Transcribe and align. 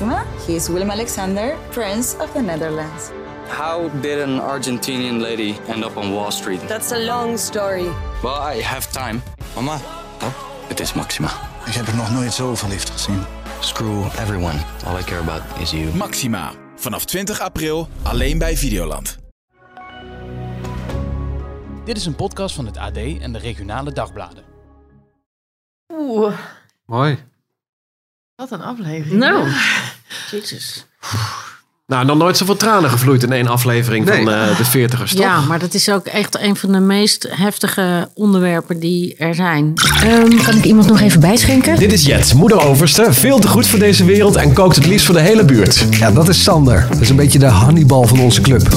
Maxima. 0.00 0.24
He 0.46 0.54
is 0.54 0.68
Willem 0.68 0.90
Alexander, 0.90 1.56
Prince 1.70 2.16
of 2.18 2.32
the 2.32 2.40
Netherlands. 2.40 3.10
How 3.48 3.88
did 4.00 4.20
an 4.20 4.38
Argentinian 4.40 5.20
lady 5.20 5.56
end 5.68 5.84
up 5.84 5.96
on 5.96 6.12
Wall 6.12 6.30
Street? 6.30 6.60
That's 6.68 6.92
a 6.92 6.98
long 6.98 7.38
story. 7.38 7.88
Well, 8.22 8.56
I 8.56 8.62
have 8.62 8.90
time. 8.92 9.22
Mama, 9.54 9.78
Oh, 10.22 10.32
het 10.68 10.80
is 10.80 10.92
Maxima. 10.94 11.28
ik 11.66 11.72
heb 11.74 11.86
er 11.86 11.96
nog 11.96 12.10
nooit 12.12 12.32
zo 12.32 12.54
verliefd 12.54 12.90
gezien. 12.90 13.22
Screw 13.60 14.04
everyone. 14.04 14.58
All 14.86 14.98
I 14.98 15.02
care 15.02 15.20
about 15.20 15.42
is 15.60 15.70
you. 15.70 15.94
Maxima. 15.96 16.52
Vanaf 16.76 17.04
20 17.04 17.40
april 17.40 17.88
alleen 18.02 18.38
bij 18.38 18.56
Videoland. 18.56 19.18
Dit 21.84 21.96
is 21.96 22.06
een 22.06 22.14
podcast 22.16 22.54
van 22.54 22.66
het 22.66 22.76
AD 22.76 22.96
en 22.96 23.32
de 23.32 23.38
regionale 23.38 23.92
dagbladen. 23.92 24.44
Oeh, 25.92 26.38
Mooi. 26.86 27.18
Wat 28.38 28.50
een 28.50 28.62
aflevering. 28.62 29.20
Nou. 29.20 29.48
Jezus. 30.30 30.86
Nou, 31.92 32.04
nog 32.04 32.16
nooit 32.18 32.36
zoveel 32.36 32.56
tranen 32.56 32.90
gevloeid 32.90 33.22
in 33.22 33.32
één 33.32 33.46
aflevering 33.48 34.04
Nee. 34.04 34.24
van 34.24 34.32
eh, 34.32 34.56
de 34.56 34.64
Veertigers, 34.64 35.10
toch? 35.12 35.20
Ja, 35.20 35.40
maar 35.40 35.58
dat 35.58 35.74
is 35.74 35.88
ook 35.90 36.06
echt 36.06 36.38
een 36.40 36.56
van 36.56 36.72
de 36.72 36.80
meest 36.80 37.26
heftige 37.30 38.08
onderwerpen 38.14 38.80
die 38.80 39.14
er 39.16 39.34
zijn. 39.34 39.72
Ehm, 40.02 40.42
kan 40.44 40.56
ik 40.56 40.64
iemand 40.64 40.86
nog 40.88 41.00
even 41.00 41.20
bijschenken? 41.20 41.76
Dit 41.78 41.92
is 41.92 42.04
Jet, 42.04 42.34
moeder 42.34 42.60
overste, 42.66 43.12
veel 43.12 43.38
te 43.38 43.48
goed 43.48 43.66
voor 43.66 43.78
deze 43.78 44.04
wereld 44.04 44.36
en 44.36 44.52
kookt 44.52 44.76
het 44.76 44.86
liefst 44.86 45.06
voor 45.06 45.14
de 45.14 45.20
hele 45.20 45.44
buurt. 45.44 45.84
Ja, 45.90 46.10
dat 46.10 46.28
is 46.28 46.42
Sander. 46.42 46.86
Dat 46.90 47.00
is 47.00 47.08
een 47.08 47.16
beetje 47.16 47.38
de 47.38 47.46
Hannibal 47.46 48.06
van 48.06 48.20
onze 48.20 48.40
club. 48.40 48.68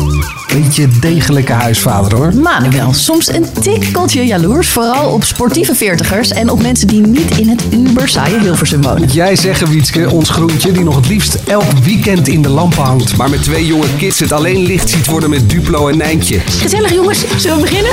Beetje 0.53 0.87
degelijke 0.99 1.51
huisvader 1.53 2.17
hoor. 2.17 2.33
Manuel, 2.35 2.93
soms 2.93 3.27
een 3.27 3.45
tikkeltje 3.61 4.25
jaloers, 4.25 4.67
vooral 4.69 5.13
op 5.13 5.23
sportieve 5.23 5.75
veertigers 5.75 6.29
en 6.29 6.49
op 6.49 6.61
mensen 6.61 6.87
die 6.87 7.01
niet 7.01 7.37
in 7.37 7.49
het 7.49 7.63
uber 7.73 8.09
saaie 8.09 8.39
Hilversum 8.39 8.81
wonen. 8.81 9.07
Jij 9.07 9.35
zeggen, 9.35 9.67
Wietske, 9.69 10.09
ons 10.09 10.29
groentje 10.29 10.71
die 10.71 10.83
nog 10.83 10.95
het 10.95 11.07
liefst 11.07 11.35
elk 11.47 11.71
weekend 11.83 12.27
in 12.27 12.41
de 12.41 12.49
lampen 12.49 12.83
hangt. 12.83 12.99
Maar 13.17 13.29
met 13.29 13.43
twee 13.43 13.65
jonge 13.65 13.95
kids 13.97 14.19
het 14.19 14.31
alleen 14.31 14.65
licht 14.65 14.89
ziet 14.89 15.05
worden 15.05 15.29
met 15.29 15.49
Duplo 15.49 15.87
en 15.87 15.97
Nijntje. 15.97 16.39
Gezellig 16.39 16.93
jongens, 16.93 17.23
zullen 17.37 17.55
we 17.55 17.61
beginnen? 17.61 17.91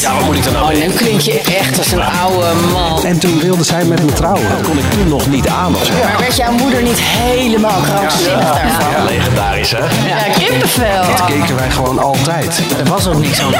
Ja, 0.00 0.14
wat 0.14 0.24
moet 0.24 0.36
ik 0.36 0.44
dan 0.44 0.52
nou? 0.52 0.78
nu 0.78 0.90
klink 0.90 1.20
je 1.20 1.40
echt 1.40 1.78
als 1.78 1.92
een 1.92 2.02
oude 2.02 2.46
man. 2.72 3.04
En 3.04 3.18
toen 3.18 3.40
wilde 3.40 3.64
zij 3.64 3.84
met 3.84 4.04
me 4.04 4.12
trouwen. 4.12 4.48
Dat 4.48 4.68
kon 4.68 4.78
ik 4.78 4.90
toen 4.90 5.08
nog 5.08 5.26
niet 5.26 5.48
aan 5.48 5.74
of 5.74 5.84
zo. 5.84 5.92
Maar 5.92 6.16
werd 6.18 6.36
jouw 6.36 6.52
moeder 6.52 6.82
niet 6.82 6.98
helemaal 7.00 7.80
krankzinnig 7.80 8.52
daarvan? 8.52 9.04
Legendarisch, 9.04 9.70
hè? 9.70 10.08
Ja, 10.08 10.32
kippenvel. 10.38 11.16
Dat 11.16 11.24
keken 11.24 11.56
wij 11.56 11.70
gewoon 11.70 11.98
altijd. 11.98 12.62
Er 12.78 12.84
was 12.88 13.06
ook 13.06 13.18
niks 13.18 13.40
aan. 13.40 13.52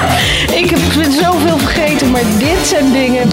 Ik 0.55 0.71
heb 0.71 0.79
zoveel 1.23 1.59
vergeten, 1.59 2.11
maar 2.11 2.23
dit 2.39 2.67
zijn 2.67 2.93
dingen. 2.93 3.29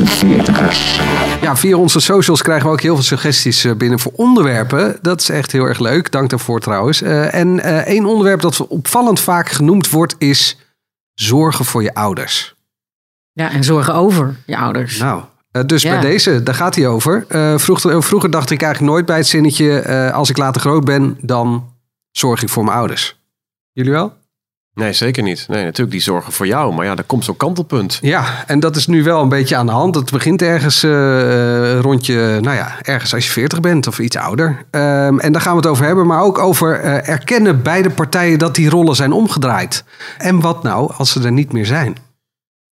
Ja, 1.41 1.55
via 1.55 1.77
onze 1.77 1.99
socials 1.99 2.41
krijgen 2.41 2.65
we 2.65 2.71
ook 2.71 2.81
heel 2.81 2.95
veel 2.95 3.03
suggesties 3.03 3.63
eh, 3.63 3.71
binnen 3.73 3.99
voor 3.99 4.11
onderwerpen. 4.15 4.97
Dat 5.01 5.21
is 5.21 5.29
echt 5.29 5.51
heel 5.51 5.65
erg 5.65 5.79
leuk. 5.79 6.11
Dank 6.11 6.29
daarvoor 6.29 6.50
trouwens. 6.59 7.01
Eh, 7.01 7.33
en 7.33 7.59
eh 7.59 7.77
één 7.77 8.05
onderwerp 8.05 8.41
dat 8.41 8.67
opvallend 8.67 9.19
vaak 9.19 9.49
genoemd 9.49 9.89
wordt 9.89 10.15
is 10.17 10.57
zorgen 11.13 11.65
voor 11.65 11.83
je 11.83 11.93
ouders. 11.93 12.55
Ja, 13.33 13.51
en 13.51 13.63
zorgen 13.63 13.93
over 13.93 14.35
je 14.45 14.57
ouders. 14.57 14.97
Nou, 14.97 15.23
eh, 15.51 15.63
dus 15.65 15.81
Ja. 15.81 15.91
bij 15.91 16.01
deze, 16.01 16.43
daar 16.43 16.55
gaat 16.55 16.75
hij 16.75 16.87
over. 16.87 17.25
Eh, 17.27 17.57
vroeger, 17.57 18.03
vroeger 18.03 18.31
dacht 18.31 18.49
ik 18.49 18.61
eigenlijk 18.61 18.93
nooit 18.93 19.05
bij 19.05 19.17
het 19.17 19.27
zinnetje... 19.27 19.79
eh, 19.79 20.11
als 20.13 20.29
ik 20.29 20.37
later 20.37 20.61
groot 20.61 20.85
ben, 20.85 21.17
dan 21.21 21.73
zorg 22.11 22.41
ik 22.43 22.49
voor 22.49 22.63
mijn 22.63 22.77
ouders. 22.77 23.19
Jullie 23.71 23.91
wel? 23.91 24.13
Nee, 24.73 24.93
zeker 24.93 25.23
niet. 25.23 25.45
Nee, 25.47 25.63
natuurlijk 25.63 25.91
die 25.91 26.01
zorgen 26.01 26.33
voor 26.33 26.47
jou. 26.47 26.73
Maar 26.73 26.85
ja, 26.85 26.95
er 26.95 27.03
komt 27.03 27.25
zo'n 27.25 27.37
kantelpunt. 27.37 27.99
Ja, 28.01 28.43
en 28.47 28.59
dat 28.59 28.75
is 28.75 28.87
nu 28.87 29.03
wel 29.03 29.21
een 29.21 29.29
beetje 29.29 29.55
aan 29.55 29.65
de 29.65 29.71
hand. 29.71 29.95
Het 29.95 30.11
begint 30.11 30.41
ergens 30.41 30.83
eh, 30.83 31.79
rond 31.79 32.05
je, 32.05 32.37
nou 32.41 32.55
ja, 32.55 32.75
ergens 32.81 33.13
als 33.13 33.25
je 33.25 33.31
40 33.31 33.59
bent 33.59 33.87
of 33.87 33.99
iets 33.99 34.17
ouder. 34.17 34.65
Ehm, 34.71 35.19
en 35.19 35.31
daar 35.31 35.41
gaan 35.41 35.51
we 35.51 35.57
het 35.57 35.67
over 35.67 35.85
hebben, 35.85 36.07
maar 36.07 36.21
ook 36.21 36.37
over 36.37 36.79
eh, 36.79 37.09
erkennen 37.09 37.61
beide 37.61 37.89
partijen 37.89 38.39
dat 38.39 38.55
die 38.55 38.69
rollen 38.69 38.95
zijn 38.95 39.11
omgedraaid. 39.11 39.83
En 40.17 40.39
wat 40.39 40.63
nou 40.63 40.91
als 40.97 41.11
ze 41.11 41.23
er 41.23 41.31
niet 41.31 41.53
meer 41.53 41.65
zijn? 41.65 41.95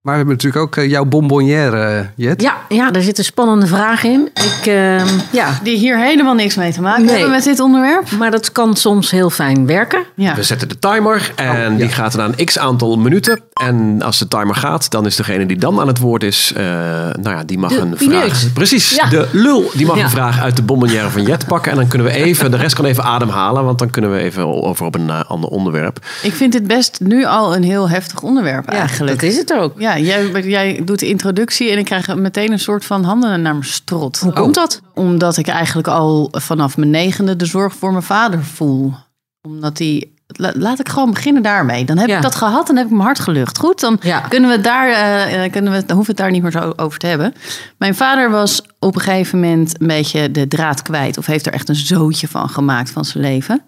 Maar 0.03 0.11
we 0.13 0.19
hebben 0.19 0.35
natuurlijk 0.35 0.63
ook 0.65 0.75
eh, 0.83 0.89
jouw 0.89 1.05
bonbonnière, 1.05 1.83
eh, 1.83 2.05
Jet. 2.15 2.41
Ja, 2.41 2.57
ja, 2.69 2.91
daar 2.91 3.01
zit 3.01 3.17
een 3.17 3.23
spannende 3.23 3.67
vraag 3.67 4.03
in. 4.03 4.29
Ik, 4.33 4.65
ehm, 4.65 5.07
ja, 5.31 5.59
Die 5.63 5.77
hier 5.77 5.97
helemaal 5.97 6.33
niks 6.33 6.55
mee 6.55 6.71
te 6.73 6.81
maken 6.81 7.01
Nee. 7.05 7.13
hebben 7.13 7.31
met 7.31 7.43
dit 7.43 7.59
onderwerp. 7.59 8.11
maar 8.11 8.31
dat 8.31 8.51
kan 8.51 8.75
soms 8.75 9.11
heel 9.11 9.29
fijn 9.29 9.65
werken. 9.65 10.03
Ja. 10.15 10.35
We 10.35 10.43
zetten 10.43 10.69
de 10.69 10.79
timer 10.79 11.31
en 11.35 11.71
Oh, 11.71 11.77
die 11.77 11.89
gaat 11.89 12.15
na 12.15 12.25
een 12.37 12.45
x 12.45 12.59
aantal 12.59 12.97
minuten. 12.97 13.41
En 13.53 14.01
als 14.01 14.19
de 14.19 14.27
timer 14.27 14.55
gaat, 14.55 14.91
dan 14.91 15.05
is 15.05 15.15
degene 15.15 15.45
die 15.45 15.57
dan 15.57 15.79
aan 15.79 15.87
het 15.87 15.97
woord 15.99 16.23
is, 16.23 16.53
eh, 16.55 16.63
nou 16.63 17.29
ja, 17.29 17.43
die 17.43 17.57
mag 17.57 17.69
De 17.71 17.77
een 17.79 17.93
pineut. 17.97 18.37
vraag. 18.37 18.53
Precies, 18.53 18.95
Ja. 18.95 19.09
de 19.09 19.27
lul. 19.31 19.69
Die 19.73 19.85
mag 19.85 19.97
Ja. 19.97 20.03
een 20.03 20.09
vraag 20.09 20.39
uit 20.41 20.55
de 20.55 20.61
bonbonnière 20.61 21.09
van 21.09 21.23
Jet 21.23 21.45
pakken. 21.47 21.71
En 21.71 21.77
dan 21.77 21.87
kunnen 21.87 22.07
we 22.07 22.13
even, 22.13 22.51
de 22.51 22.57
rest 22.57 22.75
kan 22.75 22.85
even 22.85 23.03
ademhalen, 23.03 23.63
want 23.65 23.79
dan 23.79 23.89
kunnen 23.89 24.11
we 24.11 24.17
even 24.17 24.63
over 24.63 24.85
op 24.85 24.95
een 24.95 25.09
eh, 25.09 25.21
ander 25.27 25.49
onderwerp. 25.49 26.05
Ik 26.23 26.33
vind 26.33 26.51
dit 26.51 26.67
best 26.67 26.99
nu 26.99 27.25
al 27.25 27.55
een 27.55 27.63
heel 27.63 27.89
heftig 27.89 28.21
onderwerp 28.21 28.71
Ja, 28.71 28.77
eigenlijk. 28.77 29.19
dat 29.19 29.29
is 29.29 29.37
het 29.37 29.53
ook. 29.53 29.79
Ja, 29.79 29.97
jij, 29.99 30.31
jij 30.43 30.81
doet 30.85 30.99
de 30.99 31.07
introductie 31.07 31.71
en 31.71 31.77
ik 31.77 31.85
krijg 31.85 32.15
meteen 32.15 32.51
een 32.51 32.59
soort 32.59 32.85
van 32.85 33.03
handen 33.03 33.41
naar 33.41 33.53
mijn 33.55 33.63
strot. 33.65 34.19
Hoe 34.19 34.33
komt 34.33 34.55
dat? 34.55 34.81
Omdat 34.93 35.37
ik 35.37 35.47
eigenlijk 35.47 35.87
al 35.87 36.27
vanaf 36.31 36.77
mijn 36.77 36.89
negende 36.89 37.35
de 37.35 37.45
zorg 37.45 37.73
voor 37.75 37.91
mijn 37.91 38.03
vader 38.03 38.43
voel. 38.43 38.93
Omdat 39.41 39.77
hij. 39.77 40.07
La- 40.37 40.51
Laat 40.55 40.79
ik 40.79 40.89
gewoon 40.89 41.11
beginnen 41.11 41.43
daarmee. 41.43 41.85
Dan 41.85 41.97
heb 41.97 42.07
Ja. 42.07 42.15
ik 42.15 42.21
dat 42.21 42.35
gehad 42.35 42.69
en 42.69 42.75
heb 42.75 42.85
ik 42.85 42.91
mijn 42.91 43.03
hart 43.03 43.19
gelucht. 43.19 43.57
Goed, 43.57 43.79
dan 43.79 43.97
Ja. 44.01 44.19
kunnen 44.19 44.49
we 44.49 44.61
daar, 44.61 44.89
eh, 44.89 45.43
eh, 45.45 45.51
kunnen 45.51 45.71
we, 45.73 45.85
dan 45.85 45.95
hoeven 45.95 46.15
we 46.15 46.21
het 46.21 46.31
daar 46.31 46.31
niet 46.31 46.41
meer 46.41 46.51
zo 46.51 46.73
over 46.75 46.99
te 46.99 47.07
hebben. 47.07 47.33
Mijn 47.77 47.95
vader 47.95 48.29
was 48.31 48.61
op 48.79 48.95
een 48.95 49.01
gegeven 49.01 49.39
moment 49.39 49.81
een 49.81 49.87
beetje 49.87 50.31
de 50.31 50.47
draad 50.47 50.81
kwijt. 50.81 51.17
Of 51.17 51.25
heeft 51.25 51.45
er 51.45 51.53
echt 51.53 51.69
een 51.69 51.75
zootje 51.75 52.27
van 52.27 52.49
gemaakt 52.49 52.89
van 52.91 53.05
zijn 53.05 53.23
leven. 53.23 53.61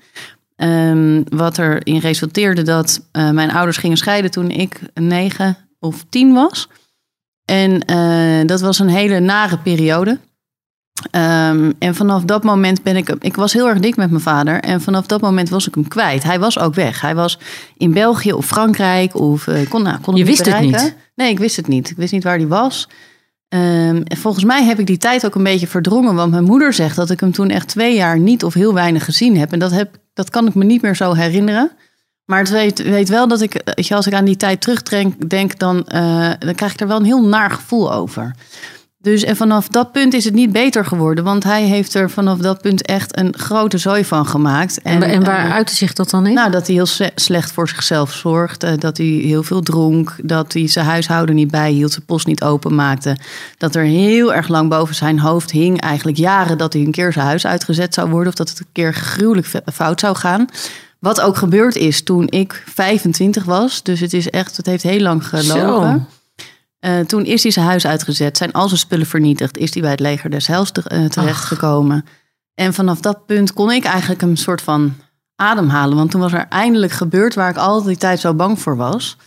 Ehm, 0.56 1.22
wat 1.30 1.58
erin 1.58 1.98
resulteerde 2.00 2.62
dat 2.62 3.08
eh, 3.12 3.30
mijn 3.30 3.52
ouders 3.52 3.78
gingen 3.78 3.98
scheiden 3.98 4.32
toen 4.32 4.50
ik 4.50 4.80
negen 4.94 5.58
of 5.80 6.06
tien 6.10 6.34
was. 6.34 6.70
En 7.46 7.80
dat 8.48 8.62
was 8.62 8.80
een 8.80 8.90
hele 8.90 9.20
nare 9.20 9.58
periode. 9.58 10.20
Ehm, 11.12 11.72
en 11.80 11.96
vanaf 11.96 12.24
dat 12.24 12.44
moment 12.44 12.84
ben 12.84 12.96
ik... 12.96 13.10
Ik 13.20 13.36
was 13.36 13.54
heel 13.54 13.68
erg 13.68 13.80
dik 13.80 13.96
met 13.96 14.10
mijn 14.10 14.22
vader. 14.22 14.60
En 14.60 14.82
vanaf 14.82 15.06
dat 15.06 15.22
moment 15.22 15.50
was 15.50 15.68
ik 15.68 15.76
hem 15.76 15.88
kwijt. 15.88 16.24
Hij 16.24 16.40
was 16.40 16.60
ook 16.60 16.74
weg. 16.74 17.02
Hij 17.02 17.16
was 17.16 17.40
in 17.78 17.94
België 17.94 18.34
of 18.34 18.46
Frankrijk. 18.46 19.16
Of, 19.16 19.48
eh, 19.48 19.70
kon, 19.70 19.84
nou, 19.84 20.00
kon 20.00 20.16
Je 20.16 20.26
wist 20.26 20.46
het 20.46 20.60
niet? 20.60 20.96
Nee, 21.16 21.30
ik 21.30 21.40
wist 21.40 21.56
het 21.56 21.68
niet. 21.68 21.90
Ik 21.90 21.98
wist 21.98 22.14
niet 22.14 22.24
waar 22.24 22.38
hij 22.38 22.48
was. 22.48 22.90
Ehm, 23.48 24.02
en 24.04 24.18
volgens 24.18 24.44
mij 24.44 24.64
heb 24.64 24.80
ik 24.80 24.88
die 24.88 24.98
tijd 24.98 25.26
ook 25.26 25.36
een 25.36 25.44
beetje 25.44 25.68
verdrongen. 25.68 26.16
Want 26.16 26.32
mijn 26.32 26.44
moeder 26.44 26.74
zegt 26.74 26.96
dat 26.96 27.10
ik 27.10 27.20
hem 27.20 27.32
toen 27.32 27.50
echt 27.50 27.68
twee 27.68 27.96
jaar 27.96 28.20
niet 28.20 28.44
of 28.44 28.54
heel 28.54 28.74
weinig 28.74 29.06
gezien 29.06 29.38
heb. 29.38 29.52
En 29.52 29.60
dat, 29.60 29.72
heb, 29.72 29.98
dat 30.14 30.30
kan 30.30 30.48
ik 30.48 30.56
me 30.56 30.64
niet 30.64 30.82
meer 30.82 30.96
zo 30.96 31.14
herinneren. 31.14 31.72
Maar 32.26 32.40
het 32.40 32.50
weet, 32.50 32.84
weet 32.84 33.10
wel 33.10 33.28
dat 33.28 33.42
ik, 33.42 33.62
als 33.92 34.08
ik 34.08 34.14
aan 34.14 34.26
die 34.26 34.38
tijd 34.38 34.62
terugdenk, 34.62 35.30
denk, 35.30 35.60
dan, 35.60 35.88
eh, 35.88 36.32
dan 36.40 36.56
krijg 36.56 36.74
ik 36.74 36.80
er 36.80 36.88
wel 36.88 36.98
een 36.98 37.06
heel 37.06 37.28
naar 37.28 37.52
gevoel 37.52 37.94
over. 37.94 38.36
Dus 39.06 39.24
en 39.24 39.36
vanaf 39.36 39.68
dat 39.68 39.92
punt 39.92 40.14
is 40.14 40.26
het 40.26 40.34
niet 40.34 40.52
beter 40.52 40.86
geworden. 40.86 41.24
Want 41.24 41.44
hij 41.44 41.64
heeft 41.64 41.94
er 41.94 42.10
vanaf 42.10 42.38
dat 42.38 42.62
punt 42.62 42.82
echt 42.86 43.18
een 43.18 43.34
grote 43.38 43.78
zooi 43.78 44.06
van 44.06 44.26
gemaakt. 44.26 44.82
En, 44.82 45.04
en 45.04 45.24
waar 45.24 45.46
eh, 45.46 45.52
uitte 45.54 45.76
zich 45.76 45.94
dat 45.94 46.10
dan 46.10 46.26
in? 46.28 46.34
nou, 46.34 46.52
dat 46.52 46.66
hij 46.66 46.76
heel 46.76 46.86
sle- 46.86 47.12
slecht 47.16 47.52
voor 47.52 47.68
zichzelf 47.70 48.14
zorgt. 48.14 48.64
eh, 48.64 48.72
Dat 48.80 48.98
hij 48.98 49.06
heel 49.06 49.44
veel 49.44 49.62
dronk. 49.62 50.16
Dat 50.24 50.54
hij 50.54 50.68
zijn 50.68 50.86
huishouden 50.86 51.36
niet 51.36 51.52
bijhield. 51.52 51.92
Zijn 51.92 52.06
post 52.06 52.28
niet 52.28 52.44
openmaakte. 52.44 53.18
Dat 53.58 53.76
er 53.76 53.84
heel 53.84 54.34
erg 54.34 54.48
lang 54.48 54.70
boven 54.70 54.96
zijn 54.96 55.20
hoofd 55.20 55.52
hing. 55.52 55.82
Eigenlijk 55.82 56.18
jaren 56.18 56.58
dat 56.58 56.74
hij 56.74 56.82
een 56.82 56.92
keer 56.92 57.14
zijn 57.14 57.26
huis 57.26 57.46
uitgezet 57.46 57.94
zou 57.94 58.10
worden. 58.10 58.28
Of 58.28 58.36
dat 58.36 58.50
het 58.50 58.60
een 58.60 58.66
keer 58.72 58.94
gruwelijk 58.94 59.48
fout 59.74 60.00
zou 60.00 60.16
gaan. 60.16 60.46
Wat 61.00 61.22
ook 61.22 61.38
gebeurd 61.38 61.76
is 61.76 62.04
toen 62.04 62.28
ik 62.30 62.64
25 62.74 63.44
was. 63.44 63.84
Dus 63.84 64.00
het 64.00 64.14
is 64.14 64.30
echt, 64.30 64.58
het 64.58 64.66
heeft 64.66 64.84
heel 64.84 65.00
lang 65.02 65.28
gelopen. 65.28 66.08
Eh, 66.86 67.00
toen 67.00 67.26
is 67.26 67.44
hij 67.44 67.52
zijn 67.52 67.66
huis 67.66 67.88
uitgezet. 67.88 68.38
Zijn 68.38 68.52
al 68.52 68.68
zijn 68.68 68.80
spullen 68.80 69.06
vernietigd. 69.06 69.58
Is 69.58 69.74
hij 69.74 69.82
bij 69.82 69.92
het 69.92 70.00
leger 70.00 70.30
des 70.30 70.48
Heils 70.48 70.72
te- 70.72 70.82
eh, 70.90 71.06
terechtgekomen. 71.06 72.06
En 72.56 72.74
vanaf 72.74 73.00
dat 73.00 73.26
punt 73.26 73.54
kon 73.54 73.72
ik 73.72 73.84
eigenlijk 73.84 74.22
een 74.22 74.38
soort 74.38 74.62
van 74.62 74.94
ademhalen. 75.36 75.98
Want 75.98 76.12
toen 76.12 76.22
was 76.22 76.34
er 76.34 76.46
eindelijk 76.50 76.92
gebeurd 76.92 77.36
waar 77.36 77.50
ik 77.50 77.58
al 77.58 77.84
die 77.84 77.98
tijd 77.98 78.20
zo 78.20 78.34
bang 78.34 78.60
voor 78.60 78.78
was. 78.78 79.18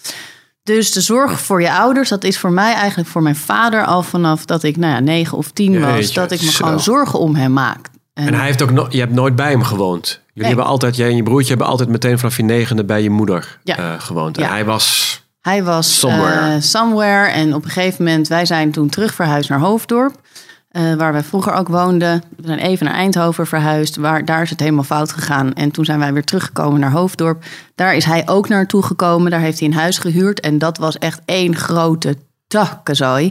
Dus 0.63 0.93
de 0.93 1.01
zorg 1.01 1.41
voor 1.41 1.61
je 1.63 1.73
ouders, 1.73 2.09
dat 2.09 2.25
is 2.25 2.39
voor 2.39 2.53
mij 2.53 2.73
eigenlijk 2.75 3.09
voor 3.09 3.23
mijn 3.23 3.37
vader 3.37 3.85
al 3.85 4.03
vanaf 4.03 4.45
dat 4.45 4.63
ik 4.63 4.77
nou 4.77 4.93
ja, 4.93 5.01
negen 5.01 5.39
of 5.39 5.51
tien 5.51 5.81
was. 5.81 5.95
Jeetje, 5.95 6.15
Dat 6.21 6.31
ik 6.31 6.41
me 6.43 6.51
zo. 6.51 6.65
gewoon 6.65 6.81
zorgen 6.81 7.19
om 7.19 7.35
hem 7.35 7.53
maak. 7.53 7.89
En 8.15 8.35
hij 8.35 8.45
heeft 8.47 8.63
ook 8.63 8.71
no 8.71 8.87
je 8.91 8.99
hebt 8.99 9.13
nooit 9.13 9.37
bij 9.37 9.51
hem 9.51 9.63
gewoond. 9.63 10.07
Jullie 10.09 10.21
Nee. 10.35 10.47
hebben 10.47 10.65
altijd, 10.65 10.97
jij 10.97 11.09
en 11.09 11.17
je 11.17 11.23
broertje 11.23 11.49
hebben 11.49 11.67
altijd 11.67 11.89
meteen 11.89 12.19
vanaf 12.19 12.37
je 12.37 12.43
negende 12.43 12.85
bij 12.85 13.03
je 13.03 13.11
moeder 13.11 13.59
Ja. 13.63 13.77
eh, 13.77 14.01
gewoond. 14.01 14.37
En 14.37 14.43
Ja. 14.43 14.49
hij 14.51 14.65
was 14.65 15.17
Hij 15.49 15.65
was 15.65 15.99
Somewhere. 15.99 16.55
eh, 16.55 16.61
somewhere. 16.61 17.29
En 17.31 17.55
op 17.55 17.65
een 17.65 17.71
gegeven 17.71 18.05
moment, 18.05 18.29
wij 18.29 18.47
zijn 18.47 18.71
toen 18.71 18.89
terug 18.89 19.15
verhuisd 19.15 19.49
naar 19.49 19.59
Hoofddorp. 19.59 20.21
eh, 20.69 20.95
waar 20.95 21.13
wij 21.13 21.23
vroeger 21.23 21.53
ook 21.53 21.69
woonden. 21.69 22.23
We 22.37 22.47
zijn 22.47 22.59
even 22.59 22.87
naar 22.87 22.95
Eindhoven 22.95 23.47
verhuisd. 23.47 23.97
Waar, 23.97 24.25
daar 24.25 24.43
is 24.43 24.51
het 24.51 24.61
helemaal 24.61 24.85
fout 24.85 25.13
gegaan. 25.13 25.53
En 25.55 25.71
toen 25.71 25.85
zijn 25.85 25.99
wij 25.99 26.13
weer 26.13 26.25
teruggekomen 26.25 26.81
naar 26.81 26.91
Hoofddorp. 26.91 27.45
Daar 27.75 27.95
is 27.95 28.05
hij 28.05 28.23
ook 28.29 28.49
naartoe 28.49 28.83
gekomen. 28.83 29.31
Daar 29.31 29.41
heeft 29.41 29.59
hij 29.59 29.69
een 29.69 29.75
huis 29.75 29.99
gehuurd. 29.99 30.41
En 30.41 30.59
dat 30.59 30.79
was 30.79 30.99
echt 30.99 31.21
één 31.25 31.57
grote 31.57 32.17
takkenzooi. 32.49 33.31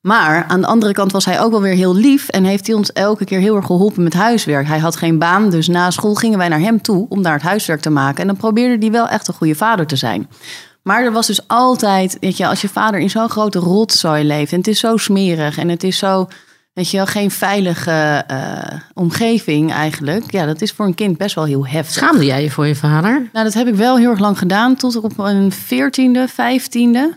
Maar 0.00 0.44
aan 0.48 0.60
de 0.60 0.66
andere 0.66 0.92
kant 0.92 1.12
was 1.12 1.24
hij 1.24 1.40
ook 1.40 1.50
wel 1.50 1.60
weer 1.60 1.74
heel 1.74 1.94
lief 1.94 2.28
en 2.28 2.44
heeft 2.44 2.66
hij 2.66 2.76
ons 2.76 2.92
elke 2.92 3.24
keer 3.24 3.38
heel 3.38 3.56
erg 3.56 3.66
geholpen 3.66 4.02
met 4.02 4.14
huiswerk. 4.14 4.66
Hij 4.66 4.78
had 4.78 4.96
geen 4.96 5.18
baan, 5.18 5.50
dus 5.50 5.68
na 5.68 5.90
school 5.90 6.14
gingen 6.14 6.38
wij 6.38 6.48
naar 6.48 6.60
hem 6.60 6.80
toe 6.82 7.06
om 7.08 7.22
daar 7.22 7.32
het 7.34 7.42
huiswerk 7.42 7.80
te 7.80 7.90
maken. 7.90 8.20
En 8.20 8.26
dan 8.26 8.36
probeerde 8.36 8.76
hij 8.86 8.90
wel 8.92 9.08
echt 9.08 9.28
een 9.28 9.34
goede 9.34 9.54
vader 9.54 9.86
te 9.86 9.96
zijn. 9.96 10.28
Maar 10.82 11.04
er 11.04 11.12
was 11.12 11.26
dus 11.26 11.48
altijd, 11.48 12.16
weet 12.20 12.36
je, 12.36 12.46
als 12.46 12.60
je 12.60 12.68
vader 12.68 13.00
in 13.00 13.10
zo'n 13.10 13.28
grote 13.28 13.58
rotzooi 13.58 14.24
leeft 14.24 14.52
en 14.52 14.58
het 14.58 14.66
is 14.66 14.78
zo 14.78 14.96
smerig 14.96 15.58
en 15.58 15.68
het 15.68 15.82
is 15.82 15.98
zo, 15.98 16.28
weet 16.72 16.90
je 16.90 16.96
wel, 16.96 17.06
geen 17.06 17.30
veilige 17.30 18.24
eh, 18.26 18.80
omgeving 18.94 19.72
eigenlijk. 19.72 20.32
Ja, 20.32 20.46
dat 20.46 20.60
is 20.60 20.72
voor 20.72 20.86
een 20.86 20.94
kind 20.94 21.16
best 21.16 21.34
wel 21.34 21.44
heel 21.44 21.66
heftig. 21.66 21.94
Schaamde 21.94 22.24
jij 22.24 22.42
je 22.42 22.50
voor 22.50 22.66
je 22.66 22.74
vader? 22.74 23.28
Nou, 23.32 23.44
dat 23.44 23.54
heb 23.54 23.66
ik 23.66 23.74
wel 23.74 23.96
heel 23.96 24.10
erg 24.10 24.18
lang 24.18 24.38
gedaan. 24.38 24.76
Tot 24.76 24.96
op 24.96 25.18
een 25.18 25.52
veertiende, 25.52 26.28
vijftiende 26.28 27.16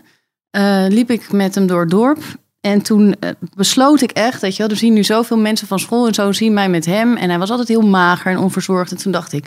eh, 0.50 0.84
liep 0.88 1.10
ik 1.10 1.32
met 1.32 1.54
hem 1.54 1.66
door 1.66 1.80
het 1.80 1.90
dorp. 1.90 2.22
En 2.60 2.82
toen 2.82 3.16
eh, 3.20 3.30
besloot 3.54 4.00
ik 4.00 4.10
echt, 4.10 4.40
weet 4.40 4.56
je 4.56 4.62
wel, 4.62 4.70
er 4.70 4.76
zien 4.76 4.92
nu 4.92 5.04
zoveel 5.04 5.38
mensen 5.38 5.66
van 5.66 5.78
school 5.78 6.06
en 6.06 6.14
zo 6.14 6.32
zien 6.32 6.52
mij 6.52 6.68
met 6.68 6.84
hem. 6.84 7.16
En 7.16 7.28
hij 7.28 7.38
was 7.38 7.50
altijd 7.50 7.68
heel 7.68 7.88
mager 7.88 8.32
en 8.32 8.38
onverzorgd. 8.38 8.90
En 8.90 8.96
toen 8.96 9.12
dacht 9.12 9.32
ik, 9.32 9.46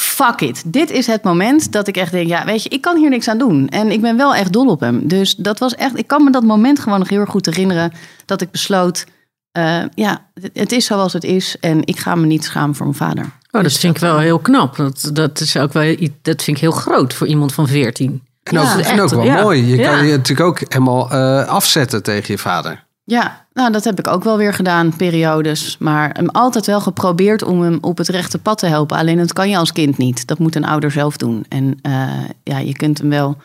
fuck 0.00 0.40
it. 0.40 0.62
Dit 0.66 0.90
is 0.90 1.06
het 1.06 1.22
moment 1.22 1.72
dat 1.72 1.88
ik 1.88 1.96
echt 1.96 2.12
denk, 2.12 2.28
ja, 2.28 2.44
weet 2.44 2.62
je, 2.62 2.68
ik 2.68 2.80
kan 2.80 2.96
hier 2.96 3.10
niks 3.10 3.28
aan 3.28 3.38
doen. 3.38 3.68
En 3.68 3.90
ik 3.90 4.00
ben 4.00 4.16
wel 4.16 4.34
echt 4.34 4.52
dol 4.52 4.66
op 4.68 4.80
hem. 4.80 5.08
Dus 5.08 5.34
dat 5.34 5.58
was 5.58 5.74
echt, 5.74 5.98
ik 5.98 6.06
kan 6.06 6.24
me 6.24 6.30
dat 6.30 6.42
moment 6.42 6.78
gewoon 6.80 6.98
nog 6.98 7.08
heel 7.08 7.20
erg 7.20 7.30
goed 7.30 7.46
herinneren. 7.46 7.92
Dat 8.24 8.40
ik 8.40 8.50
besloot, 8.50 9.04
eh, 9.52 9.82
ja, 9.94 10.26
het, 10.52 10.72
is 10.72 10.84
zoals 10.86 11.12
het 11.12 11.24
is. 11.24 11.56
En 11.60 11.86
ik 11.86 11.98
ga 11.98 12.14
me 12.14 12.26
niet 12.26 12.44
schamen 12.44 12.74
voor 12.74 12.86
mijn 12.86 12.98
vader. 12.98 13.24
Oh, 13.50 13.62
dat 13.62 13.72
vind 13.72 13.94
ik 13.94 14.00
wel 14.00 14.18
heel 14.18 14.38
knap. 14.38 14.76
Dat, 14.76 15.10
dat, 15.12 15.40
is 15.40 15.56
ook 15.56 15.72
wel, 15.72 15.96
dat 16.22 16.42
vind 16.42 16.56
ik 16.56 16.58
heel 16.62 16.70
groot 16.70 17.14
voor 17.14 17.26
iemand 17.26 17.54
van 17.54 17.68
14. 17.68 18.22
En 18.42 18.58
ook, 18.58 18.64
Ja, 18.64 18.72
en 18.72 18.84
echt, 18.84 19.00
ook 19.00 19.10
wel 19.10 19.24
ja. 19.24 19.42
mooi. 19.42 19.66
Je 19.66 19.76
Ja. 19.76 19.90
kan 19.90 20.06
je 20.06 20.16
natuurlijk 20.16 20.48
ook 20.48 20.60
helemaal 20.72 21.10
eh, 21.10 21.46
afzetten 21.46 22.02
tegen 22.02 22.34
je 22.34 22.38
vader. 22.38 22.84
Ja, 23.08 23.46
nou, 23.52 23.72
dat 23.72 23.84
heb 23.84 23.98
ik 23.98 24.06
ook 24.06 24.24
wel 24.24 24.36
weer 24.36 24.54
gedaan, 24.54 24.96
periodes. 24.96 25.78
Maar 25.78 26.10
hem 26.12 26.28
altijd 26.28 26.66
wel 26.66 26.80
geprobeerd 26.80 27.42
om 27.42 27.60
hem 27.60 27.78
op 27.80 27.98
het 27.98 28.08
rechte 28.08 28.38
pad 28.38 28.58
te 28.58 28.66
helpen. 28.66 28.96
Alleen 28.96 29.16
dat 29.16 29.32
kan 29.32 29.48
je 29.48 29.56
als 29.56 29.72
kind 29.72 29.96
niet. 29.96 30.26
Dat 30.26 30.38
moet 30.38 30.54
een 30.54 30.64
ouder 30.64 30.90
zelf 30.90 31.16
doen. 31.16 31.44
En 31.48 31.78
eh, 31.82 32.08
ja, 32.42 32.58
je 32.58 32.72
kunt 32.72 32.98
hem 32.98 33.08
wel 33.08 33.36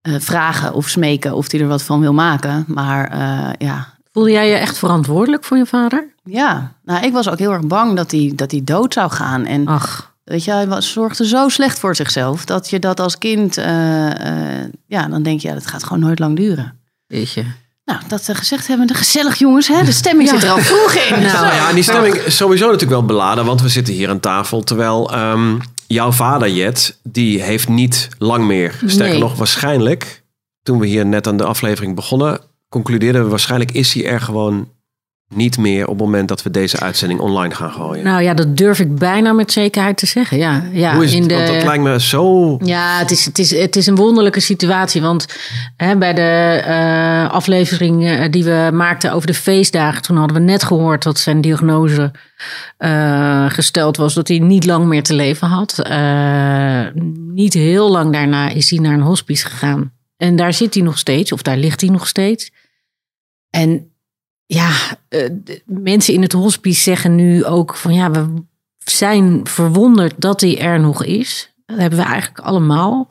eh, 0.00 0.14
vragen 0.18 0.74
of 0.74 0.88
smeken 0.88 1.34
of 1.34 1.50
hij 1.50 1.60
er 1.60 1.66
wat 1.66 1.82
van 1.82 2.00
wil 2.00 2.12
maken. 2.12 2.64
Maar 2.68 3.10
eh, 3.10 3.50
ja. 3.58 3.86
Voelde 4.12 4.30
jij 4.30 4.48
je 4.48 4.54
echt 4.54 4.78
verantwoordelijk 4.78 5.44
voor 5.44 5.56
je 5.56 5.66
vader? 5.66 6.14
Ja, 6.24 6.72
nou, 6.82 7.04
ik 7.04 7.12
was 7.12 7.28
ook 7.28 7.38
heel 7.38 7.52
erg 7.52 7.66
bang 7.66 7.96
dat 7.96 8.10
hij, 8.10 8.32
dat 8.34 8.50
hij 8.50 8.60
dood 8.64 8.92
zou 8.92 9.10
gaan. 9.10 9.44
En 9.44 9.66
Ach. 9.66 10.14
weet 10.24 10.44
je, 10.44 10.50
hij 10.50 10.68
was, 10.68 10.92
zorgde 10.92 11.26
zo 11.26 11.48
slecht 11.48 11.78
voor 11.78 11.96
zichzelf 11.96 12.44
dat 12.44 12.70
je 12.70 12.78
dat 12.78 13.00
als 13.00 13.18
kind, 13.18 13.54
ja, 14.86 15.08
dan 15.08 15.22
denk 15.22 15.40
je, 15.40 15.48
ja, 15.48 15.54
dat 15.54 15.66
gaat 15.66 15.84
gewoon 15.84 16.02
nooit 16.02 16.18
lang 16.18 16.36
duren. 16.36 16.78
Weet 17.06 17.32
je. 17.32 17.44
Nou, 17.84 18.00
dat 18.08 18.28
eh, 18.28 18.36
gezegd 18.36 18.66
hebben, 18.66 18.86
de 18.86 18.94
gezellig 18.94 19.38
jongens, 19.38 19.68
hè? 19.68 19.82
De 19.84 19.92
stemming 19.92 20.28
zit 20.28 20.42
er 20.42 20.50
al 20.50 20.58
vroeg 20.58 20.92
in. 20.94 21.22
Nou 21.32 21.46
ja, 21.46 21.72
die 21.72 21.82
stemming 21.82 22.14
is 22.14 22.36
sowieso 22.36 22.64
natuurlijk 22.64 22.92
wel 22.92 23.04
beladen, 23.04 23.44
want 23.44 23.62
we 23.62 23.68
zitten 23.68 23.94
hier 23.94 24.08
aan 24.08 24.20
tafel. 24.20 24.62
Terwijl 24.62 25.12
ehm, 25.12 25.58
jouw 25.86 26.12
vader, 26.12 26.50
Jet, 26.50 26.98
die 27.02 27.42
heeft 27.42 27.68
niet 27.68 28.08
lang 28.18 28.46
meer. 28.46 28.78
Sterker 28.86 29.12
Nee. 29.12 29.18
nog, 29.22 29.36
waarschijnlijk, 29.36 30.22
toen 30.62 30.78
we 30.78 30.86
hier 30.86 31.06
net 31.06 31.26
aan 31.26 31.36
de 31.36 31.44
aflevering 31.44 31.94
begonnen, 31.94 32.40
concludeerden 32.68 33.22
we 33.22 33.28
waarschijnlijk 33.28 33.72
is 33.72 33.92
hij 33.92 34.06
er 34.06 34.20
gewoon 34.20 34.68
niet 35.28 35.58
meer 35.58 35.82
op 35.82 35.94
het 35.94 36.04
moment 36.04 36.28
dat 36.28 36.42
we 36.42 36.50
deze 36.50 36.80
uitzending 36.80 37.20
online 37.20 37.54
gaan 37.54 37.70
gooien. 37.70 38.04
Nou 38.04 38.22
ja, 38.22 38.34
dat 38.34 38.56
durf 38.56 38.78
ik 38.78 38.94
bijna 38.94 39.32
met 39.32 39.52
zekerheid 39.52 39.96
te 39.96 40.06
zeggen. 40.06 40.38
Ja, 40.38 40.64
ja 40.72 40.94
Hoe 40.94 41.04
is 41.04 41.14
het? 41.14 41.28
de... 41.28 41.34
Want 41.34 41.46
dat 41.46 41.62
lijkt 41.62 41.82
me 41.82 42.00
zo... 42.00 42.56
Ja, 42.62 42.98
het 42.98 43.10
is, 43.10 43.24
het, 43.24 43.38
is, 43.38 43.50
het 43.50 43.76
is 43.76 43.86
een 43.86 43.94
wonderlijke 43.94 44.40
situatie. 44.40 45.00
Want 45.00 45.26
hè, 45.76 45.96
bij 45.96 46.14
de 46.14 46.62
eh, 46.64 47.30
aflevering 47.30 48.06
eh, 48.06 48.30
die 48.30 48.44
we 48.44 48.70
maakten 48.72 49.12
over 49.12 49.26
de 49.26 49.34
feestdagen, 49.34 50.02
toen 50.02 50.16
hadden 50.16 50.36
we 50.36 50.42
net 50.42 50.64
gehoord 50.64 51.02
dat 51.02 51.18
zijn 51.18 51.40
diagnose 51.40 52.10
eh, 52.76 53.50
gesteld 53.50 53.96
was 53.96 54.14
dat 54.14 54.28
hij 54.28 54.38
niet 54.38 54.64
lang 54.64 54.86
meer 54.86 55.02
te 55.02 55.14
leven 55.14 55.48
had. 55.48 55.82
Niet 57.34 57.54
heel 57.54 57.90
lang 57.90 58.12
daarna 58.12 58.48
is 58.48 58.70
hij 58.70 58.78
naar 58.78 58.94
een 58.94 59.00
hospice 59.00 59.46
gegaan. 59.46 59.92
En 60.16 60.36
daar 60.36 60.52
zit 60.52 60.74
hij 60.74 60.82
nog 60.82 60.98
steeds, 60.98 61.32
of 61.32 61.42
daar 61.42 61.56
ligt 61.56 61.80
hij 61.80 61.90
nog 61.90 62.06
steeds. 62.06 62.50
En 63.50 63.93
ja, 64.46 64.70
eh, 65.08 65.28
de 65.32 65.62
mensen 65.66 66.14
in 66.14 66.22
het 66.22 66.32
hospice 66.32 66.80
zeggen 66.80 67.14
nu 67.14 67.44
ook 67.44 67.76
van 67.76 67.94
ja, 67.94 68.10
we 68.10 68.26
zijn 68.78 69.40
verwonderd 69.46 70.14
dat 70.18 70.40
hij 70.40 70.58
er 70.58 70.80
nog 70.80 71.04
is. 71.04 71.54
Dat 71.66 71.78
hebben 71.78 71.98
we 71.98 72.04
eigenlijk 72.04 72.38
allemaal. 72.38 73.06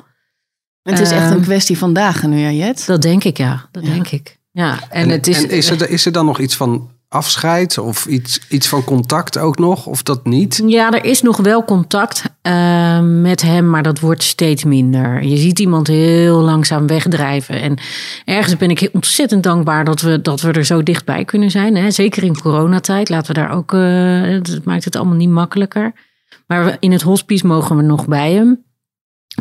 Het 0.82 1.00
is 1.00 1.12
echt 1.12 1.22
Ehm, 1.22 1.32
een 1.32 1.42
kwestie 1.42 1.78
van 1.78 1.94
dagen 1.94 2.30
nu, 2.30 2.38
ja, 2.38 2.52
Jet? 2.52 2.86
Dat 2.86 3.02
denk 3.02 3.24
ik, 3.24 3.38
ja. 3.38 3.68
Dat 3.72 3.84
denk 3.84 4.08
ik. 4.08 4.40
Ja, 4.52 4.80
en, 4.90 4.90
En, 4.90 5.10
het 5.10 5.28
is, 5.28 5.44
en 5.44 5.50
is, 5.50 5.70
er, 5.70 5.90
is 5.90 6.06
er 6.06 6.12
dan 6.12 6.26
nog 6.26 6.40
iets 6.40 6.56
van 6.56 6.92
afscheid 7.14 7.78
of 7.78 8.06
iets, 8.06 8.40
iets 8.50 8.68
van 8.68 8.84
contact 8.84 9.38
ook 9.38 9.58
nog? 9.58 9.86
Of 9.86 10.04
dat 10.04 10.26
niet? 10.26 10.64
Ja, 10.66 10.92
er 10.92 11.06
is 11.06 11.22
nog 11.22 11.38
wel 11.38 11.66
contact 11.66 12.24
eh, 12.42 13.00
met 13.02 13.42
hem, 13.42 13.70
maar 13.70 13.84
dat 13.84 14.00
wordt 14.00 14.24
steeds 14.24 14.64
minder. 14.64 15.24
Je 15.24 15.38
ziet 15.38 15.60
iemand 15.60 15.88
heel 15.88 16.42
langzaam 16.42 16.88
wegdrijven. 16.88 17.62
En 17.62 17.78
ergens 18.26 18.58
ben 18.58 18.70
ik 18.70 18.90
ontzettend 18.92 19.44
dankbaar 19.44 19.86
dat 19.86 20.02
we, 20.02 20.22
dat 20.22 20.42
we 20.42 20.52
er 20.52 20.66
zo 20.66 20.84
dichtbij 20.84 21.26
kunnen 21.26 21.52
zijn. 21.52 21.76
Hè? 21.76 21.92
Zeker 21.92 22.24
in 22.24 22.42
coronatijd. 22.42 23.10
Laten 23.10 23.36
we 23.36 23.42
daar 23.42 23.52
ook. 23.52 23.72
dat 24.44 24.64
maakt 24.64 24.86
het 24.86 24.96
allemaal 24.96 25.16
niet 25.16 25.30
makkelijker. 25.30 25.94
Maar 26.48 26.78
in 26.80 26.92
het 26.92 27.02
hospice 27.02 27.48
mogen 27.48 27.78
we 27.78 27.84
nog 27.84 28.08
bij 28.08 28.32
hem. 28.32 28.64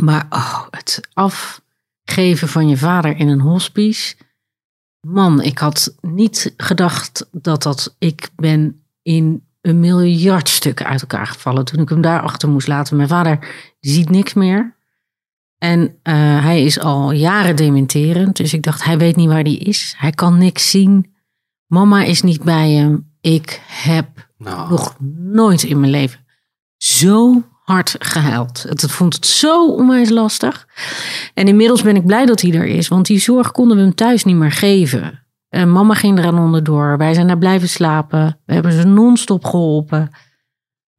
Maar 0.00 0.26
oh, 0.30 0.62
het 0.70 1.00
afgeven 1.12 2.48
van 2.48 2.68
je 2.68 2.76
vader 2.76 3.16
in 3.16 3.28
een 3.28 3.40
hospice. 3.40 4.14
Man, 5.06 5.42
ik 5.42 5.58
had 5.58 5.96
niet 6.00 6.54
gedacht 6.56 7.28
dat 7.32 7.62
dat. 7.62 7.96
Ik 7.98 8.30
ben 8.36 8.84
in 9.02 9.46
een 9.60 9.80
miljard 9.80 10.48
stukken 10.48 10.86
uit 10.86 11.00
elkaar 11.00 11.26
gevallen 11.26 11.64
toen 11.64 11.80
ik 11.80 11.88
hem 11.88 12.00
daar 12.00 12.20
achter 12.20 12.48
moest 12.48 12.68
laten. 12.68 12.96
Mijn 12.96 13.08
vader 13.08 13.48
ziet 13.80 14.10
niks 14.10 14.34
meer. 14.34 14.76
En 15.58 15.98
eh, 16.02 16.14
hij 16.42 16.64
is 16.64 16.80
al 16.80 17.12
jaren 17.12 17.56
dementerend. 17.56 18.36
Dus 18.36 18.52
ik 18.52 18.62
dacht, 18.62 18.84
hij 18.84 18.98
weet 18.98 19.16
niet 19.16 19.28
waar 19.28 19.42
hij 19.42 19.56
is. 19.56 19.94
Hij 19.96 20.10
kan 20.10 20.38
niks 20.38 20.70
zien. 20.70 21.14
Mama 21.66 22.02
is 22.02 22.22
niet 22.22 22.42
bij 22.42 22.70
hem. 22.70 23.12
Ik 23.20 23.62
heb 23.66 24.30
nog 24.68 24.96
nooit 25.16 25.62
in 25.62 25.80
mijn 25.80 25.92
leven 25.92 26.20
zo 26.76 27.42
hard 27.72 27.96
gehuild. 27.98 28.64
Het, 28.68 28.90
vond 28.90 29.14
het 29.14 29.26
zo 29.26 29.68
onwijs 29.68 30.08
lastig. 30.08 30.66
En 31.34 31.48
inmiddels 31.48 31.82
ben 31.82 31.96
ik 31.96 32.06
blij 32.06 32.26
dat 32.26 32.40
hij 32.40 32.52
er 32.52 32.66
is. 32.66 32.88
Want 32.88 33.06
die 33.06 33.18
zorg 33.18 33.52
konden 33.52 33.76
we 33.76 33.82
hem 33.82 33.94
thuis 33.94 34.24
niet 34.24 34.36
meer 34.36 34.52
geven. 34.52 35.20
En 35.48 35.72
mama 35.72 35.94
ging 35.94 36.18
eraan 36.18 36.38
onderdoor. 36.38 36.98
Wij 36.98 37.14
zijn 37.14 37.26
daar 37.26 37.38
blijven 37.38 37.68
slapen. 37.68 38.38
We 38.46 38.54
hebben 38.54 38.72
ze 38.72 38.86
non-stop 38.86 39.44
geholpen. 39.44 40.10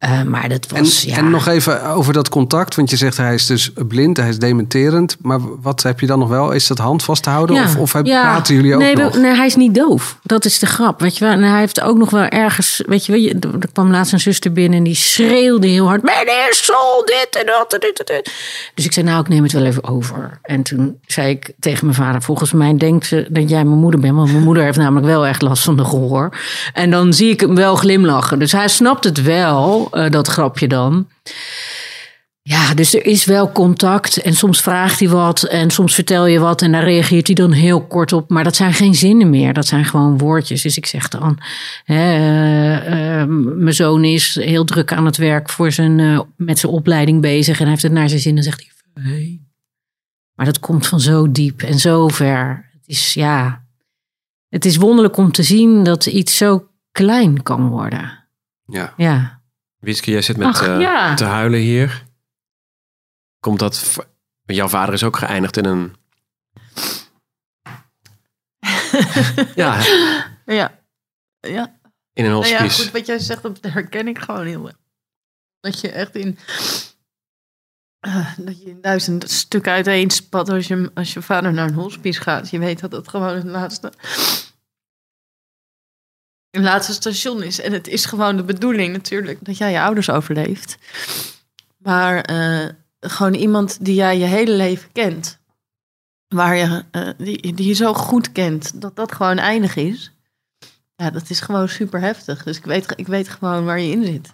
Eh, 0.03 0.21
maar 0.21 0.50
dat 0.50 0.65
En, 0.73 0.83
was, 0.83 1.01
ja... 1.01 1.17
en 1.17 1.29
nog 1.29 1.47
even 1.47 1.83
over 1.86 2.13
dat 2.13 2.29
contact. 2.29 2.75
Want 2.75 2.89
je 2.89 2.95
zegt 2.98 3.17
hij 3.17 3.33
is 3.33 3.45
dus 3.45 3.72
blind, 3.88 4.17
hij 4.17 4.29
is 4.29 4.39
dementerend. 4.39 5.17
Maar 5.22 5.39
wat 5.62 5.83
heb 5.83 6.00
je 6.00 6.05
dan 6.05 6.19
nog 6.19 6.29
wel? 6.29 6.51
Is 6.51 6.67
dat 6.67 6.77
hand 6.77 7.03
vast 7.03 7.24
te 7.24 7.29
houden? 7.29 7.55
of 7.63 7.75
of 7.77 7.93
ja. 8.03 8.22
praten 8.22 8.55
jullie 8.55 8.74
ook 8.74 8.79
nee, 8.81 8.95
we- 8.95 9.19
nee, 9.19 9.36
hij 9.36 9.45
is 9.45 9.55
niet 9.55 9.75
doof. 9.75 10.17
Dat 10.24 10.45
is 10.45 10.60
de 10.60 10.65
grap. 10.65 11.00
Weet 11.01 11.17
je 11.17 11.25
wel? 11.25 11.33
En 11.33 11.41
hij 11.43 11.60
heeft 11.60 11.81
ook 11.81 11.98
nog 11.98 12.10
wel 12.10 12.24
ergens. 12.24 12.81
Weet 12.86 13.05
je 13.05 13.12
wel, 13.12 13.22
je- 13.22 13.38
er 13.62 13.69
kwam 13.74 13.91
laatst 13.91 14.13
een 14.13 14.19
zuster 14.19 14.51
binnen 14.51 14.77
en 14.77 14.83
die 14.83 14.95
schreeuwde 14.95 15.67
heel 15.67 15.88
hard: 15.88 16.03
Meneer 16.03 16.48
Sol, 16.50 17.05
dit 17.05 17.27
en 17.39 17.45
dat 17.45 17.74
en 17.74 17.79
dit 17.79 18.03
en 18.03 18.15
dit. 18.15 18.31
Dus 18.74 18.86
ik 18.86 18.93
zei: 18.93 19.05
Nou, 19.05 19.22
ik 19.22 19.27
neem 19.27 19.43
het 19.43 19.51
wel 19.51 19.65
even 19.65 19.83
over. 19.83 20.39
En 20.41 20.63
toen 20.63 20.98
zei 21.05 21.29
ik 21.29 21.51
tegen 21.60 21.86
mijn 21.86 21.98
vader: 21.98 22.22
Volgens 22.22 22.51
mij 22.51 22.77
denkt 22.77 23.05
ze 23.05 23.25
dat 23.29 23.50
jij 23.50 23.63
mijn 23.63 23.79
moeder 23.79 24.00
bent. 24.00 24.15
Want 24.15 24.31
mijn 24.31 24.43
moeder 24.43 24.63
heeft 24.63 24.77
namelijk 24.77 25.05
wel 25.05 25.25
echt 25.25 25.41
last 25.41 25.63
van 25.63 25.77
de 25.77 25.86
gehoor. 25.86 26.38
En 26.74 26.91
dan 26.91 27.13
zie 27.13 27.29
ik 27.31 27.39
hem 27.39 27.55
wel 27.55 27.75
glimlachen. 27.75 28.39
Dus 28.39 28.51
hij 28.51 28.67
snapt 28.67 29.03
het 29.03 29.22
wel, 29.22 29.88
eh, 29.93 30.09
dat 30.09 30.27
grapje 30.27 30.67
dan. 30.67 31.07
Ja, 32.41 32.73
dus 32.73 32.93
er 32.93 33.05
is 33.05 33.25
wel 33.25 33.51
contact. 33.51 34.17
En 34.17 34.33
soms 34.33 34.62
vraagt 34.62 35.00
hij 35.00 35.09
wat 35.09 35.43
en 35.43 35.71
soms 35.71 35.93
vertel 35.93 36.25
je 36.25 36.39
wat. 36.39 36.62
En 36.62 36.71
daar 36.71 36.83
reageert 36.83 37.27
hij 37.27 37.35
dan 37.35 37.51
heel 37.51 37.85
kort 37.85 38.13
op. 38.13 38.29
Maar 38.29 38.43
dat 38.43 38.55
zijn 38.55 38.73
geen 38.73 38.95
zinnen 38.95 39.29
meer. 39.29 39.53
Dat 39.53 39.67
zijn 39.67 39.85
gewoon 39.85 40.17
woordjes. 40.17 40.62
Dus 40.62 40.77
ik 40.77 40.85
zeg 40.85 41.07
dan, 41.07 41.39
hè, 41.83 41.95
eh, 41.95 43.21
eh, 43.21 43.27
mijn 43.55 43.73
zoon 43.73 44.03
is 44.03 44.35
heel 44.35 44.65
druk 44.65 44.93
aan 44.93 45.05
het 45.05 45.17
werk 45.17 45.50
voor 45.50 45.71
zijn, 45.71 46.25
met 46.38 46.59
zijn 46.59 46.71
opleiding 46.71 47.21
bezig. 47.21 47.55
En 47.55 47.62
hij 47.62 47.71
heeft 47.71 47.83
het 47.83 47.91
naar 47.91 48.09
zijn 48.09 48.21
zin 48.21 48.38
en 48.38 48.43
zegt 48.43 48.63
hij, 48.93 49.03
hey. 49.03 49.41
Maar 50.35 50.45
dat 50.45 50.59
komt 50.59 50.88
van 50.88 51.00
zo 51.00 51.31
diep 51.31 51.62
en 51.62 51.79
zo 51.79 52.07
ver. 52.07 52.69
Het 52.71 52.88
is, 52.88 53.13
ja, 53.13 53.63
het 54.50 54.65
is 54.65 54.75
wonderlijk 54.75 55.17
om 55.17 55.31
te 55.31 55.43
zien 55.43 55.83
dat 55.83 56.05
iets 56.05 56.38
zo 56.38 56.67
klein 56.91 57.43
kan 57.43 57.67
worden. 57.67 58.27
Ja. 58.65 58.93
Ja. 58.97 59.42
Wieske, 59.83 60.11
jij 60.11 60.21
zit 60.21 60.37
met 60.37 60.47
Ach, 60.47 60.61
eh, 60.67 60.79
ja. 60.79 61.13
te 61.13 61.23
huilen 61.25 61.59
hier. 61.59 62.03
Komt 63.39 63.59
dat... 63.59 63.97
Jouw 64.45 64.67
vader 64.67 64.93
is 64.93 65.03
ook 65.03 65.17
geëindigd 65.17 65.57
in 65.57 65.65
een... 65.65 65.95
ja, 69.55 69.81
Ja. 70.45 70.81
Ja. 71.39 71.77
in 72.13 72.25
een 72.25 72.31
Nou 72.31 72.47
ja, 72.47 72.57
hospice. 72.57 72.83
goed, 72.83 72.91
wat 72.91 73.05
jij 73.05 73.19
zegt, 73.19 73.41
dat 73.41 73.57
herken 73.61 74.07
ik 74.07 74.19
gewoon 74.19 74.45
heel 74.45 74.67
erg. 74.67 74.77
Dat 75.59 75.81
je 75.81 75.91
echt 75.91 76.15
in... 76.15 76.37
eh, 77.99 78.37
dat 78.37 78.61
je 78.61 78.69
in 78.69 78.81
duizend 78.81 79.29
stukken 79.31 79.71
uiteen 79.71 80.09
spat 80.09 80.49
als 80.49 80.67
je, 80.67 80.91
als 80.93 81.13
je 81.13 81.21
vader 81.21 81.53
naar 81.53 81.67
een 81.67 81.73
hospice 81.73 82.21
gaat. 82.21 82.49
Je 82.49 82.59
weet 82.59 82.79
dat 82.79 82.91
dat 82.91 83.07
gewoon 83.07 83.35
het 83.35 83.43
laatste 83.43 83.93
een 86.53 86.63
laatste 86.63 86.93
station 86.93 87.43
is. 87.43 87.62
En 87.62 87.72
het 87.72 87.88
is 87.88 88.05
gewoon 88.05 88.38
de 88.38 88.43
bedoeling 88.43 88.93
natuurlijk 88.93 89.38
dat 89.41 89.57
jij 89.57 89.72
je 89.72 89.81
ouders 89.81 90.10
overleeft. 90.10 90.77
Maar 91.77 92.22
eh, 92.22 92.69
gewoon 93.00 93.33
iemand 93.33 93.86
die 93.86 93.95
jij 93.95 94.17
je 94.17 94.25
hele 94.25 94.51
leven 94.51 94.91
kent. 94.91 95.39
Waar 96.27 96.55
je, 96.55 96.83
eh, 96.91 97.07
die, 97.17 97.53
die 97.53 97.67
je 97.67 97.74
zo 97.74 97.93
goed 97.93 98.31
kent, 98.31 98.81
dat 98.81 98.95
dat 98.95 99.12
gewoon 99.12 99.38
eindig 99.38 99.75
is. 99.75 100.12
Ja, 100.95 101.10
dat 101.10 101.29
is 101.29 101.39
gewoon 101.39 101.69
super 101.69 102.00
heftig. 102.00 102.43
Dus 102.43 102.57
ik 102.57 102.65
weet, 102.65 102.93
ik 102.95 103.07
weet 103.07 103.29
gewoon 103.29 103.65
waar 103.65 103.79
je 103.79 103.91
in 103.91 104.05
zit. 104.05 104.31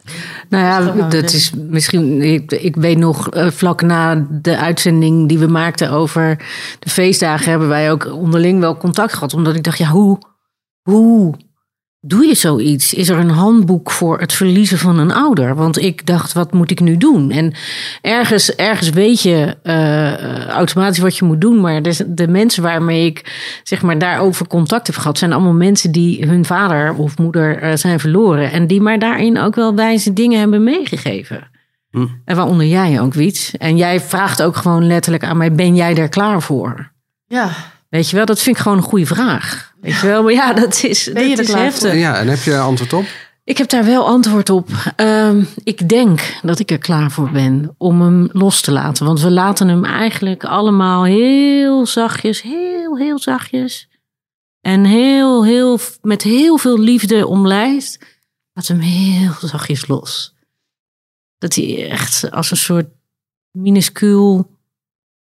Nou 0.50 0.64
ja, 0.64 0.78
Dat 0.78 0.88
is 0.88 0.92
gewoon, 0.92 1.10
dat 1.10 1.30
eh, 1.30 1.34
is 1.34 1.52
misschien. 1.56 2.22
Ik, 2.22 2.52
ik 2.52 2.76
weet 2.76 2.98
nog, 2.98 3.28
vlak 3.32 3.82
na 3.82 4.28
de 4.30 4.58
uitzending 4.58 5.28
die 5.28 5.40
we 5.40 5.48
maakten 5.48 5.92
over 5.92 6.38
de 6.80 6.90
feestdagen, 6.90 7.50
hebben 7.50 7.68
wij 7.68 7.92
ook 7.92 8.06
onderling 8.06 8.60
wel 8.60 8.78
contact 8.78 9.14
gehad. 9.14 9.34
Omdat 9.34 9.56
ik 9.56 9.64
dacht, 9.64 9.78
ja, 9.78 9.90
hoe, 9.90 10.18
hoe 10.82 11.36
doe 12.02 12.26
je 12.26 12.36
zoiets? 12.36 12.94
Is 12.94 13.10
er 13.10 13.18
een 13.18 13.30
handboek 13.30 13.92
voor 13.92 14.20
het 14.20 14.34
verliezen 14.34 14.78
van 14.78 15.00
een 15.00 15.12
ouder? 15.12 15.56
Want 15.56 15.82
ik 15.82 16.06
dacht, 16.06 16.34
wat 16.34 16.54
moet 16.54 16.72
ik 16.72 16.80
nu 16.80 16.98
doen? 16.98 17.32
En 17.32 17.54
ergens, 18.02 18.56
ergens 18.56 18.90
weet 18.90 19.22
je 19.22 19.58
eh, 19.64 20.48
automatisch 20.48 20.98
wat 20.98 21.18
je 21.18 21.26
moet 21.26 21.42
doen. 21.42 21.62
Maar 21.62 21.82
de, 21.82 22.14
de 22.14 22.28
mensen 22.28 22.64
waarmee 22.64 23.06
ik 23.06 23.50
zeg 23.64 23.82
maar, 23.82 23.98
daarover 23.98 24.48
contact 24.48 24.88
heb 24.88 24.96
gehad, 24.96 25.18
zijn 25.18 25.34
allemaal 25.34 25.54
mensen 25.54 25.92
die 25.92 26.26
hun 26.28 26.46
vader 26.46 26.94
of 26.94 27.18
moeder 27.18 27.58
eh, 27.58 27.76
zijn 27.76 28.00
verloren. 28.00 28.52
En 28.52 28.68
die 28.68 28.82
maar 28.82 29.00
daarin 29.00 29.38
ook 29.38 29.56
wel 29.56 29.76
wijze 29.76 30.14
dingen 30.14 30.40
hebben 30.40 30.64
meegegeven. 30.64 31.48
Hm. 31.92 32.08
En 32.26 32.36
waaronder 32.36 32.66
jij 32.66 33.02
ook, 33.02 33.14
Wiets. 33.14 33.58
En 33.58 33.78
jij 33.78 34.00
vraagt 34.00 34.42
ook 34.42 34.56
gewoon 34.56 34.88
letterlijk 34.88 35.24
aan 35.24 35.38
mij: 35.38 35.52
ben 35.52 35.76
jij 35.76 35.94
daar 35.94 36.10
klaar 36.10 36.42
voor? 36.42 36.92
Ja, 37.28 37.50
Weet 37.90 38.10
je 38.10 38.16
wel, 38.16 38.26
dat 38.26 38.42
vind 38.42 38.56
ik 38.56 38.62
gewoon 38.62 38.78
een 38.78 38.84
goede 38.84 39.06
vraag. 39.06 39.69
Weet 39.82 40.00
je 40.00 40.08
wel, 40.08 40.24
maar 40.24 40.34
ja, 40.34 40.54
dat 40.54 40.84
is, 40.84 41.10
Ben 41.14 41.30
je 41.30 41.36
dat 41.36 41.48
is 41.48 41.54
heftig. 41.54 41.94
Ja, 41.94 42.18
en 42.18 42.28
heb 42.28 42.40
je 42.40 42.58
antwoord 42.58 42.94
op? 42.94 43.06
Ik 43.44 43.58
heb 43.58 43.70
daar 43.70 43.86
wel 43.86 44.06
antwoord 44.06 44.50
op. 44.50 44.70
Ehm, 44.96 45.44
ik 45.64 45.90
denk 45.90 46.40
dat 46.42 46.60
ik 46.60 46.72
er 46.72 46.78
klaar 46.78 47.12
voor 47.12 47.32
ben 47.32 47.76
om 47.78 48.02
hem 48.02 48.30
los 48.32 48.62
te 48.62 48.72
laten. 48.72 49.06
Want 49.06 49.22
we 49.22 49.32
laten 49.32 49.68
hem 49.68 49.86
eigenlijk 49.86 50.44
allemaal 50.44 51.04
heel 51.04 51.86
zachtjes, 51.86 52.42
heel, 52.42 52.98
heel 52.98 53.20
zachtjes. 53.20 53.90
En 54.62 54.86
heel, 54.86 55.46
heel, 55.46 55.80
met 56.02 56.24
heel 56.24 56.58
veel 56.58 56.80
liefde 56.80 57.28
omlijst. 57.28 58.06
Laat 58.54 58.68
hem 58.68 58.80
heel 58.80 59.34
zachtjes 59.42 59.88
los. 59.88 60.34
Dat 61.38 61.56
hij 61.56 61.90
echt 61.90 62.32
als 62.32 62.52
een 62.52 62.58
soort 62.58 62.88
minuscuul 63.52 64.58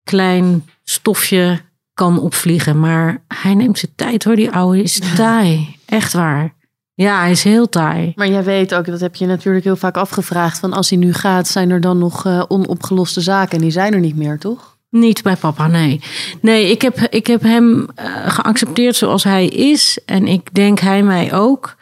klein 0.02 0.68
stofje 0.84 1.60
kan 1.98 2.20
opvliegen. 2.20 2.80
Maar 2.80 3.22
hij 3.42 3.54
neemt 3.54 3.78
zijn 3.78 3.92
tijd 3.94 4.24
hoor, 4.24 4.36
die 4.36 4.50
oude 4.50 4.82
is 4.82 5.00
taai. 5.16 5.76
Echt 5.86 6.12
waar. 6.12 6.54
Ja, 6.94 7.20
hij 7.20 7.30
is 7.30 7.42
heel 7.42 7.68
taai. 7.68 8.12
maar 8.16 8.28
jij 8.28 8.44
weet 8.44 8.74
ook, 8.74 8.86
dat 8.86 9.00
heb 9.00 9.14
je 9.14 9.26
natuurlijk 9.26 9.64
heel 9.64 9.76
vaak 9.76 9.96
afgevraagd. 9.96 10.58
Van 10.58 10.72
als 10.72 10.90
hij 10.90 10.98
nu 10.98 11.12
gaat, 11.12 11.48
zijn 11.48 11.70
er 11.70 11.80
dan 11.80 11.98
nog 11.98 12.26
eh, 12.26 12.42
onopgeloste 12.48 13.20
zaken? 13.20 13.56
En 13.56 13.60
die 13.60 13.70
zijn 13.70 13.92
er 13.92 14.00
niet 14.00 14.16
meer, 14.16 14.38
toch? 14.38 14.78
Niet 14.90 15.22
bij 15.22 15.36
papa, 15.36 15.66
nee. 15.66 16.00
Nee, 16.40 16.70
ik 16.70 16.82
heb, 16.82 16.98
ik 16.98 17.26
heb 17.26 17.42
hem 17.42 17.88
eh, 17.94 18.28
geaccepteerd 18.28 18.96
zoals 18.96 19.24
hij 19.24 19.46
is. 19.46 20.00
En 20.04 20.26
ik 20.26 20.54
denk 20.54 20.78
hij 20.78 21.02
mij 21.02 21.32
ook. 21.32 21.76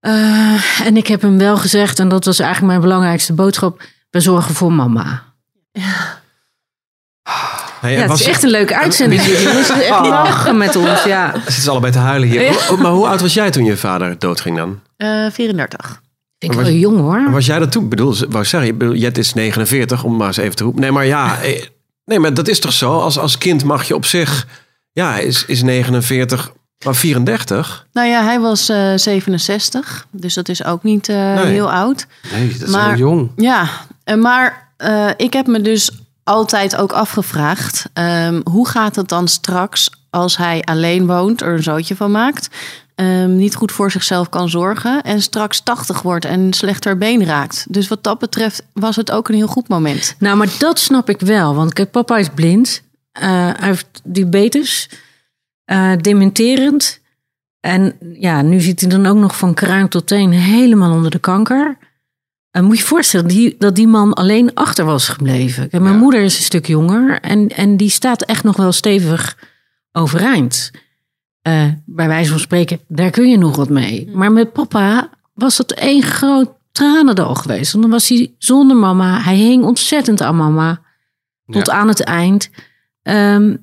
Eh, 0.00 0.80
en 0.86 0.96
ik 0.96 1.06
heb 1.06 1.22
hem 1.22 1.38
wel 1.38 1.56
gezegd, 1.56 1.98
en 1.98 2.08
dat 2.08 2.24
was 2.24 2.38
eigenlijk 2.38 2.70
mijn 2.70 2.80
belangrijkste 2.80 3.32
boodschap. 3.32 3.82
We 4.10 4.20
zorgen 4.20 4.54
voor 4.54 4.72
mama. 4.72 5.22
Hey, 7.82 7.92
Ja, 7.92 7.98
het 8.00 8.08
was- 8.08 8.20
is 8.20 8.26
echt 8.26 8.42
een 8.42 8.50
leuke 8.50 8.76
uitzending. 8.76 9.22
Jullie 9.22 9.52
moesten 9.54 9.74
echt 9.80 9.88
lachen 10.06 10.56
met 10.56 10.76
ons, 10.76 11.02
ja. 11.04 11.32
Zitten 11.44 11.62
ze 11.62 11.70
allebei 11.70 11.92
te 11.92 11.98
huilen 11.98 12.28
hier. 12.28 12.42
Ja. 12.42 12.76
Maar 12.78 12.90
hoe 12.92 13.06
oud 13.06 13.20
was 13.20 13.34
jij 13.34 13.50
toen 13.50 13.64
je 13.64 13.76
vader 13.76 14.18
doodging 14.18 14.56
dan? 14.56 14.80
Eh 14.96 15.26
34. 15.32 16.00
Vind 16.38 16.52
ik 16.54 16.60
wel 16.60 16.70
jong 16.70 16.98
hoor. 16.98 17.30
Was 17.30 17.46
jij 17.46 17.58
dat 17.58 17.72
toen? 17.72 17.82
Ik 17.84 17.88
bedoel, 17.90 18.12
ze- 18.12 18.26
wou 18.28 18.44
zeggen, 18.44 18.98
Jet 18.98 19.18
is 19.18 19.34
49, 19.34 20.04
om 20.04 20.16
maar 20.16 20.26
eens 20.26 20.36
even 20.36 20.56
te 20.56 20.64
roepen. 20.64 20.80
Nee, 20.80 20.90
maar 20.92 21.06
ja, 21.06 21.38
eh, 21.42 21.62
nee, 22.04 22.18
maar 22.18 22.34
dat 22.34 22.48
is 22.48 22.60
toch 22.60 22.72
zo? 22.72 22.98
Als, 22.98 23.18
als 23.18 23.38
kind 23.38 23.64
mag 23.64 23.84
je 23.88 23.94
op 23.94 24.04
zich, 24.04 24.46
ja, 24.92 25.16
is, 25.18 25.44
is 25.46 25.62
49, 25.62 26.52
maar 26.84 26.94
34? 26.94 27.86
Nou 27.92 28.08
ja, 28.08 28.24
hij 28.24 28.40
was 28.40 28.68
eh 28.68 28.92
67. 28.96 30.06
Dus 30.10 30.34
dat 30.34 30.48
is 30.48 30.64
ook 30.64 30.82
niet 30.82 31.08
eh, 31.08 31.16
Nee. 31.34 31.44
heel 31.52 31.72
oud. 31.72 32.06
Nee, 32.32 32.48
dat 32.58 32.68
is 32.68 32.74
Maar- 32.74 32.88
heel 32.88 32.96
jong. 32.98 33.30
Ja, 33.36 33.68
maar 34.18 34.72
eh, 34.76 35.08
ik 35.16 35.32
heb 35.32 35.46
me 35.46 35.60
dus 35.60 35.90
altijd 36.24 36.76
ook 36.76 36.92
afgevraagd... 36.92 37.84
ehm, 37.92 38.40
hoe 38.44 38.68
gaat 38.68 38.96
het 38.96 39.08
dan 39.08 39.28
straks 39.28 39.90
als 40.10 40.36
hij 40.36 40.62
alleen 40.62 41.06
woont, 41.06 41.40
er 41.42 41.52
een 41.54 41.62
zootje 41.62 41.96
van 41.96 42.10
maakt... 42.10 42.48
ehm, 42.94 43.36
niet 43.36 43.54
goed 43.54 43.72
voor 43.72 43.90
zichzelf 43.90 44.28
kan 44.28 44.48
zorgen... 44.48 45.02
en 45.02 45.22
straks 45.22 45.60
80 45.60 46.02
wordt 46.02 46.24
en 46.24 46.52
slechter 46.52 46.98
been 46.98 47.24
raakt. 47.24 47.66
Dus 47.68 47.88
wat 47.88 48.04
dat 48.04 48.18
betreft 48.18 48.62
was 48.72 48.96
het 48.96 49.10
ook 49.10 49.28
een 49.28 49.34
heel 49.34 49.46
goed 49.46 49.68
moment. 49.68 50.14
Nou, 50.18 50.36
maar 50.36 50.48
dat 50.58 50.78
snap 50.78 51.08
ik 51.08 51.20
wel. 51.20 51.54
Want 51.54 51.72
kijk, 51.72 51.90
papa 51.90 52.16
is 52.18 52.28
blind. 52.34 52.82
Eh, 53.12 53.28
hij 53.30 53.68
heeft 53.68 54.00
diabetes. 54.04 54.88
eh, 55.64 55.92
dementerend. 56.00 57.00
En 57.60 57.96
ja, 58.12 58.42
nu 58.42 58.60
zit 58.60 58.80
hij 58.80 58.90
dan 58.90 59.06
ook 59.06 59.16
nog 59.16 59.36
van 59.36 59.54
kruin 59.54 59.88
tot 59.88 60.06
teen 60.06 60.30
helemaal 60.32 60.92
onder 60.92 61.10
de 61.10 61.18
kanker. 61.18 61.76
En 62.52 62.64
moet 62.64 62.76
je 62.76 62.82
je 62.82 62.88
voorstellen 62.88 63.28
die, 63.28 63.54
dat 63.58 63.74
die 63.74 63.86
man 63.86 64.12
alleen 64.12 64.54
achter 64.54 64.84
was 64.84 65.08
gebleven. 65.08 65.68
Kijk, 65.68 65.82
mijn 65.82 65.98
moeder 65.98 66.22
is 66.22 66.36
een 66.36 66.42
stuk 66.42 66.66
jonger. 66.66 67.20
En, 67.20 67.48
en 67.48 67.76
die 67.76 67.88
staat 67.88 68.22
echt 68.22 68.44
nog 68.44 68.56
wel 68.56 68.72
stevig 68.72 69.36
overeind. 69.92 70.70
Eh, 71.42 71.68
bij 71.86 72.08
wijze 72.08 72.30
van 72.30 72.38
spreken, 72.38 72.80
daar 72.88 73.10
kun 73.10 73.28
je 73.28 73.38
nog 73.38 73.56
wat 73.56 73.68
mee. 73.68 74.10
Maar 74.12 74.32
met 74.32 74.52
papa 74.52 75.10
was 75.34 75.56
dat 75.56 75.72
één 75.72 76.02
groot 76.02 76.50
tranendal 76.72 77.34
geweest. 77.34 77.72
Want 77.72 77.84
dan 77.84 77.92
was 77.92 78.08
hij 78.08 78.34
zonder 78.38 78.76
mama. 78.76 79.20
Hij 79.20 79.36
hing 79.36 79.64
ontzettend 79.64 80.20
aan 80.20 80.36
mama. 80.36 80.80
Tot 81.46 81.70
aan 81.70 81.88
het 81.88 82.04
eind. 82.04 82.50
Ehm, 83.02 83.56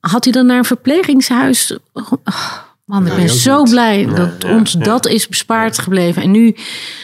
had 0.00 0.24
hij 0.24 0.32
dan 0.32 0.46
naar 0.46 0.58
een 0.58 0.64
verplegingshuis? 0.64 1.78
Oh, 1.92 2.12
man, 2.92 3.06
ik 3.06 3.16
ben 3.16 3.28
zo 3.28 3.62
blij 3.62 4.06
dat 4.14 4.30
ja, 4.38 4.54
ons 4.54 4.72
ja. 4.72 4.78
dat 4.78 5.06
is 5.06 5.28
bespaard 5.28 5.78
gebleven. 5.78 6.22
En 6.22 6.30
nu, 6.30 6.56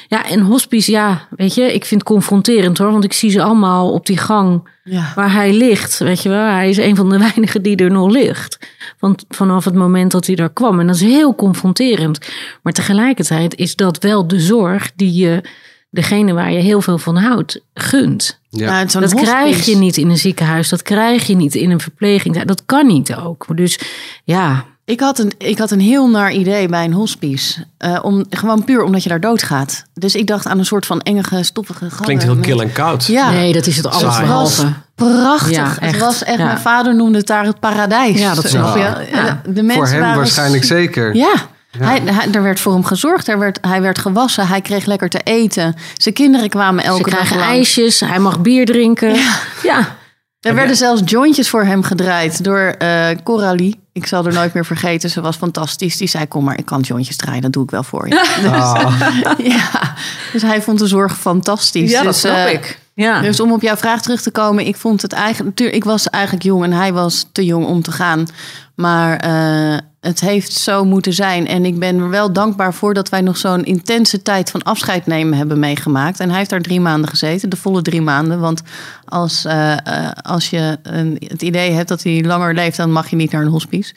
ja, 0.08 0.26
en 0.26 0.40
hospice, 0.40 0.90
ja, 0.90 1.28
weet 1.36 1.54
je, 1.54 1.62
ik 1.62 1.84
vind 1.84 2.00
het 2.00 2.10
confronterend 2.10 2.78
hoor. 2.78 2.92
Want 2.92 3.04
ik 3.04 3.12
zie 3.12 3.30
ze 3.30 3.42
allemaal 3.42 3.92
op 3.92 4.06
die 4.06 4.16
gang 4.16 4.68
Ja. 4.84 5.12
waar 5.14 5.32
hij 5.32 5.52
ligt. 5.52 5.98
Weet 5.98 6.22
je 6.22 6.28
wel, 6.28 6.46
hij 6.46 6.68
is 6.68 6.76
een 6.76 6.96
van 6.96 7.08
de 7.08 7.18
weinigen 7.32 7.62
die 7.62 7.76
er 7.76 7.90
nog 7.90 8.10
ligt. 8.10 8.58
Want 8.98 9.24
vanaf 9.28 9.64
het 9.64 9.74
moment 9.74 10.10
dat 10.10 10.26
hij 10.26 10.36
er 10.36 10.50
kwam. 10.50 10.80
En 10.80 10.86
dat 10.86 10.96
is 10.96 11.02
heel 11.02 11.34
confronterend. 11.34 12.18
Maar 12.62 12.72
tegelijkertijd 12.72 13.56
is 13.56 13.76
dat 13.76 13.98
wel 14.02 14.26
de 14.26 14.40
zorg 14.40 14.92
die 14.96 15.14
je, 15.14 15.42
degene 15.90 16.32
waar 16.32 16.52
je 16.52 16.58
heel 16.60 16.80
veel 16.80 16.98
van 16.98 17.16
houdt, 17.16 17.60
gunt. 17.74 18.40
Ja, 18.50 18.84
dat 18.84 18.92
hospice. 18.92 19.24
krijg 19.24 19.64
je 19.64 19.76
niet 19.76 19.96
in 19.96 20.10
een 20.10 20.18
ziekenhuis. 20.18 20.68
Dat 20.68 20.82
krijg 20.82 21.26
je 21.26 21.36
niet 21.36 21.54
in 21.54 21.70
een 21.70 21.80
verpleging. 21.80 22.42
Dat 22.42 22.62
kan 22.66 22.86
niet 22.86 23.14
ook. 23.14 23.46
Dus 23.56 23.78
ja, 24.24 24.64
Ik 24.88 25.00
had, 25.00 25.18
een, 25.18 25.32
ik 25.38 25.58
had 25.58 25.70
een 25.70 25.80
heel 25.80 26.08
naar 26.08 26.32
idee 26.32 26.68
bij 26.68 26.84
een 26.84 26.92
hospice. 26.92 27.64
Eh, 27.78 27.98
om, 28.02 28.24
gewoon 28.30 28.64
puur 28.64 28.82
omdat 28.82 29.02
je 29.02 29.08
daar 29.08 29.20
doodgaat. 29.20 29.84
Dus 29.94 30.14
ik 30.14 30.26
dacht 30.26 30.46
aan 30.46 30.58
een 30.58 30.64
soort 30.64 30.86
van 30.86 31.00
enge, 31.00 31.22
stoffige 31.40 31.78
gangen. 31.90 32.04
Klinkt 32.04 32.22
heel 32.22 32.34
met- 32.34 32.46
kil 32.46 32.62
en 32.62 32.72
koud. 32.72 33.06
Ja. 33.06 33.30
nee, 33.30 33.52
dat 33.52 33.66
is 33.66 33.76
het 33.76 33.86
alles 33.86 34.14
Saai. 34.14 34.26
behalve. 34.26 34.72
Prachtig. 34.94 35.56
Ja, 35.56 35.74
het 35.80 35.98
was 35.98 36.22
echt, 36.24 36.38
Ja. 36.38 36.44
mijn 36.44 36.58
vader 36.58 36.94
noemde 36.94 37.18
het 37.18 37.26
daar 37.26 37.44
het 37.44 37.60
paradijs. 37.60 38.18
Ja, 38.20 38.34
dat 38.34 38.48
snap 38.48 38.76
je. 38.76 39.06
Ja. 39.12 39.40
De 39.46 39.62
mensen 39.62 39.74
Voor 39.74 39.86
hem 39.86 40.00
waren 40.00 40.16
waarschijnlijk 40.16 40.64
zeker. 40.64 41.14
Ja. 41.14 41.32
Hij, 41.78 42.02
hij, 42.04 42.30
er 42.32 42.42
werd 42.42 42.60
voor 42.60 42.72
hem 42.72 42.84
gezorgd. 42.84 43.28
Er 43.28 43.38
werd, 43.38 43.58
hij 43.60 43.82
werd 43.82 43.98
gewassen. 43.98 44.46
Hij 44.48 44.60
kreeg 44.60 44.84
lekker 44.86 45.08
te 45.08 45.20
eten. 45.24 45.74
Zijn 45.96 46.14
kinderen 46.14 46.48
kwamen 46.48 46.82
Ze 46.82 46.88
elke 46.88 47.02
dag 47.10 47.18
krijgen 47.18 47.36
lang. 47.36 47.48
ijsjes. 47.50 48.00
Hij 48.00 48.18
mag 48.18 48.40
bier 48.40 48.66
drinken. 48.66 49.14
Ja. 49.62 49.96
Er 50.40 50.54
werden 50.54 50.76
zelfs 50.76 51.02
jointjes 51.04 51.48
voor 51.48 51.64
hem 51.64 51.82
gedraaid 51.82 52.44
door 52.44 52.58
eh 52.58 53.08
Coralie. 53.24 53.80
Ik 53.92 54.06
zal 54.06 54.26
er 54.26 54.32
nooit 54.32 54.54
meer 54.54 54.64
vergeten. 54.64 55.10
Ze 55.10 55.20
was 55.20 55.36
fantastisch. 55.36 55.96
Die 55.96 56.08
zei, 56.08 56.26
kom 56.26 56.44
maar, 56.44 56.58
ik 56.58 56.64
kan 56.64 56.80
jointjes 56.80 57.16
draaien. 57.16 57.42
Dat 57.42 57.52
doe 57.52 57.62
ik 57.62 57.70
wel 57.70 57.82
voor 57.82 58.08
je. 58.08 58.14
Dus, 58.42 59.46
ja. 59.54 59.94
dus 60.32 60.42
hij 60.42 60.62
vond 60.62 60.78
de 60.78 60.86
zorg 60.86 61.18
fantastisch. 61.18 61.90
Ja, 61.90 62.02
dat 62.02 62.12
dus, 62.12 62.20
snap 62.20 62.36
eh, 62.36 62.52
ik. 62.52 62.78
Ja. 62.94 63.20
Dus 63.20 63.40
om 63.40 63.52
op 63.52 63.62
jouw 63.62 63.76
vraag 63.76 64.02
terug 64.02 64.22
te 64.22 64.30
komen, 64.30 64.66
ik 64.66 64.76
vond 64.76 65.02
het 65.02 65.12
eigenlijk. 65.12 65.48
natuurlijk, 65.48 65.76
Ik 65.76 65.84
was 65.84 66.10
eigenlijk 66.10 66.44
jong 66.44 66.64
en 66.64 66.72
hij 66.72 66.92
was 66.92 67.26
te 67.32 67.44
jong 67.44 67.66
om 67.66 67.82
te 67.82 67.92
gaan. 67.92 68.26
Maar 68.74 69.16
eh, 69.16 69.78
het 70.00 70.20
heeft 70.20 70.52
zo 70.52 70.84
moeten 70.84 71.12
zijn. 71.12 71.46
En 71.46 71.64
ik 71.64 71.78
ben 71.78 71.98
er 71.98 72.08
wel 72.08 72.32
dankbaar 72.32 72.74
voor 72.74 72.94
dat 72.94 73.08
wij 73.08 73.20
nog 73.20 73.36
zo'n 73.36 73.64
intense 73.64 74.22
tijd 74.22 74.50
van 74.50 74.62
afscheid 74.62 75.06
nemen 75.06 75.38
hebben 75.38 75.58
meegemaakt. 75.58 76.20
En 76.20 76.28
hij 76.28 76.38
heeft 76.38 76.50
daar 76.50 76.60
drie 76.60 76.80
maanden 76.80 77.10
gezeten, 77.10 77.50
de 77.50 77.56
volle 77.56 77.82
drie 77.82 78.00
maanden. 78.00 78.40
Want 78.40 78.62
als, 79.04 79.44
eh, 79.44 79.86
eh, 79.86 80.10
als 80.22 80.50
je 80.50 80.78
een, 80.82 81.16
het 81.26 81.42
idee 81.42 81.70
hebt 81.70 81.88
dat 81.88 82.02
hij 82.02 82.24
langer 82.24 82.54
leeft, 82.54 82.76
dan 82.76 82.92
mag 82.92 83.10
je 83.10 83.16
niet 83.16 83.30
naar 83.30 83.42
een 83.42 83.48
hospice. 83.48 83.94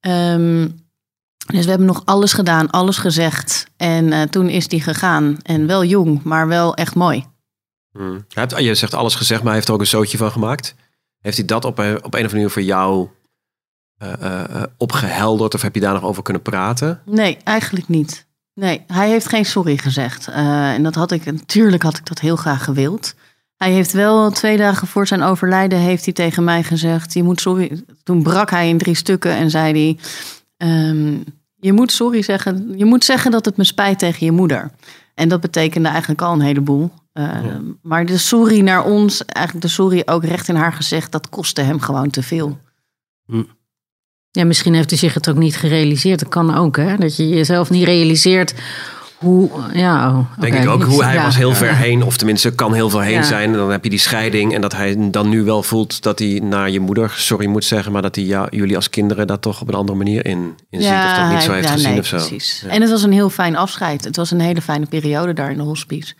Ehm, 0.00 0.68
dus 1.46 1.64
we 1.64 1.68
hebben 1.68 1.86
nog 1.86 2.02
alles 2.04 2.32
gedaan, 2.32 2.70
alles 2.70 2.98
gezegd. 2.98 3.66
En 3.76 4.12
eh, 4.12 4.22
toen 4.22 4.48
is 4.48 4.70
hij 4.70 4.78
gegaan. 4.78 5.38
En 5.42 5.66
wel 5.66 5.84
jong, 5.84 6.22
maar 6.22 6.48
wel 6.48 6.74
echt 6.74 6.94
mooi. 6.94 7.24
Hmm. 7.92 8.24
Je 8.56 8.74
zegt 8.74 8.94
alles 8.94 9.14
gezegd, 9.14 9.38
maar 9.40 9.48
hij 9.48 9.54
heeft 9.54 9.68
er 9.68 9.74
ook 9.74 9.80
een 9.80 9.86
zootje 9.86 10.18
van 10.18 10.30
gemaakt. 10.30 10.74
Heeft 11.20 11.36
hij 11.36 11.46
dat 11.46 11.64
op 11.64 11.78
een, 11.78 11.96
op 11.96 12.02
een 12.02 12.04
of 12.04 12.14
andere 12.14 12.32
manier 12.32 12.50
voor 12.50 12.62
jou 12.62 13.08
opgehelderd 14.76 15.54
of 15.54 15.62
heb 15.62 15.74
je 15.74 15.80
daar 15.80 15.92
nog 15.92 16.02
over 16.04 16.22
kunnen 16.22 16.42
praten? 16.42 17.00
Nee, 17.04 17.36
eigenlijk 17.44 17.88
niet. 17.88 18.26
Nee, 18.54 18.84
hij 18.86 19.08
heeft 19.08 19.28
geen 19.28 19.44
sorry 19.44 19.76
gezegd. 19.76 20.28
Eh, 20.28 20.72
en 20.72 20.82
dat 20.82 20.94
had 20.94 21.10
ik, 21.10 21.24
natuurlijk 21.24 21.82
had 21.82 21.96
ik 21.96 22.06
dat 22.06 22.18
heel 22.18 22.36
graag 22.36 22.64
gewild. 22.64 23.14
Hij 23.56 23.72
heeft 23.72 23.92
wel 23.92 24.30
twee 24.30 24.56
dagen 24.56 24.86
voor 24.86 25.06
zijn 25.06 25.22
overlijden 25.22 25.78
heeft 25.78 26.04
hij 26.04 26.14
tegen 26.14 26.44
mij 26.44 26.62
gezegd: 26.62 27.12
je 27.12 27.22
moet 27.22 27.40
sorry. 27.40 27.84
Toen 28.02 28.22
brak 28.22 28.50
hij 28.50 28.68
in 28.68 28.78
drie 28.78 28.94
stukken 28.94 29.32
en 29.32 29.50
zei 29.50 29.72
hij: 29.72 29.98
ehm, 30.56 31.16
je 31.54 31.72
moet 31.72 31.92
sorry 31.92 32.22
zeggen. 32.22 32.78
Je 32.78 32.84
moet 32.84 33.04
zeggen 33.04 33.30
dat 33.30 33.44
het 33.44 33.56
me 33.56 33.64
spijt 33.64 33.98
tegen 33.98 34.26
je 34.26 34.32
moeder. 34.32 34.70
En 35.14 35.28
dat 35.28 35.40
betekende 35.40 35.88
eigenlijk 35.88 36.22
al 36.22 36.32
een 36.32 36.40
heleboel. 36.40 36.90
Uh, 37.12 37.38
Maar 37.82 38.06
de 38.06 38.18
sorry 38.18 38.60
naar 38.60 38.84
ons, 38.84 39.24
eigenlijk 39.24 39.66
de 39.66 39.72
sorry 39.72 40.02
ook 40.04 40.24
recht 40.24 40.48
in 40.48 40.54
haar 40.54 40.72
gezicht, 40.72 41.12
dat 41.12 41.28
kostte 41.28 41.60
hem 41.60 41.80
gewoon 41.80 42.10
te 42.10 42.22
veel. 42.22 42.58
Ja, 44.34 44.44
misschien 44.44 44.74
heeft 44.74 44.90
hij 44.90 44.98
zich 44.98 45.14
het 45.14 45.28
ook 45.28 45.36
niet 45.36 45.56
gerealiseerd. 45.56 46.18
Dat 46.20 46.28
kan 46.28 46.56
ook, 46.56 46.76
hè? 46.76 46.96
Dat 46.96 47.16
je 47.16 47.28
jezelf 47.28 47.70
niet 47.70 47.84
realiseert 47.84 48.54
hoe... 49.18 49.50
Ja, 49.72 50.08
oh, 50.10 50.40
Denk 50.40 50.54
ik 50.54 50.68
ook. 50.68 50.82
Hoe 50.82 51.04
hij 51.04 51.14
Ja. 51.14 51.22
was 51.24 51.36
heel 51.36 51.54
ver 51.54 51.76
heen, 51.76 52.02
of 52.02 52.16
tenminste 52.16 52.50
kan 52.54 52.74
heel 52.74 52.90
veel 52.90 53.00
heen 53.00 53.12
Ja. 53.14 53.22
zijn. 53.22 53.50
En 53.52 53.56
dan 53.58 53.70
heb 53.70 53.84
je 53.84 53.90
die 53.90 53.98
scheiding. 53.98 54.54
En 54.54 54.60
dat 54.60 54.72
hij 54.72 55.10
dan 55.10 55.28
nu 55.28 55.42
wel 55.42 55.62
voelt 55.62 56.02
dat 56.02 56.18
hij 56.18 56.40
naar 56.44 56.70
je 56.70 56.80
moeder 56.80 57.12
sorry 57.16 57.46
moet 57.46 57.64
zeggen. 57.64 57.92
Maar 57.92 58.02
dat 58.02 58.14
hij 58.14 58.24
jou- 58.24 58.46
jullie 58.50 58.76
als 58.76 58.90
kinderen 58.90 59.26
daar 59.26 59.38
toch 59.40 59.60
op 59.60 59.68
een 59.68 59.74
andere 59.74 59.98
manier 59.98 60.26
in, 60.26 60.54
in 60.70 60.82
ziet. 60.82 60.90
Of 60.90 61.16
dat 61.16 61.30
niet 61.30 61.42
zo 61.42 61.52
heeft 61.52 61.66
ja, 61.68 61.72
gezien 61.72 61.90
nee, 61.90 61.98
of 61.98 62.06
zo. 62.06 62.16
Precies. 62.16 62.62
Ja. 62.64 62.70
En 62.72 62.80
het 62.80 62.90
was 62.90 63.02
een 63.02 63.12
heel 63.12 63.30
fijn 63.30 63.56
afscheid. 63.56 64.04
Het 64.04 64.16
was 64.16 64.30
een 64.30 64.40
hele 64.40 64.62
fijne 64.62 64.86
periode 64.86 65.32
daar 65.32 65.50
in 65.50 65.56
de 65.56 65.62
hospice. 65.62 66.14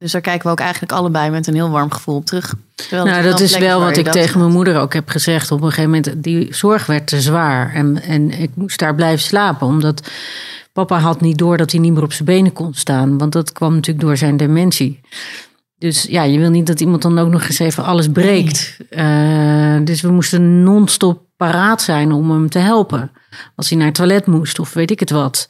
Dus 0.00 0.12
daar 0.12 0.20
kijken 0.20 0.46
we 0.46 0.52
ook 0.52 0.60
eigenlijk 0.60 0.92
allebei 0.92 1.30
met 1.30 1.46
een 1.46 1.54
heel 1.54 1.70
warm 1.70 1.90
gevoel 1.90 2.16
op 2.16 2.26
terug. 2.26 2.54
Terwijl 2.74 3.04
Nou, 3.04 3.22
dat 3.22 3.40
is 3.40 3.58
wel 3.58 3.80
wat 3.80 3.96
ik 3.96 4.08
tegen 4.08 4.40
mijn 4.40 4.52
moeder 4.52 4.78
ook 4.78 4.92
heb 4.92 5.08
gezegd. 5.08 5.50
Op 5.50 5.60
een 5.60 5.68
gegeven 5.68 5.90
moment, 5.90 6.22
die 6.22 6.54
zorg 6.54 6.86
werd 6.86 7.06
te 7.06 7.20
zwaar. 7.20 7.74
En, 7.74 8.02
en 8.02 8.30
ik 8.30 8.50
moest 8.54 8.78
daar 8.78 8.94
blijven 8.94 9.20
slapen. 9.20 9.66
Omdat 9.66 10.10
papa 10.72 10.98
had 10.98 11.20
niet 11.20 11.38
door 11.38 11.56
dat 11.56 11.70
hij 11.70 11.80
niet 11.80 11.92
meer 11.92 12.02
op 12.02 12.12
zijn 12.12 12.24
benen 12.24 12.52
kon 12.52 12.74
staan. 12.74 13.18
Want 13.18 13.32
dat 13.32 13.52
kwam 13.52 13.74
natuurlijk 13.74 14.06
door 14.06 14.16
zijn 14.16 14.36
dementie. 14.36 15.00
Dus 15.78 16.02
ja, 16.02 16.22
je 16.22 16.38
wil 16.38 16.50
niet 16.50 16.66
dat 16.66 16.80
iemand 16.80 17.02
dan 17.02 17.18
ook 17.18 17.30
nog 17.30 17.44
eens 17.44 17.58
even 17.58 17.84
alles 17.84 18.08
breekt. 18.08 18.76
Eh, 18.90 19.76
dus 19.84 20.00
we 20.00 20.10
moesten 20.10 20.62
non-stop 20.62 21.22
paraat 21.36 21.82
zijn 21.82 22.12
om 22.12 22.30
hem 22.30 22.50
te 22.50 22.58
helpen. 22.58 23.10
Als 23.56 23.68
hij 23.68 23.78
naar 23.78 23.86
het 23.86 23.96
toilet 23.96 24.26
moest 24.26 24.58
of 24.58 24.72
weet 24.72 24.90
ik 24.90 25.00
het 25.00 25.10
wat. 25.10 25.48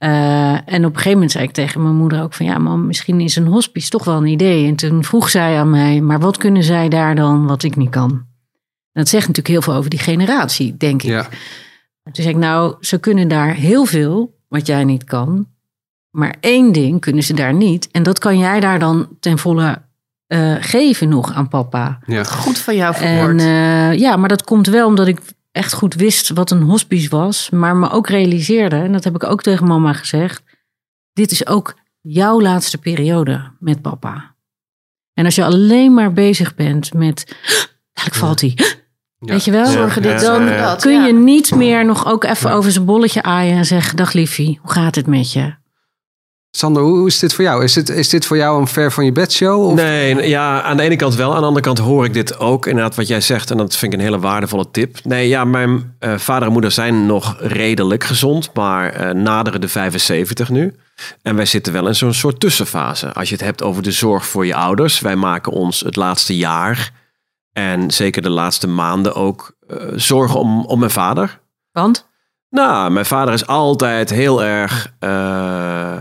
Eh, 0.00 0.52
en 0.52 0.84
op 0.84 0.90
een 0.90 0.94
gegeven 0.96 1.12
moment 1.12 1.30
zei 1.30 1.44
ik 1.44 1.52
tegen 1.52 1.82
mijn 1.82 1.94
moeder 1.94 2.22
ook 2.22 2.32
van 2.34 2.46
ja, 2.46 2.58
mam, 2.58 2.86
misschien 2.86 3.20
is 3.20 3.36
een 3.36 3.46
hospice 3.46 3.90
toch 3.90 4.04
wel 4.04 4.16
een 4.16 4.26
idee. 4.26 4.66
En 4.68 4.76
toen 4.76 5.04
vroeg 5.04 5.28
zij 5.30 5.58
aan 5.58 5.70
mij, 5.70 6.00
maar 6.00 6.18
wat 6.20 6.36
kunnen 6.36 6.62
zij 6.64 6.88
daar 6.88 7.14
dan 7.14 7.46
wat 7.46 7.62
ik 7.62 7.76
niet 7.76 7.90
kan? 7.90 8.10
En 8.92 9.00
dat 9.02 9.08
zegt 9.08 9.26
natuurlijk 9.26 9.54
heel 9.54 9.62
veel 9.62 9.74
over 9.74 9.90
die 9.90 9.98
generatie, 9.98 10.76
denk 10.76 11.02
ik. 11.02 11.08
Ja. 11.08 11.22
Toen 12.02 12.24
zei 12.24 12.28
ik, 12.28 12.36
nou, 12.36 12.74
ze 12.80 12.98
kunnen 12.98 13.28
daar 13.28 13.54
heel 13.54 13.84
veel 13.84 14.38
wat 14.48 14.66
jij 14.66 14.84
niet 14.84 15.04
kan. 15.04 15.46
Maar 16.10 16.36
één 16.40 16.72
ding 16.72 17.00
kunnen 17.00 17.22
ze 17.22 17.34
daar 17.34 17.54
niet. 17.54 17.88
En 17.90 18.02
dat 18.02 18.18
kan 18.18 18.38
jij 18.38 18.60
daar 18.60 18.78
dan 18.78 19.08
ten 19.20 19.38
volle 19.38 19.82
eh, 20.26 20.54
geven 20.60 21.08
nog 21.08 21.32
aan 21.34 21.48
papa. 21.48 21.98
Ja. 22.06 22.24
Goed 22.24 22.58
van 22.58 22.76
jou 22.76 22.94
En 22.94 23.00
verwoord. 23.00 23.40
eh, 23.40 23.92
ja, 23.98 24.16
maar 24.16 24.28
dat 24.28 24.44
komt 24.44 24.66
wel 24.66 24.86
omdat 24.86 25.06
ik 25.06 25.20
echt 25.52 25.72
goed 25.72 25.94
wist 25.94 26.28
wat 26.28 26.50
een 26.50 26.62
hospice 26.62 27.08
was. 27.08 27.50
Maar 27.50 27.76
me 27.76 27.90
ook 27.90 28.08
realiseerde, 28.08 28.76
en 28.76 28.92
dat 28.92 29.04
heb 29.04 29.14
ik 29.14 29.24
ook 29.24 29.42
tegen 29.42 29.66
mama 29.66 29.92
gezegd. 29.92 30.42
Dit 31.12 31.30
is 31.30 31.46
ook 31.46 31.74
jouw 32.00 32.40
laatste 32.40 32.78
periode 32.78 33.50
met 33.58 33.82
papa. 33.82 34.34
En 35.14 35.24
als 35.24 35.34
je 35.34 35.44
alleen 35.44 35.94
maar 35.94 36.12
bezig 36.12 36.54
bent 36.54 36.94
met. 36.94 37.36
Dadelijk 37.92 38.20
valt 38.20 38.40
hij. 38.40 38.56
Weet 39.18 39.44
je 39.44 39.50
wel? 39.50 39.66
Zorgen 39.66 40.02
dit, 40.02 40.20
dan 40.20 40.76
kun 40.76 41.04
je 41.04 41.12
niet 41.12 41.54
meer 41.54 41.84
nog 41.84 42.06
ook 42.06 42.24
even 42.24 42.52
over 42.52 42.72
zijn 42.72 42.84
bolletje 42.84 43.22
aaien 43.22 43.56
en 43.56 43.64
zeggen: 43.64 43.96
Dag 43.96 44.12
liefie, 44.12 44.58
hoe 44.62 44.70
gaat 44.70 44.94
het 44.94 45.06
met 45.06 45.32
je? 45.32 45.54
Sander, 46.50 46.82
hoe 46.82 47.06
is 47.06 47.18
dit 47.18 47.34
voor 47.34 47.44
jou? 47.44 47.64
Is 47.64 47.72
dit, 47.72 47.88
is 47.88 48.08
dit 48.08 48.26
voor 48.26 48.36
jou 48.36 48.60
een 48.60 48.66
ver 48.66 48.92
van 48.92 49.04
je 49.04 49.12
bed 49.12 49.32
show? 49.32 49.64
Of? 49.64 49.74
Nee, 49.74 50.28
ja, 50.28 50.62
aan 50.62 50.76
de 50.76 50.82
ene 50.82 50.96
kant 50.96 51.14
wel. 51.14 51.34
Aan 51.34 51.40
de 51.40 51.46
andere 51.46 51.64
kant 51.64 51.78
hoor 51.78 52.04
ik 52.04 52.12
dit 52.12 52.38
ook. 52.38 52.66
Inderdaad, 52.66 52.94
wat 52.94 53.08
jij 53.08 53.20
zegt. 53.20 53.50
En 53.50 53.56
dat 53.56 53.76
vind 53.76 53.92
ik 53.92 53.98
een 53.98 54.04
hele 54.04 54.18
waardevolle 54.18 54.70
tip. 54.70 55.04
Nee, 55.04 55.28
ja, 55.28 55.44
mijn 55.44 55.96
eh, 55.98 56.18
vader 56.18 56.46
en 56.46 56.52
moeder 56.52 56.70
zijn 56.70 57.06
nog 57.06 57.36
redelijk 57.38 58.04
gezond. 58.04 58.50
Maar 58.54 58.92
eh, 58.92 59.14
naderen 59.14 59.60
de 59.60 59.68
75 59.68 60.48
nu. 60.48 60.74
En 61.22 61.36
wij 61.36 61.46
zitten 61.46 61.72
wel 61.72 61.86
in 61.86 61.94
zo'n 61.94 62.14
soort 62.14 62.40
tussenfase. 62.40 63.12
Als 63.12 63.28
je 63.28 63.34
het 63.34 63.44
hebt 63.44 63.62
over 63.62 63.82
de 63.82 63.92
zorg 63.92 64.26
voor 64.26 64.46
je 64.46 64.54
ouders. 64.54 65.00
Wij 65.00 65.16
maken 65.16 65.52
ons 65.52 65.80
het 65.80 65.96
laatste 65.96 66.36
jaar. 66.36 66.92
En 67.52 67.90
zeker 67.90 68.22
de 68.22 68.30
laatste 68.30 68.68
maanden 68.68 69.14
ook 69.14 69.56
eh, 69.68 69.76
zorgen 69.94 70.40
om, 70.40 70.64
om 70.64 70.78
mijn 70.78 70.90
vader. 70.90 71.40
Want? 71.72 72.08
Nou, 72.48 72.90
mijn 72.90 73.06
vader 73.06 73.34
is 73.34 73.46
altijd 73.46 74.10
heel 74.10 74.42
erg 74.42 74.92
eh, 74.98 76.00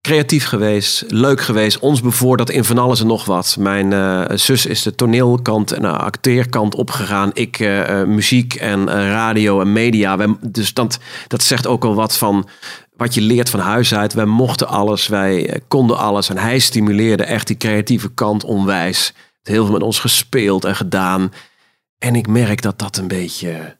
creatief 0.00 0.44
geweest, 0.44 1.04
leuk 1.08 1.40
geweest. 1.40 1.78
Ons 1.78 2.00
bevorderd 2.00 2.50
in 2.50 2.64
van 2.64 2.78
alles 2.78 3.00
en 3.00 3.06
nog 3.06 3.24
wat. 3.24 3.56
Mijn 3.58 3.92
eh, 3.92 4.36
zus 4.36 4.66
is 4.66 4.82
de 4.82 4.94
toneelkant 4.94 5.72
en 5.72 5.82
de 5.82 5.88
acteerkant 5.88 6.74
opgegaan. 6.74 7.30
Ik 7.34 7.58
eh, 7.58 8.00
eh, 8.00 8.08
muziek 8.08 8.54
en 8.54 8.88
eh, 8.88 8.94
radio 8.94 9.60
en 9.60 9.72
media. 9.72 10.16
Wij, 10.16 10.36
dus 10.40 10.74
dat, 10.74 10.98
dat 11.26 11.42
zegt 11.42 11.66
ook 11.66 11.84
al 11.84 11.94
wat 11.94 12.16
van 12.16 12.48
wat 13.00 13.14
je 13.14 13.20
leert 13.20 13.50
van 13.50 13.60
huis 13.60 13.94
uit. 13.94 14.12
Wij 14.12 14.24
mochten 14.24 14.68
alles, 14.68 15.06
wij 15.06 15.48
eh, 15.48 15.60
konden 15.68 15.98
alles. 15.98 16.28
En 16.28 16.38
hij 16.38 16.58
stimuleerde 16.58 17.24
echt 17.24 17.46
die 17.46 17.56
creatieve 17.56 18.12
kant 18.14 18.44
onwijs. 18.44 19.12
Heel 19.42 19.64
veel 19.64 19.72
met 19.72 19.82
ons 19.82 19.98
gespeeld 19.98 20.64
en 20.64 20.76
gedaan. 20.76 21.32
En 21.98 22.14
ik 22.14 22.26
merk 22.26 22.62
dat 22.62 22.78
dat 22.78 22.96
een 22.96 23.08
beetje 23.08 23.78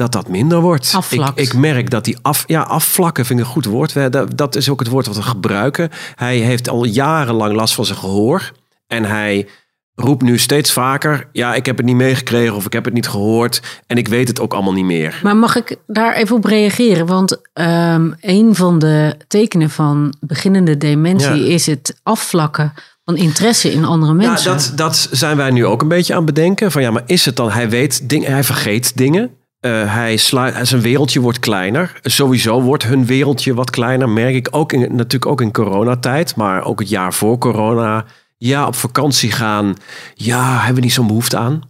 dat 0.00 0.12
dat 0.12 0.28
minder 0.28 0.60
wordt. 0.60 0.96
Ik, 1.10 1.28
ik 1.34 1.54
merk 1.54 1.90
dat 1.90 2.04
die 2.04 2.16
af, 2.22 2.44
ja, 2.46 2.62
afvlakken 2.62 3.24
vind 3.26 3.38
ik 3.40 3.44
een 3.44 3.50
goed 3.52 3.64
woord. 3.64 3.92
We- 3.92 4.08
Dat, 4.10 4.36
dat 4.36 4.56
is 4.56 4.68
ook 4.68 4.78
het 4.80 4.88
woord 4.88 5.06
wat 5.06 5.16
we 5.16 5.22
gebruiken. 5.22 5.90
Hij 6.14 6.36
heeft 6.36 6.68
al 6.68 6.84
jarenlang 6.84 7.54
last 7.54 7.74
van 7.74 7.84
zijn 7.84 7.98
gehoor. 7.98 8.52
En 8.86 9.04
hij 9.04 9.48
roept 9.94 10.22
nu 10.22 10.38
steeds 10.38 10.72
vaker... 10.72 11.28
ja, 11.32 11.54
ik 11.54 11.66
heb 11.66 11.76
het 11.76 11.86
niet 11.86 11.96
meegekregen 11.96 12.54
of 12.54 12.66
ik 12.66 12.72
heb 12.72 12.84
het 12.84 12.94
niet 12.94 13.08
gehoord... 13.08 13.62
en 13.86 13.96
ik 13.96 14.08
weet 14.08 14.28
het 14.28 14.40
ook 14.40 14.52
allemaal 14.54 14.72
niet 14.72 14.84
meer. 14.84 15.20
Maar 15.22 15.36
mag 15.36 15.56
ik 15.56 15.76
daar 15.86 16.14
even 16.14 16.36
op 16.36 16.44
reageren? 16.44 17.06
Want 17.06 17.40
ehm, 17.52 18.10
een 18.20 18.54
van 18.54 18.78
de 18.78 19.16
tekenen 19.28 19.70
van 19.70 20.14
beginnende 20.20 20.76
dementie 20.76 21.34
Ja. 21.44 21.52
is 21.54 21.66
het 21.66 22.00
afvlakken 22.02 22.72
van 23.04 23.16
interesse 23.16 23.72
in 23.72 23.84
andere 23.84 24.14
mensen. 24.14 24.50
Ja, 24.50 24.56
dat, 24.56 24.72
dat 24.74 25.08
zijn 25.10 25.36
wij 25.36 25.50
nu 25.50 25.66
ook 25.66 25.82
een 25.82 25.88
beetje 25.88 26.14
aan 26.14 26.24
het 26.24 26.34
bedenken. 26.34 26.70
Van 26.70 26.82
ja, 26.82 26.90
maar 26.90 27.02
is 27.06 27.24
het 27.24 27.36
dan... 27.36 27.50
Hij 27.50 27.68
weet 27.70 28.08
dingen, 28.08 28.32
hij 28.32 28.44
vergeet 28.44 28.96
dingen. 28.96 29.30
Eh, 29.60 29.94
hij 29.94 30.16
sluit, 30.16 30.68
zijn 30.68 30.80
wereldje 30.80 31.20
wordt 31.20 31.38
kleiner. 31.38 32.00
Sowieso 32.02 32.62
wordt 32.62 32.82
hun 32.82 33.06
wereldje 33.06 33.54
wat 33.54 33.70
kleiner. 33.70 34.08
Merk 34.08 34.34
ik 34.34 34.48
ook 34.50 34.72
in, 34.72 34.80
natuurlijk 34.80 35.26
ook 35.26 35.40
in 35.40 35.52
coronatijd. 35.52 36.36
Maar 36.36 36.64
ook 36.64 36.78
het 36.78 36.88
jaar 36.88 37.14
voor 37.14 37.38
corona. 37.38 38.04
Ja, 38.36 38.66
op 38.66 38.74
vakantie 38.74 39.32
gaan. 39.32 39.74
Ja, 40.14 40.56
hebben 40.56 40.74
we 40.74 40.80
niet 40.80 40.92
zo'n 40.92 41.06
behoefte 41.06 41.36
aan. 41.36 41.62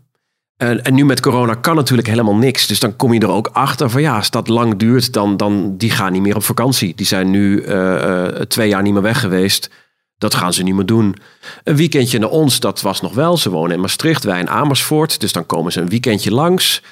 En, 0.57 0.85
en 0.85 0.95
nu 0.95 1.05
met 1.05 1.21
corona 1.21 1.55
kan 1.55 1.75
natuurlijk 1.75 2.09
helemaal 2.09 2.37
niks. 2.37 2.67
Dus 2.67 2.81
dan 2.81 2.97
kom 2.97 3.13
je 3.13 3.21
er 3.21 3.31
ook 3.31 3.51
achter 3.53 3.91
van 3.91 4.01
ja, 4.01 4.17
als 4.17 4.31
dat 4.31 4.49
lang 4.49 4.77
duurt, 4.77 5.13
dan, 5.13 5.37
dan 5.37 5.77
die 5.77 5.91
gaan 5.91 6.13
niet 6.13 6.23
meer 6.23 6.37
op 6.37 6.43
vakantie. 6.43 6.95
Die 6.95 7.07
zijn 7.07 7.31
nu 7.31 7.63
eh, 7.63 8.27
eh, 8.27 8.35
twee 8.35 8.69
jaar 8.69 8.83
niet 8.83 8.93
meer 8.93 9.03
weg 9.03 9.21
geweest. 9.21 9.71
Dat 10.19 10.35
gaan 10.35 10.53
ze 10.53 10.63
niet 10.63 10.75
meer 10.75 10.87
doen. 10.87 11.17
Een 11.65 11.77
weekendje 11.77 12.19
naar 12.19 12.29
ons, 12.29 12.61
dat 12.61 12.81
was 12.81 13.01
nog 13.01 13.15
wel. 13.15 13.37
Ze 13.37 13.51
wonen 13.51 13.75
in 13.75 13.81
Maastricht, 13.81 14.25
wij 14.25 14.41
in 14.41 14.51
Amersfoort. 14.51 15.21
Dus 15.21 15.33
dan 15.33 15.47
komen 15.47 15.73
ze 15.73 15.81
een 15.81 15.89
weekendje 15.89 16.31
langs. 16.31 16.83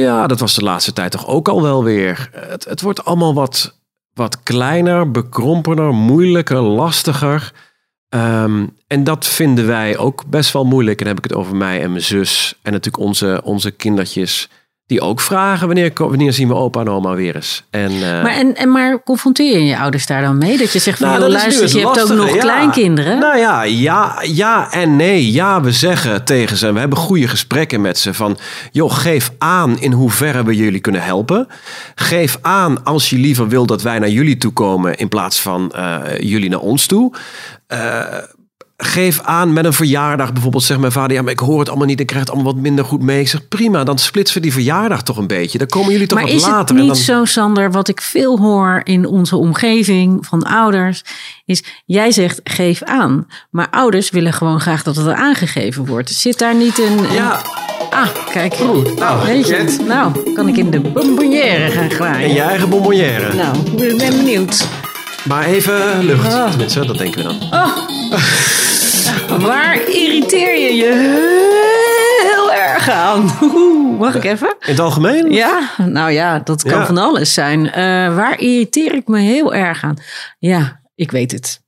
Ja, 0.00 0.26
dat 0.26 0.40
was 0.40 0.54
de 0.54 0.62
laatste 0.62 0.92
tijd 0.92 1.10
toch 1.10 1.26
ook 1.26 1.48
al 1.48 1.62
wel 1.62 1.84
weer. 1.84 2.30
Het, 2.32 2.64
het 2.64 2.80
wordt 2.80 3.04
allemaal 3.04 3.34
wat, 3.34 3.78
wat 4.12 4.42
kleiner, 4.42 5.10
bekrompener, 5.10 5.92
moeilijker, 5.92 6.60
lastiger. 6.60 7.52
Ehm, 8.08 8.66
en 8.86 9.04
dat 9.04 9.26
vinden 9.26 9.66
wij 9.66 9.96
ook 9.96 10.26
best 10.26 10.52
wel 10.52 10.64
moeilijk. 10.64 10.98
En 10.98 11.04
dan 11.04 11.14
heb 11.14 11.24
ik 11.24 11.30
het 11.30 11.40
over 11.40 11.56
mij 11.56 11.82
en 11.82 11.90
mijn 11.90 12.02
zus. 12.02 12.58
En 12.62 12.72
natuurlijk 12.72 13.04
onze, 13.04 13.40
onze 13.44 13.70
kindertjes. 13.70 14.48
Die 14.86 15.00
ook 15.00 15.20
vragen 15.20 15.66
wanneer, 15.66 15.90
wanneer 15.94 16.32
zien 16.32 16.48
we 16.48 16.54
opa 16.54 16.80
en 16.80 16.88
oma 16.88 17.14
weer 17.14 17.34
eens. 17.34 17.64
En, 17.70 17.90
eh, 17.90 18.00
Maar, 18.00 18.32
en, 18.32 18.56
en 18.56 18.70
maar 18.70 19.02
confronteer 19.02 19.58
je 19.58 19.64
je 19.64 19.78
ouders 19.78 20.06
daar 20.06 20.22
dan 20.22 20.38
mee? 20.38 20.58
Dat 20.58 20.72
je 20.72 20.78
zegt 20.78 20.98
van, 20.98 21.08
Nou, 21.08 21.20
joh, 21.20 21.30
dat 21.30 21.38
is 21.38 21.42
nu 21.44 21.48
luister, 21.48 21.80
het 21.80 21.94
je 21.96 22.00
hebt 22.00 22.12
ook 22.12 22.26
nog 22.26 22.34
ja. 22.34 22.40
kleinkinderen. 22.40 23.18
Nou 23.18 23.38
ja, 23.38 23.62
ja, 23.62 24.22
ja 24.22 24.72
en 24.72 24.96
nee. 24.96 25.32
Ja, 25.32 25.60
we 25.60 25.72
zeggen 25.72 26.24
tegen 26.24 26.56
ze, 26.56 26.72
we 26.72 26.78
hebben 26.78 26.98
goede 26.98 27.28
gesprekken 27.28 27.80
met 27.80 27.98
ze 27.98 28.14
van, 28.14 28.38
joh, 28.70 28.92
geef 28.92 29.30
aan 29.38 29.80
in 29.80 29.92
hoeverre 29.92 30.44
we 30.44 30.56
jullie 30.56 30.80
kunnen 30.80 31.02
helpen. 31.02 31.48
Geef 31.94 32.38
aan 32.42 32.84
als 32.84 33.10
je 33.10 33.16
liever 33.18 33.48
wil 33.48 33.66
dat 33.66 33.82
wij 33.82 33.98
naar 33.98 34.08
jullie 34.08 34.36
toe 34.36 34.52
komen 34.52 34.96
in 34.96 35.08
plaats 35.08 35.40
van 35.40 35.72
eh, 35.72 36.00
jullie 36.18 36.50
naar 36.50 36.60
ons 36.60 36.86
toe. 36.86 37.12
Eh, 37.66 38.02
geef 38.84 39.20
aan 39.22 39.52
met 39.52 39.64
een 39.64 39.72
verjaardag 39.72 40.32
bijvoorbeeld. 40.32 40.62
Zegt 40.62 40.80
mijn 40.80 40.92
vader, 40.92 41.16
ja, 41.16 41.22
maar 41.22 41.32
ik 41.32 41.38
hoor 41.38 41.58
het 41.58 41.68
allemaal 41.68 41.86
niet. 41.86 42.00
Ik 42.00 42.06
krijg 42.06 42.22
het 42.24 42.32
allemaal 42.34 42.52
wat 42.52 42.62
minder 42.62 42.84
goed 42.84 43.02
mee. 43.02 43.20
Ik 43.20 43.28
zeg, 43.28 43.48
prima, 43.48 43.84
dan 43.84 43.98
splitsen 43.98 44.36
we 44.36 44.42
die 44.42 44.52
verjaardag 44.52 45.02
toch 45.02 45.16
een 45.16 45.26
beetje. 45.26 45.58
Dan 45.58 45.66
komen 45.66 45.92
jullie 45.92 46.06
toch 46.06 46.18
maar 46.18 46.26
wat 46.26 46.36
is 46.36 46.42
het 46.42 46.52
later. 46.52 46.74
niet 46.74 46.82
en 46.82 46.88
dan... 46.88 46.96
zo, 46.96 47.24
Sander, 47.24 47.70
wat 47.70 47.88
ik 47.88 48.00
veel 48.00 48.38
hoor 48.38 48.80
in 48.84 49.06
onze 49.06 49.36
omgeving 49.36 50.26
van 50.26 50.42
ouders, 50.42 51.02
is 51.44 51.64
jij 51.86 52.10
zegt 52.10 52.40
geef 52.44 52.82
aan. 52.82 53.26
Maar 53.50 53.68
ouders 53.70 54.10
willen 54.10 54.32
gewoon 54.32 54.60
graag 54.60 54.82
dat 54.82 54.96
het 54.96 55.08
aangegeven 55.08 55.86
wordt. 55.86 56.10
Zit 56.10 56.38
daar 56.38 56.54
niet 56.56 56.78
een... 56.78 56.98
een- 56.98 57.12
Ja, 57.12 57.42
Ah, 57.90 58.08
kijk. 58.32 58.58
nou, 58.98 59.26
Weet 59.26 59.46
je, 59.48 59.54
Jet. 59.54 59.86
nou, 59.86 60.32
kan 60.34 60.48
ik 60.48 60.56
in 60.56 60.70
de 60.70 60.80
bonbonnière 60.80 61.70
gaan 61.70 61.90
graaien. 61.90 62.28
En 62.28 62.34
je 62.34 62.40
eigen 62.40 62.68
bonbonnière. 62.68 63.34
Nou, 63.34 63.56
ik 63.56 63.96
ben 63.98 64.16
benieuwd. 64.16 64.66
Maar 65.24 65.44
even 65.44 66.04
lucht. 66.04 66.30
Tenminste, 66.50 66.86
dat 66.86 66.98
denken 66.98 67.22
we 67.22 67.28
dan. 67.28 67.38
Waar 69.40 69.88
irriteer 69.88 70.58
je 70.58 70.74
je 70.74 70.92
heel 72.32 72.52
erg 72.52 72.88
aan? 72.90 73.24
Mag 73.98 74.14
ik 74.14 74.24
even? 74.24 74.48
In 74.48 74.70
het 74.70 74.78
algemeen? 74.78 75.30
Ja, 75.30 75.70
nou 75.76 76.10
ja, 76.10 76.38
dat 76.38 76.62
kan 76.62 76.78
Ja. 76.78 76.86
van 76.86 76.98
alles 76.98 77.34
zijn. 77.34 77.70
Eh, 77.70 77.82
waar 78.16 78.40
irriteer 78.40 78.94
ik 78.94 79.06
me 79.08 79.18
heel 79.20 79.54
erg 79.54 79.84
aan? 79.84 79.96
Ja, 80.38 80.80
ik 80.94 81.10
weet 81.10 81.32
het. 81.32 81.62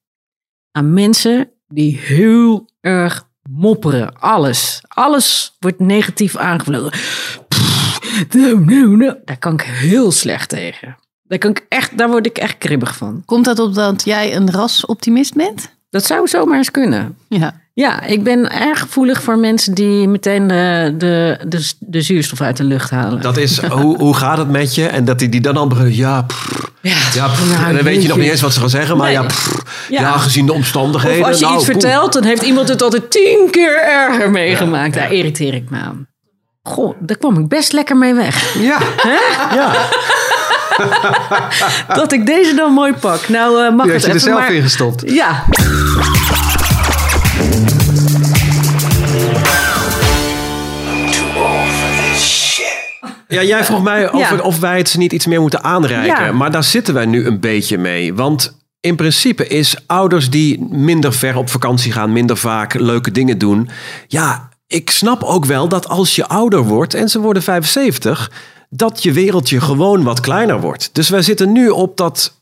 Aan 0.72 0.92
mensen 0.94 1.50
die 1.68 1.98
heel 1.98 2.68
erg 2.80 3.24
mopperen. 3.50 4.18
Alles. 4.20 4.80
Alles 4.88 5.56
wordt 5.58 5.80
negatief 5.80 6.36
aangevlogen. 6.36 6.92
Nou, 8.30 8.64
nou, 8.64 8.96
nou. 8.96 9.14
Daar 9.24 9.38
kan 9.38 9.52
ik 9.52 9.62
heel 9.62 10.12
slecht 10.12 10.48
tegen. 10.48 10.96
Daar, 11.28 11.38
kan 11.38 11.50
ik 11.50 11.64
echt, 11.68 11.98
daar 11.98 12.08
word 12.08 12.26
ik 12.26 12.38
echt 12.38 12.58
kribbig 12.58 12.96
van. 12.96 13.22
Komt 13.24 13.44
dat 13.44 13.58
op 13.58 13.74
dat 13.74 14.04
jij 14.04 14.36
een 14.36 14.50
rasoptimist 14.50 15.34
bent? 15.34 15.74
Dat 15.90 16.04
zou 16.06 16.28
zomaar 16.28 16.56
eens 16.58 16.70
kunnen. 16.70 17.16
Ja. 17.28 17.64
Ja, 17.74 18.02
ik 18.02 18.22
ben 18.22 18.50
erg 18.50 18.80
gevoelig 18.80 19.22
voor 19.22 19.38
mensen 19.38 19.74
die 19.74 20.08
meteen 20.08 20.46
de, 20.46 20.94
de, 20.98 21.38
de, 21.48 21.70
de 21.78 22.00
zuurstof 22.02 22.40
uit 22.40 22.56
de 22.56 22.64
lucht 22.64 22.90
halen. 22.90 23.20
Dat 23.20 23.36
is, 23.36 23.58
hoe, 23.82 23.96
hoe 23.98 24.14
gaat 24.14 24.38
het 24.38 24.50
met 24.50 24.74
je? 24.74 24.86
En 24.86 25.04
dat 25.04 25.18
die, 25.18 25.28
die 25.28 25.40
dan 25.40 25.56
al 25.56 25.66
beginnen, 25.66 25.94
ja, 25.96 26.22
pff, 26.22 26.70
ja, 26.82 26.96
ja 27.14 27.26
pff. 27.28 27.52
nou, 27.52 27.68
en 27.68 27.74
dan 27.74 27.84
weet 27.84 28.02
je 28.02 28.08
nog 28.08 28.16
niet 28.16 28.30
eens 28.30 28.40
wat 28.40 28.52
ze 28.52 28.60
gaan 28.60 28.70
zeggen. 28.70 28.96
Maar 28.96 29.06
Nee. 29.06 29.16
ja, 29.16 29.22
pff, 29.22 29.62
Ja. 29.88 30.00
ja. 30.00 30.18
gezien 30.18 30.46
de 30.46 30.52
omstandigheden. 30.52 31.20
Of 31.22 31.26
als 31.28 31.38
je 31.38 31.44
nou, 31.44 31.56
iets 31.56 31.66
poeh. 31.66 31.80
vertelt, 31.80 32.12
dan 32.12 32.24
heeft 32.24 32.42
iemand 32.42 32.68
het 32.68 32.82
altijd 32.82 33.10
tien 33.10 33.48
keer 33.50 33.78
erger 33.84 34.30
meegemaakt. 34.30 34.94
Daar 34.94 35.12
irriteer 35.12 35.54
ik 35.54 35.70
me 35.70 35.78
aan. 35.78 36.06
Goh, 36.62 36.96
daar 37.00 37.16
kwam 37.16 37.38
ik 37.38 37.48
best 37.48 37.72
lekker 37.72 37.96
mee 37.96 38.14
weg. 38.14 38.54
Ja. 38.58 38.78
Ja. 39.54 39.72
Dat 42.00 42.12
ik 42.12 42.26
deze 42.26 42.54
dan 42.54 42.72
mooi 42.72 42.92
pak. 42.92 43.28
Nou, 43.28 43.64
eh, 43.64 43.72
mag 43.74 43.84
Die 43.84 43.94
het 43.94 44.02
had 44.02 44.02
je 44.02 44.06
er 44.06 44.16
even 44.16 44.20
zelf 44.20 44.40
maar... 44.40 44.52
in 44.54 44.62
gestopt. 44.62 45.02
Ja. 45.10 45.44
Ja, 53.28 53.42
jij 53.42 53.64
vroeg 53.64 53.82
mij 53.82 54.12
of, 54.12 54.30
Ja. 54.30 54.36
of 54.36 54.58
wij 54.58 54.78
het 54.78 54.88
ze 54.88 54.98
niet 54.98 55.12
iets 55.12 55.26
meer 55.26 55.40
moeten 55.40 55.64
aanreiken. 55.64 56.24
Ja. 56.24 56.32
Maar 56.32 56.50
daar 56.50 56.64
zitten 56.64 56.94
wij 56.94 57.06
nu 57.06 57.26
een 57.26 57.40
beetje 57.40 57.78
mee. 57.78 58.14
Want 58.14 58.56
in 58.80 58.96
principe 58.96 59.46
is 59.46 59.76
ouders 59.86 60.30
die 60.30 60.66
minder 60.70 61.12
ver 61.12 61.36
op 61.36 61.48
vakantie 61.48 61.92
gaan, 61.92 62.12
minder 62.12 62.36
vaak 62.36 62.74
leuke 62.74 63.10
dingen 63.10 63.38
doen. 63.38 63.68
Ja, 64.06 64.48
ik 64.66 64.90
snap 64.90 65.22
ook 65.22 65.44
wel 65.44 65.68
dat 65.68 65.88
als 65.88 66.14
je 66.16 66.26
ouder 66.26 66.62
wordt 66.62 66.94
en 66.94 67.08
ze 67.08 67.20
worden 67.20 67.42
75, 67.42 68.30
dat 68.70 69.02
je 69.02 69.12
wereldje 69.12 69.60
gewoon 69.60 70.02
wat 70.02 70.20
kleiner 70.20 70.60
wordt. 70.60 70.90
Dus 70.92 71.08
wij 71.08 71.22
zitten 71.22 71.52
nu 71.52 71.68
op 71.68 71.96
dat 71.96 72.34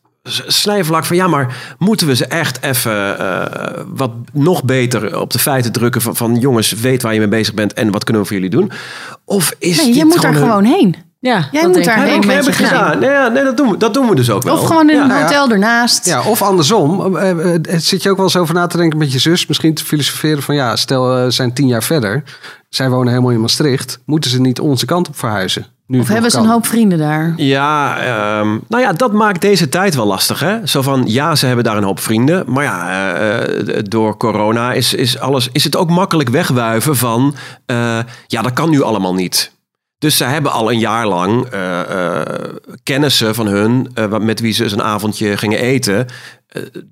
snijvlak 0.46 1.04
van 1.04 1.16
ja, 1.16 1.26
maar 1.26 1.74
moeten 1.78 2.06
we 2.06 2.14
ze 2.16 2.26
echt 2.26 2.62
even 2.62 3.18
eh, 3.18 3.82
wat 3.87 4.10
nog 4.32 4.64
beter 4.64 5.20
op 5.20 5.30
de 5.32 5.38
feiten 5.38 5.72
drukken 5.72 6.00
van, 6.00 6.16
van 6.16 6.37
jongens, 6.38 6.72
weet 6.72 7.02
waar 7.02 7.12
je 7.12 7.18
mee 7.18 7.28
bezig 7.28 7.54
bent 7.54 7.72
en 7.72 7.90
wat 7.90 8.04
kunnen 8.04 8.22
we 8.22 8.28
voor 8.28 8.37
jullie 8.37 8.52
doen? 8.56 8.70
Of 9.24 9.54
is 9.58 9.76
Nee, 9.76 9.87
je 9.87 9.92
dit 9.94 10.04
moet 10.04 10.22
daar 10.22 10.30
een- 10.30 10.37
gewoon 10.37 10.64
heen. 10.64 10.96
Ja, 11.20 11.48
Jij 11.52 11.62
dat 11.62 11.70
moet 11.76 11.84
heb 11.84 12.16
ik 12.16 12.24
gezin. 12.54 12.54
gedaan. 12.66 12.98
Nee, 12.98 13.10
ja, 13.10 13.28
nee 13.28 13.44
dat, 13.44 13.56
doen 13.56 13.70
we, 13.70 13.76
dat 13.76 13.94
doen 13.94 14.08
we 14.08 14.14
dus 14.14 14.30
ook 14.30 14.42
wel. 14.42 14.54
Of 14.58 14.66
gewoon 14.66 14.90
in 14.90 15.00
een 15.00 15.08
Ja. 15.08 15.22
hotel 15.22 15.50
ernaast. 15.50 16.06
Ja, 16.06 16.22
of 16.22 16.42
andersom. 16.42 17.16
Eh, 17.16 17.30
eh, 17.30 17.54
eh, 17.54 17.60
zit 17.80 18.02
je 18.02 18.10
ook 18.10 18.16
wel 18.16 18.24
eens 18.24 18.37
over 18.37 18.54
na 18.54 18.66
te 18.66 18.76
denken 18.76 18.98
met 18.98 19.12
je 19.12 19.18
zus? 19.18 19.46
Misschien 19.46 19.74
te 19.74 19.84
filosoferen 19.84 20.42
van 20.42 20.54
ja, 20.54 20.76
stel 20.76 21.04
ze 21.24 21.30
zijn 21.30 21.52
tien 21.52 21.66
jaar 21.66 21.82
verder. 21.82 22.22
Zij 22.68 22.90
wonen 22.90 23.08
helemaal 23.08 23.30
in 23.32 23.40
Maastricht. 23.40 23.98
Moeten 24.06 24.30
ze 24.30 24.40
niet 24.40 24.60
onze 24.60 24.87
kant 24.87 25.08
op 25.08 25.18
verhuizen? 25.18 25.66
Nu 25.86 26.00
Of 26.00 26.08
hebben 26.08 26.30
ze 26.30 26.38
een 26.38 26.46
hoop 26.46 26.66
vrienden 26.66 26.98
daar? 26.98 27.32
Ja, 27.36 27.98
ehm, 27.98 28.58
nou 28.68 28.82
ja, 28.82 28.92
dat 28.92 29.12
maakt 29.12 29.40
deze 29.40 29.68
tijd 29.68 29.94
wel 29.94 30.06
lastig. 30.06 30.40
Hè? 30.40 30.66
Zo 30.66 30.82
van, 30.82 31.04
ja, 31.06 31.34
ze 31.34 31.46
hebben 31.46 31.64
daar 31.64 31.76
een 31.76 31.84
hoop 31.84 32.00
vrienden. 32.00 32.44
Maar 32.46 32.64
ja, 32.64 32.88
eh, 33.14 33.78
eh, 33.78 33.84
door 33.84 34.16
corona 34.16 34.72
is, 34.72 34.94
is, 34.94 35.18
alles, 35.18 35.48
is 35.52 35.64
het 35.64 35.76
ook 35.76 35.90
makkelijk 35.90 36.28
wegwuiven 36.28 36.96
van... 36.96 37.34
eh, 37.66 37.98
ja, 38.26 38.42
dat 38.42 38.52
kan 38.52 38.70
nu 38.70 38.82
allemaal 38.82 39.14
niet. 39.14 39.53
Dus 40.04 40.16
ze 40.16 40.24
hebben 40.24 40.52
al 40.52 40.70
een 40.72 40.78
jaar 40.78 41.06
lang 41.06 41.46
eh, 41.46 42.20
kennissen 42.82 43.34
van 43.34 43.46
hun... 43.46 43.88
wa- 43.94 44.18
met 44.18 44.40
wie 44.40 44.52
ze 44.52 44.62
eens 44.62 44.72
een 44.72 44.82
avondje 44.82 45.36
gingen 45.36 45.58
eten... 45.58 46.06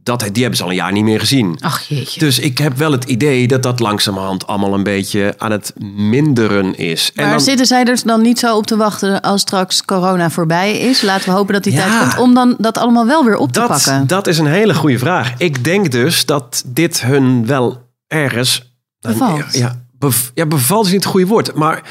dat, 0.03 0.21
die 0.33 0.41
hebben 0.43 0.57
ze 0.57 0.63
al 0.63 0.69
een 0.71 0.75
jaar 0.75 0.93
niet 0.93 1.05
meer 1.05 1.21
gezien. 1.21 1.57
Ach 1.61 1.83
jeetje. 1.83 2.21
Dus 2.21 2.39
ik 2.39 2.59
heb 2.59 2.77
wel 2.77 2.93
het 2.93 3.05
idee 3.05 3.49
dat 3.49 3.63
dat 3.63 3.81
langzamerhand 3.81 4.47
allemaal 4.47 4.75
een 4.75 4.83
beetje 4.83 5.35
aan 5.39 5.51
het 5.51 5.73
minderen 5.97 6.77
is. 6.79 7.11
En 7.15 7.23
Maar 7.23 7.33
dan- 7.33 7.41
zitten 7.41 7.67
zij 7.67 7.85
er 7.85 8.01
dan 8.05 8.23
niet 8.23 8.39
zo 8.39 8.57
op 8.57 8.67
te 8.67 8.77
wachten 8.77 9.21
als 9.21 9.41
straks 9.41 9.85
corona 9.85 10.31
voorbij 10.31 10.79
is? 10.79 11.03
Laten 11.03 11.29
we 11.29 11.35
hopen 11.35 11.55
dat 11.55 11.65
die 11.65 11.73
Ja. 11.73 11.79
tijd 11.99 11.99
komt 12.15 12.19
om 12.19 12.35
dan 12.35 12.55
dat 12.59 12.79
allemaal 12.79 13.07
wel 13.07 13.25
weer 13.25 13.37
op 13.37 13.53
te 13.53 13.61
pakken. 13.61 14.07
dat 14.07 14.27
is 14.27 14.39
een 14.39 14.47
hele 14.47 14.75
goede 14.75 14.99
vraag. 14.99 15.33
Ik 15.39 15.65
denk 15.65 15.91
dus 15.91 16.27
dat 16.27 16.63
dit 16.67 17.01
hun 17.03 17.47
wel 17.47 17.83
ergens... 18.07 18.71
Bevalt. 19.01 19.45
Ja, 19.57 19.83
bev- 19.99 20.29
ja, 20.35 20.47
bevalt 20.47 20.87
is 20.87 20.93
niet 20.93 21.03
het 21.03 21.11
goede 21.13 21.27
woord. 21.27 21.55
Maar 21.55 21.83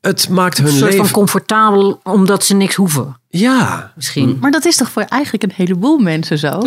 het 0.00 0.28
maakt 0.28 0.56
hun 0.56 0.66
Een 0.66 0.72
soort 0.72 0.90
leven... 0.90 1.04
van 1.04 1.14
comfortabel, 1.14 2.00
omdat 2.02 2.44
ze 2.44 2.54
niks 2.54 2.74
hoeven. 2.74 3.16
Ja, 3.30 3.92
Misschien. 3.94 4.38
Maar 4.40 4.50
dat 4.50 4.64
is 4.64 4.76
toch 4.76 4.90
voor 4.90 5.02
eigenlijk 5.02 5.42
een 5.42 5.52
heleboel 5.54 5.98
mensen 5.98 6.38
zo? 6.38 6.62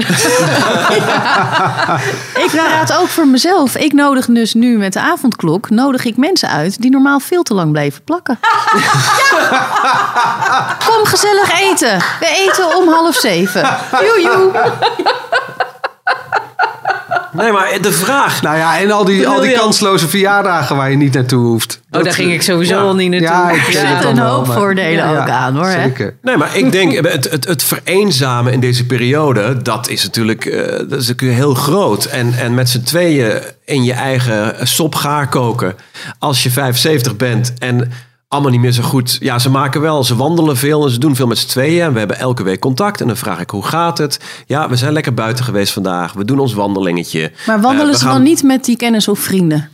Ja. 0.89 1.99
Ik 2.35 2.49
praat 2.51 2.93
ook 2.93 3.07
voor 3.07 3.27
mezelf. 3.27 3.77
Ik 3.77 3.93
nodig 3.93 4.25
dus 4.25 4.53
nu 4.53 4.77
met 4.77 4.93
de 4.93 4.99
avondklok 4.99 5.69
nodig 5.69 6.05
ik 6.05 6.17
mensen 6.17 6.49
uit 6.49 6.81
die 6.81 6.91
normaal 6.91 7.19
veel 7.19 7.43
te 7.43 7.53
lang 7.53 7.71
bleven 7.71 8.03
plakken. 8.03 8.39
Kom 10.87 11.05
gezellig 11.05 11.61
eten. 11.61 11.97
We 12.19 12.47
eten 12.49 12.77
om 12.77 12.87
half 12.87 13.15
zeven. 13.15 13.77
Joejoe. 13.91 14.51
Nee, 17.33 17.51
maar 17.51 17.77
de 17.81 17.91
vraag... 17.91 18.41
Nou 18.41 18.57
ja, 18.57 18.79
en 18.79 18.91
al 18.91 19.05
die, 19.05 19.27
al 19.27 19.41
die 19.41 19.51
kansloze 19.51 20.07
verjaardagen 20.09 20.75
waar 20.75 20.89
je 20.89 20.97
niet 20.97 21.13
naartoe 21.13 21.45
hoeft. 21.45 21.81
Oh, 21.91 22.03
daar 22.03 22.13
ging 22.13 22.31
ik 22.33 22.41
sowieso 22.41 22.75
ja. 22.75 22.81
al 22.81 22.95
niet 22.95 23.09
naartoe. 23.09 23.27
Ja, 23.29 23.49
ik 23.51 23.67
Er 23.67 23.73
zitten 23.73 24.09
een 24.09 24.17
hoop 24.17 24.47
maar- 24.47 24.57
voordelen 24.57 25.09
Ja, 25.11 25.21
ook 25.21 25.29
aan 25.29 25.55
hoor. 25.55 25.65
hè? 25.65 25.81
Zeker. 25.81 26.15
Nee, 26.21 26.37
maar 26.37 26.57
ik 26.57 26.71
denk, 26.71 26.93
het, 27.07 27.29
het, 27.31 27.47
het 27.47 27.63
vereenzamen 27.63 28.53
in 28.53 28.59
deze 28.59 28.85
periode, 28.85 29.61
dat 29.61 29.89
is 29.89 30.03
natuurlijk 30.03 30.45
eh, 30.45 30.77
dat 30.89 30.99
is 31.01 31.07
natuurlijk 31.07 31.39
heel 31.39 31.53
groot. 31.53 32.05
En, 32.05 32.33
en 32.39 32.53
met 32.53 32.69
z'n 32.69 32.81
tweeën 32.81 33.41
in 33.65 33.83
je 33.83 33.93
eigen 33.93 34.67
sop 34.67 34.95
gaar 34.95 35.27
koken. 35.27 35.75
Als 36.19 36.43
je 36.43 36.51
75 36.51 37.15
bent 37.15 37.53
en 37.57 37.91
allemaal 38.31 38.51
niet 38.51 38.59
meer 38.61 38.71
zo 38.71 38.83
goed. 38.83 39.17
Ja, 39.19 39.39
ze 39.39 39.49
maken 39.49 39.81
wel, 39.81 40.03
ze 40.03 40.15
wandelen 40.15 40.57
veel 40.57 40.85
en 40.85 40.91
ze 40.91 40.99
doen 40.99 41.15
veel 41.15 41.27
met 41.27 41.37
z'n 41.37 41.47
tweeën. 41.47 41.81
En 41.83 41.93
we 41.93 41.99
hebben 41.99 42.19
elke 42.19 42.43
week 42.43 42.59
contact. 42.59 43.01
En 43.01 43.07
dan 43.07 43.17
vraag 43.17 43.39
ik, 43.39 43.49
hoe 43.49 43.65
gaat 43.65 43.97
het? 43.97 44.19
Ja, 44.45 44.69
we 44.69 44.75
zijn 44.75 44.93
lekker 44.93 45.13
buiten 45.13 45.45
geweest 45.45 45.73
vandaag. 45.73 46.13
We 46.13 46.25
doen 46.25 46.39
ons 46.39 46.53
wandelingetje. 46.53 47.31
Maar 47.45 47.61
wandelen 47.61 47.91
Eh, 47.93 47.99
ze 47.99 48.03
gaan- 48.05 48.13
dan 48.13 48.23
niet 48.23 48.43
met 48.43 48.65
die 48.65 48.75
kennis 48.75 49.07
of 49.07 49.19
vrienden? 49.19 49.69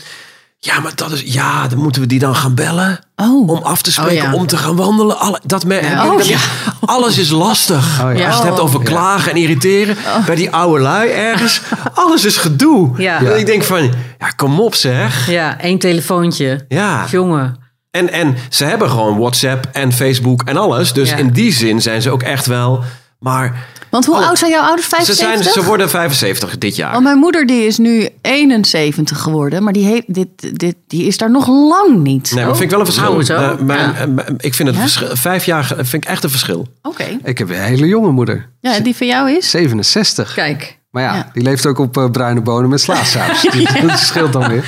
Ja, 0.59 0.79
maar 0.79 0.91
dat 0.95 1.11
is, 1.11 1.21
ja, 1.21 1.67
dan 1.67 1.77
moeten 1.79 2.01
we 2.01 2.07
die 2.07 2.19
dan 2.19 2.35
gaan 2.35 2.55
bellen. 2.55 2.99
Oh. 3.15 3.49
Om 3.49 3.59
af 3.63 3.81
te 3.81 3.91
spreken, 3.91 4.25
Oh, 4.25 4.31
ja. 4.31 4.33
om 4.39 4.47
te 4.47 4.57
gaan 4.57 4.75
wandelen. 4.75 5.19
Alle, 5.19 5.39
dat 5.45 5.65
me, 5.65 5.73
jullie 5.81 6.11
Oh, 6.11 6.21
ja. 6.21 6.37
Alles 6.85 7.17
is 7.17 7.29
lastig. 7.29 8.01
Oh, 8.03 8.15
ja. 8.17 8.25
Als 8.25 8.35
je 8.35 8.41
het 8.41 8.43
hebt 8.43 8.59
over 8.59 8.83
klagen 8.83 9.31
en 9.31 9.37
irriteren. 9.37 9.95
Bij 10.25 10.35
die 10.35 10.51
oude 10.51 10.79
lui 10.83 11.09
ergens. 11.09 11.61
Alles 11.93 12.25
is 12.25 12.37
gedoe. 12.37 12.91
Ja. 13.01 13.19
Ik 13.19 13.45
denk 13.45 13.63
van, 13.63 13.81
ja, 14.19 14.27
kom 14.35 14.59
op 14.59 14.75
zeg. 14.75 15.29
Ja, 15.29 15.59
één 15.59 15.79
telefoontje. 15.79 16.65
Ja. 16.67 17.05
Jongen. 17.11 17.65
En, 17.97 18.11
en 18.11 18.35
ze 18.49 18.65
hebben 18.65 18.89
gewoon 18.89 19.17
WhatsApp 19.17 19.65
en 19.71 19.93
Facebook 19.93 20.41
en 20.45 20.57
alles. 20.57 20.93
Dus 20.93 21.09
Ja. 21.09 21.15
in 21.15 21.29
die 21.29 21.51
zin 21.51 21.81
zijn 21.81 22.01
ze 22.01 22.09
ook 22.09 22.23
echt 22.23 22.45
wel... 22.45 22.83
Maar 23.19 23.65
Want 23.89 24.05
hoe 24.05 24.15
Alle- 24.15 24.25
oud 24.25 24.37
zijn 24.37 24.51
jouw 24.51 24.63
ouders? 24.63 24.87
ze, 24.87 24.95
75? 24.95 25.43
zijn, 25.43 25.53
ze 25.53 25.63
worden 25.63 25.89
75 25.89 26.57
dit 26.57 26.75
jaar. 26.75 26.91
Want 26.91 27.03
mijn 27.03 27.17
moeder 27.17 27.45
die 27.45 27.65
is 27.65 27.77
nu 27.77 28.09
71 28.21 29.19
geworden, 29.21 29.63
maar 29.63 29.73
die, 29.73 29.85
heeft, 29.85 30.13
dit, 30.13 30.27
dit, 30.59 30.75
die 30.87 31.03
is 31.05 31.17
daar 31.17 31.31
nog 31.31 31.47
lang 31.47 31.97
niet. 32.03 32.31
Nee, 32.35 32.45
maar 32.45 32.53
vind 32.55 32.63
ik 32.63 32.69
wel 32.77 32.79
een 32.79 32.85
verschil. 32.85 33.35
Eh, 33.35 33.57
mijn- 33.59 33.79
Ja. 33.79 34.23
eh, 34.25 34.33
ik 34.37 34.53
vind 34.53 34.69
het 34.69 34.77
verschil, 34.77 35.07
vijf 35.15 35.45
jaar 35.45 35.65
vind 35.75 35.93
ik 35.93 36.05
echt 36.05 36.23
een 36.23 36.29
verschil. 36.29 36.67
Oké. 36.81 37.05
Ik 37.23 37.37
heb 37.37 37.49
een 37.49 37.55
hele 37.61 37.87
jonge 37.87 38.11
moeder. 38.11 38.49
Ja, 38.59 38.79
die 38.79 38.95
van 38.95 39.07
jou 39.07 39.31
is? 39.31 39.49
67. 39.49 40.33
Kijk. 40.33 40.76
Maar 40.89 41.03
ja, 41.03 41.15
Ja. 41.15 41.29
die 41.33 41.43
leeft 41.43 41.65
ook 41.65 41.79
op 41.79 41.97
eh, 41.97 42.09
bruine 42.11 42.41
bonen 42.41 42.69
met 42.69 42.81
slaasaus. 42.81 43.41
Dat 43.87 43.99
scheelt 43.99 44.33
dan 44.33 44.47
weer. 44.49 44.65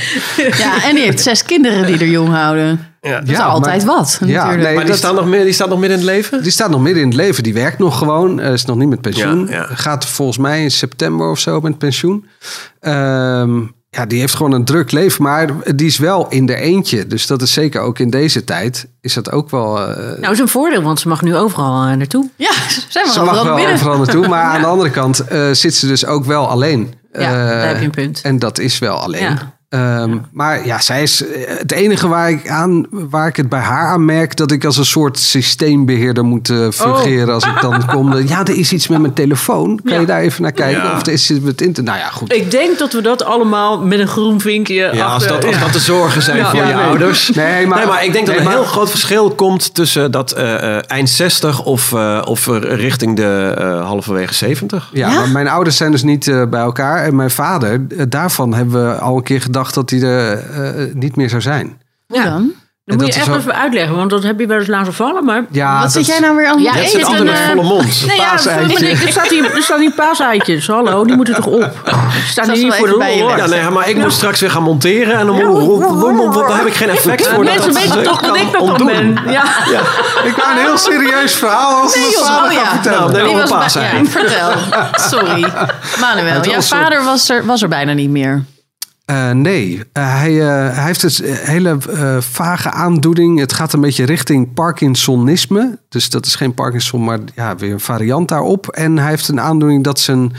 Ja, 0.58 0.84
en 0.84 0.96
die 0.96 1.04
heeft 1.04 1.20
zes 1.22 1.44
kinderen 1.44 1.86
die 1.86 1.98
er 2.00 2.08
jong 2.08 2.30
houden. 2.30 2.80
Ja. 3.02 3.20
Dat 3.20 3.30
is 3.30 3.40
altijd 3.40 3.84
wat, 3.84 4.18
Ja, 4.20 4.26
natuurlijk. 4.26 4.64
nee, 4.64 4.72
Maar 4.74 4.84
die 4.84 4.90
dat- 4.92 4.98
staat, 4.98 5.14
nog 5.14 5.26
meer, 5.28 5.44
die 5.44 5.54
staat 5.54 5.70
nog 5.70 5.80
midden 5.80 6.00
in 6.00 6.06
het 6.06 6.14
leven? 6.16 6.44
Die 6.44 6.52
staat 6.52 6.70
nog 6.70 6.82
midden 6.82 7.02
in 7.02 7.08
het 7.08 7.18
leven. 7.18 7.44
Die 7.44 7.54
werkt 7.54 7.80
nog 7.80 7.98
gewoon. 7.98 8.40
eh, 8.40 8.52
is 8.54 8.66
nog 8.66 8.78
niet 8.78 8.90
met 8.90 9.02
pensioen. 9.02 9.48
Ja, 9.48 9.54
ja. 9.56 9.68
Gaat 9.72 10.06
volgens 10.06 10.38
mij 10.38 10.62
in 10.64 10.72
september 10.72 11.30
of 11.30 11.40
zo 11.40 11.62
met 11.62 11.78
pensioen. 11.78 12.26
Ehm, 12.80 13.60
ja, 13.90 14.06
die 14.06 14.20
heeft 14.20 14.36
gewoon 14.36 14.52
een 14.52 14.66
druk 14.66 14.92
leven. 14.92 15.24
Maar 15.24 15.48
die 15.76 15.88
is 15.88 15.98
wel 15.98 16.28
in 16.30 16.46
de 16.46 16.56
eentje. 16.56 17.08
Dus 17.08 17.28
dat 17.28 17.42
is 17.42 17.54
zeker 17.54 17.82
ook 17.82 18.00
in 18.00 18.10
deze 18.10 18.44
tijd. 18.44 18.88
Is 19.02 19.14
dat 19.14 19.32
ook 19.32 19.50
wel... 19.50 19.80
eh, 19.88 20.20
Nou, 20.20 20.34
is 20.34 20.40
een 20.40 20.48
voordeel, 20.48 20.82
want 20.82 21.00
ze 21.00 21.08
mag 21.08 21.22
nu 21.22 21.36
overal 21.36 21.84
eh, 21.88 21.96
naartoe. 21.96 22.30
Ja, 22.36 22.52
zijn 22.90 23.06
we 23.06 23.12
ze 23.12 23.22
mag 23.24 23.44
wel 23.44 23.56
binnen. 23.56 23.74
overal 23.74 23.98
naartoe. 23.98 24.28
Maar 24.28 24.44
aan 24.44 24.62
de 24.66 24.68
andere 24.68 24.90
kant 24.90 25.20
eh, 25.20 25.50
zit 25.52 25.76
ze 25.76 25.88
dus 25.88 26.06
ook 26.06 26.26
wel 26.26 26.48
alleen. 26.48 26.94
Ja, 27.14 27.20
daar 27.32 27.68
heb 27.68 27.80
je 27.80 27.86
een 27.86 27.92
punt. 27.92 28.22
En 28.22 28.40
dat 28.40 28.60
is 28.60 28.80
wel 28.80 28.96
alleen. 28.98 29.22
Ja. 29.22 29.58
Ehm, 29.70 30.18
Maar 30.32 30.66
ja, 30.66 30.80
zij 30.82 31.02
is 31.04 31.26
eh, 31.26 31.58
het 31.58 31.72
enige 31.72 32.08
waar 32.08 32.30
ik, 32.30 32.50
aan, 32.50 32.86
waar 32.90 33.28
ik 33.28 33.36
het 33.36 33.50
bij 33.50 33.60
haar 33.60 33.88
aan 33.88 34.06
merk... 34.06 34.36
dat 34.36 34.52
ik 34.52 34.66
als 34.66 34.78
een 34.78 34.86
soort 34.86 35.20
systeembeheerder 35.20 36.24
moet 36.26 36.50
eh, 36.50 36.68
fungeren 36.72 37.34
als 37.34 37.46
ik 37.46 37.62
dan 37.62 37.86
kom. 37.94 38.18
Ja, 38.18 38.40
er 38.40 38.58
is 38.58 38.74
iets 38.74 38.88
met 38.88 39.02
mijn 39.02 39.14
telefoon. 39.14 39.80
Kan 39.84 40.00
je 40.00 40.06
daar 40.06 40.20
even 40.20 40.42
naar 40.42 40.52
kijken? 40.52 40.84
Ja. 40.84 40.94
Of 40.96 41.06
er 41.06 41.12
is 41.14 41.32
iets 41.32 41.40
met 41.40 41.62
internet? 41.62 41.94
Nou 41.94 42.06
ja, 42.06 42.10
goed. 42.12 42.34
Ik 42.34 42.52
denk 42.52 42.80
dat 42.80 42.94
we 42.94 43.02
dat 43.02 43.24
allemaal 43.24 43.82
met 43.82 44.00
een 44.00 44.08
groen 44.08 44.42
vinkje 44.42 44.90
Ja, 44.94 45.06
als 45.06 45.28
dat, 45.28 45.46
als 45.46 45.60
dat 45.60 45.74
de 45.74 45.80
zorgen 45.80 46.22
zijn 46.22 46.38
Ja, 46.38 46.50
voor 46.50 46.60
ja, 46.60 46.68
je 46.68 46.74
nee. 46.74 46.84
ouders. 46.84 47.30
Nee, 47.30 47.68
maar- 47.68 48.06
ik 48.06 48.14
denk 48.14 48.26
dat 48.26 48.36
er 48.36 48.42
een 48.42 48.48
heel 48.48 48.64
groot 48.64 48.90
verschil 48.90 49.32
komt 49.32 49.74
tussen 49.74 50.12
dat 50.12 50.32
eh, 50.32 50.76
eh, 50.78 50.84
eind 50.88 51.10
60 51.10 51.64
of, 51.64 51.94
eh, 51.94 52.22
of 52.26 52.48
richting 52.62 53.16
de 53.16 53.54
eh, 53.58 53.86
halverwege 53.86 54.34
70. 54.34 54.90
Ja, 54.94 55.10
maar 55.10 55.30
mijn 55.30 55.48
ouders 55.48 55.78
zijn 55.78 55.92
dus 55.92 56.04
niet 56.04 56.26
bij 56.50 56.62
elkaar. 56.62 57.04
En 57.04 57.16
mijn 57.16 57.32
vader, 57.32 58.10
daarvan 58.10 58.54
hebben 58.54 58.86
we 58.90 59.00
al 59.00 59.18
een 59.18 59.24
keer 59.24 59.42
gedacht 59.42 59.58
dat 59.74 59.90
hij 59.90 60.02
er 60.02 60.38
eh, 60.38 60.94
niet 60.94 61.16
meer 61.16 61.30
zou 61.30 61.42
zijn. 61.42 61.82
Ja. 62.08 62.24
dan? 62.24 62.52
Dat 62.86 62.98
moet 62.98 63.06
dat 63.08 63.16
je 63.16 63.22
echt 63.22 63.30
ook- 63.30 63.38
even 63.38 63.56
uitleggen, 63.56 63.96
want 63.96 64.10
dat 64.10 64.24
heb 64.24 64.40
je 64.40 64.48
wel 64.48 64.58
eens 64.60 64.68
laten 64.68 64.94
vallen. 64.94 65.26
Maar 65.26 65.46
Ja, 65.52 65.82
Wat 65.82 65.92
zit 65.92 66.06
jij 66.06 66.20
nou 66.20 66.36
weer 66.36 66.48
aan 66.48 66.62
Ja, 66.62 66.72
het 66.72 66.92
Je 66.92 66.98
ik 67.00 67.06
zit 67.06 67.14
eten? 67.14 67.26
met 67.26 67.34
een, 67.40 67.46
volle 67.56 67.64
mond. 67.68 68.06
Nee, 68.08 68.18
ja, 68.18 68.32
er, 68.34 68.40
staan 68.40 69.28
hier, 69.30 69.56
er 69.56 69.62
staan 69.64 69.80
hier 69.80 69.92
paaseitjes. 69.92 70.68
Hallo, 70.68 71.06
die 71.06 71.16
moeten 71.16 71.36
toch 71.36 71.46
op? 71.46 71.72
Staan 72.30 72.52
hier 72.52 72.74
voor 72.74 72.88
de 72.88 72.94
lol. 72.94 73.38
Ja, 73.38 73.46
nee, 73.46 73.70
maar 73.70 73.90
ik 73.90 73.96
moet 73.98 74.14
straks 74.14 74.40
weer 74.40 74.52
gaan 74.52 74.64
monteren 74.64 75.18
en 75.20 75.26
dan, 75.26 75.36
moet- 75.36 76.34
dan 76.34 76.58
heb 76.58 76.66
ik 76.66 76.74
geen 76.74 76.90
effect 76.90 77.28
voor 77.28 77.46
dat 77.46 77.54
Mensen 77.54 77.74
weten 77.74 77.98
eh, 77.98 78.04
toch 78.04 78.22
dat 78.22 78.36
ik 78.36 78.52
dat 78.52 78.78
dan 78.78 78.86
ben. 78.86 79.18
Ja. 79.28 79.44
Ik 80.24 80.36
wou 80.36 80.52
een 80.52 80.58
heel 80.58 80.78
serieus 80.78 81.36
verhaal 81.36 81.84
over 81.84 82.00
mijn 82.00 82.12
joh, 82.12 82.26
vader 82.26 82.52
oh 82.52 82.56
gaan 82.58 82.64
ja. 82.64 82.70
vertellen. 82.72 83.00
Nou, 83.00 83.12
nee, 83.12 83.24
Die 83.24 83.54
was 83.54 83.74
ja, 83.74 84.06
vertel. 84.06 84.52
Sorry. 85.10 85.46
Manuel, 86.00 86.44
jouw 86.46 86.62
vader 86.62 87.04
was 87.04 87.30
er, 87.30 87.46
was 87.46 87.62
er 87.62 87.68
bijna 87.70 87.94
niet 87.94 88.10
meer. 88.10 88.44
Eh, 89.10 89.32
nee, 89.32 89.84
Eh, 89.94 90.16
hij, 90.20 90.42
eh, 90.42 90.76
hij 90.76 90.86
heeft 90.86 91.04
een 91.04 91.36
hele 91.36 91.78
vage 92.20 92.72
aandoening. 92.72 93.40
Het 93.40 93.54
gaat 93.54 93.74
een 93.74 93.82
beetje 93.82 94.04
richting 94.04 94.54
Parkinsonisme. 94.54 95.80
Dus 95.90 96.10
dat 96.10 96.26
is 96.26 96.36
geen 96.36 96.54
Parkinson, 96.54 97.04
maar 97.04 97.20
ja, 97.36 97.56
weer 97.56 97.72
een 97.72 97.80
variant 97.80 98.28
daarop. 98.28 98.68
En 98.68 98.98
hij 98.98 99.10
heeft 99.10 99.28
een 99.28 99.40
aandoening 99.40 99.84
dat 99.84 100.00
zijn 100.00 100.34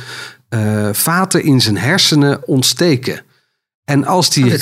vaten 0.93 1.45
in 1.45 1.61
zijn 1.61 1.79
hersenen 1.79 2.47
ontsteken. 2.47 3.23
En 3.91 4.07
als 4.07 4.31
die 4.31 4.45
Oh, 4.45 4.53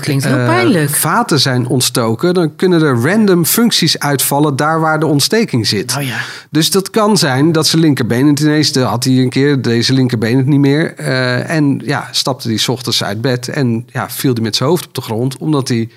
eh, 0.83 0.89
vaten 0.89 1.41
zijn 1.41 1.67
ontstoken, 1.67 2.35
dan 2.35 2.57
kunnen 2.57 2.83
er 2.83 3.01
random 3.11 3.45
functies 3.45 3.99
uitvallen 3.99 4.57
daar 4.57 4.81
waar 4.81 5.01
de 5.01 5.07
ontsteking 5.07 5.67
zit. 5.67 5.97
Oh 5.97 6.03
ja. 6.03 6.17
Dus 6.51 6.71
dat 6.71 6.91
kan 6.91 7.17
zijn 7.17 7.53
dat 7.53 7.67
zijn 7.67 7.83
linkerbeen 7.83 8.27
het 8.27 8.41
ineens, 8.41 8.73
de- 8.73 8.81
had 8.81 9.05
hij 9.05 9.13
een 9.13 9.29
keer 9.29 9.63
deze 9.63 9.93
linkerbeen 9.93 10.37
het 10.37 10.47
niet 10.47 10.61
meer. 10.61 10.95
eh, 10.95 11.51
en 11.51 11.81
ja, 11.85 12.09
stapte 12.11 12.49
hij 12.49 12.57
's 12.57 12.69
ochtends 12.69 13.05
uit 13.05 13.21
bed 13.21 13.49
en 13.49 13.87
ja, 13.93 14.11
viel 14.11 14.33
hij 14.33 14.43
met 14.43 14.57
zijn 14.57 14.69
hoofd 14.69 14.87
op 14.87 14.95
de 14.95 15.01
grond, 15.01 15.37
omdat 15.37 15.69
hij 15.69 15.89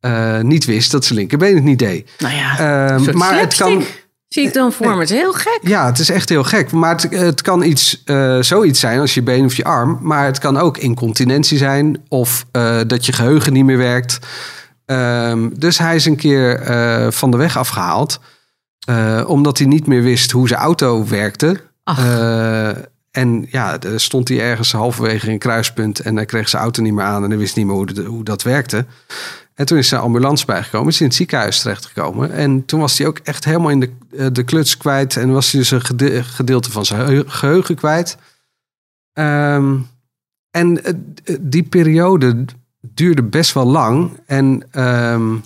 eh, 0.00 0.40
niet 0.40 0.64
wist 0.64 0.90
dat 0.90 1.04
zijn 1.04 1.18
linkerbeen 1.18 1.54
het 1.54 1.64
niet 1.64 1.78
deed. 1.78 2.10
Nou 2.18 2.34
ja, 2.34 2.58
Ehm, 2.96 3.16
maar 3.16 3.40
het 3.40 3.54
kan, 3.54 3.82
zie 4.34 4.46
ik 4.46 4.52
dan 4.52 4.72
voor 4.72 4.86
me. 4.94 5.00
Het 5.00 5.10
is 5.10 5.16
heel 5.16 5.32
gek. 5.32 5.58
ja, 5.62 5.86
het 5.86 5.98
is 5.98 6.10
echt 6.10 6.28
heel 6.28 6.44
gek. 6.44 6.72
Maar 6.72 6.90
het, 6.94 7.10
het 7.10 7.42
kan 7.42 7.62
iets, 7.62 8.02
eh, 8.04 8.38
zoiets 8.40 8.80
zijn 8.80 9.00
als 9.00 9.14
je 9.14 9.22
been 9.22 9.44
of 9.44 9.54
je 9.54 9.64
arm. 9.64 9.98
Maar 10.02 10.24
het 10.24 10.38
kan 10.38 10.56
ook 10.56 10.78
incontinentie 10.78 11.58
zijn 11.58 12.02
of 12.08 12.46
eh, 12.52 12.80
dat 12.86 13.06
je 13.06 13.12
geheugen 13.12 13.52
niet 13.52 13.64
meer 13.64 13.78
werkt. 13.78 14.18
Ehm, 14.86 15.48
dus 15.56 15.78
hij 15.78 15.94
is 15.94 16.04
een 16.04 16.16
keer 16.16 16.60
eh, 16.60 17.10
van 17.10 17.30
de 17.30 17.36
weg 17.36 17.56
afgehaald. 17.56 18.20
eh, 18.86 19.24
omdat 19.26 19.58
hij 19.58 19.66
niet 19.66 19.86
meer 19.86 20.02
wist 20.02 20.30
hoe 20.30 20.48
zijn 20.48 20.60
auto 20.60 21.06
werkte. 21.08 21.60
Ach. 21.84 21.98
En 23.10 23.46
ja, 23.50 23.78
stond 23.96 24.28
hij 24.28 24.40
ergens 24.40 24.72
halverwege 24.72 25.26
in 25.26 25.32
een 25.32 25.38
kruispunt. 25.38 26.00
En 26.00 26.16
hij 26.16 26.24
kreeg 26.26 26.48
zijn 26.48 26.62
auto 26.62 26.82
niet 26.82 26.92
meer 26.92 27.04
aan. 27.04 27.22
En 27.24 27.28
hij 27.30 27.38
wist 27.38 27.56
niet 27.56 27.66
meer 27.66 27.74
hoe, 27.74 27.86
de- 27.92 28.02
hoe 28.02 28.24
dat 28.24 28.42
werkte. 28.42 28.86
En 29.54 29.66
toen 29.66 29.78
is 29.78 29.90
een 29.90 29.98
ambulance 29.98 30.46
bijgekomen. 30.46 30.88
Is 30.88 31.00
in 31.00 31.06
het 31.06 31.14
ziekenhuis 31.14 31.60
terechtgekomen. 31.60 32.32
En 32.32 32.64
toen 32.64 32.80
was 32.80 32.98
hij 32.98 33.06
ook 33.06 33.18
echt 33.18 33.44
helemaal 33.44 33.70
in 33.70 33.80
de, 33.80 33.92
eh, 34.16 34.26
de 34.32 34.42
kluts 34.44 34.76
kwijt. 34.76 35.16
En 35.16 35.32
was 35.32 35.50
hij 35.52 35.60
dus 35.60 35.70
een 35.70 35.84
gede- 35.84 36.24
gedeelte 36.24 36.70
van 36.70 36.84
zijn 36.84 37.06
geheu- 37.06 37.24
geheugen 37.26 37.74
kwijt. 37.74 38.16
Ehm, 39.12 39.76
en 40.50 40.84
eh, 40.84 40.92
d- 41.24 41.36
die 41.40 41.62
periode 41.62 42.44
duurde 42.80 43.22
best 43.22 43.52
wel 43.52 43.66
lang. 43.66 44.20
En 44.26 44.66
ehm, 44.70 45.36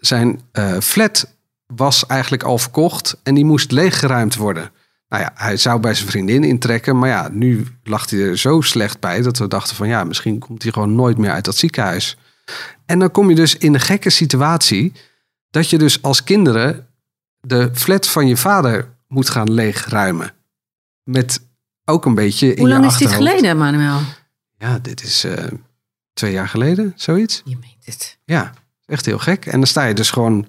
zijn 0.00 0.40
eh, 0.52 0.78
flat 0.80 1.32
was 1.66 2.06
eigenlijk 2.06 2.42
al 2.42 2.58
verkocht. 2.58 3.20
En 3.22 3.34
die 3.34 3.44
moest 3.44 3.70
leeggeruimd 3.70 4.34
worden. 4.36 4.70
Nou 5.08 5.22
ja, 5.22 5.30
hij 5.34 5.56
zou 5.56 5.80
bij 5.80 5.94
zijn 5.94 6.08
vriendin 6.08 6.44
intrekken. 6.44 6.98
Maar 6.98 7.08
ja, 7.08 7.28
nu 7.32 7.66
lag 7.82 8.10
hij 8.10 8.20
er 8.20 8.38
zo 8.38 8.60
slecht 8.60 9.00
bij 9.00 9.22
dat 9.22 9.38
we 9.38 9.48
dachten 9.48 9.76
van 9.76 9.88
ja, 9.88 10.04
misschien 10.04 10.38
komt 10.38 10.62
hij 10.62 10.72
gewoon 10.72 10.94
nooit 10.94 11.18
meer 11.18 11.30
uit 11.30 11.44
dat 11.44 11.56
ziekenhuis. 11.56 12.16
En 12.86 12.98
dan 12.98 13.10
kom 13.10 13.28
je 13.28 13.34
dus 13.34 13.56
in 13.56 13.72
de 13.72 13.78
gekke 13.78 14.10
situatie 14.10 14.92
dat 15.50 15.70
je 15.70 15.78
dus 15.78 16.02
als 16.02 16.24
kinderen 16.24 16.86
de 17.40 17.70
flat 17.72 18.08
van 18.08 18.26
je 18.26 18.36
vader 18.36 18.88
moet 19.08 19.30
gaan 19.30 19.52
leegruimen. 19.52 20.32
Met 21.02 21.40
ook 21.84 22.04
een 22.04 22.14
beetje 22.14 22.54
in 22.54 22.58
Hoe 22.58 22.68
lang 22.68 22.84
je 22.84 22.90
is 22.90 22.96
dit 22.96 23.12
geleden, 23.12 23.56
Manuel? 23.56 24.00
Ja, 24.58 24.78
dit 24.78 25.02
is 25.02 25.24
eh, 25.24 25.44
twee 26.12 26.32
jaar 26.32 26.48
geleden, 26.48 26.92
zoiets. 26.96 27.42
Je 27.44 27.56
meent 27.60 27.84
het. 27.84 28.18
Ja, 28.24 28.52
echt 28.86 29.06
heel 29.06 29.18
gek. 29.18 29.46
En 29.46 29.58
dan 29.58 29.66
sta 29.66 29.84
je 29.84 29.94
dus 29.94 30.10
gewoon 30.10 30.46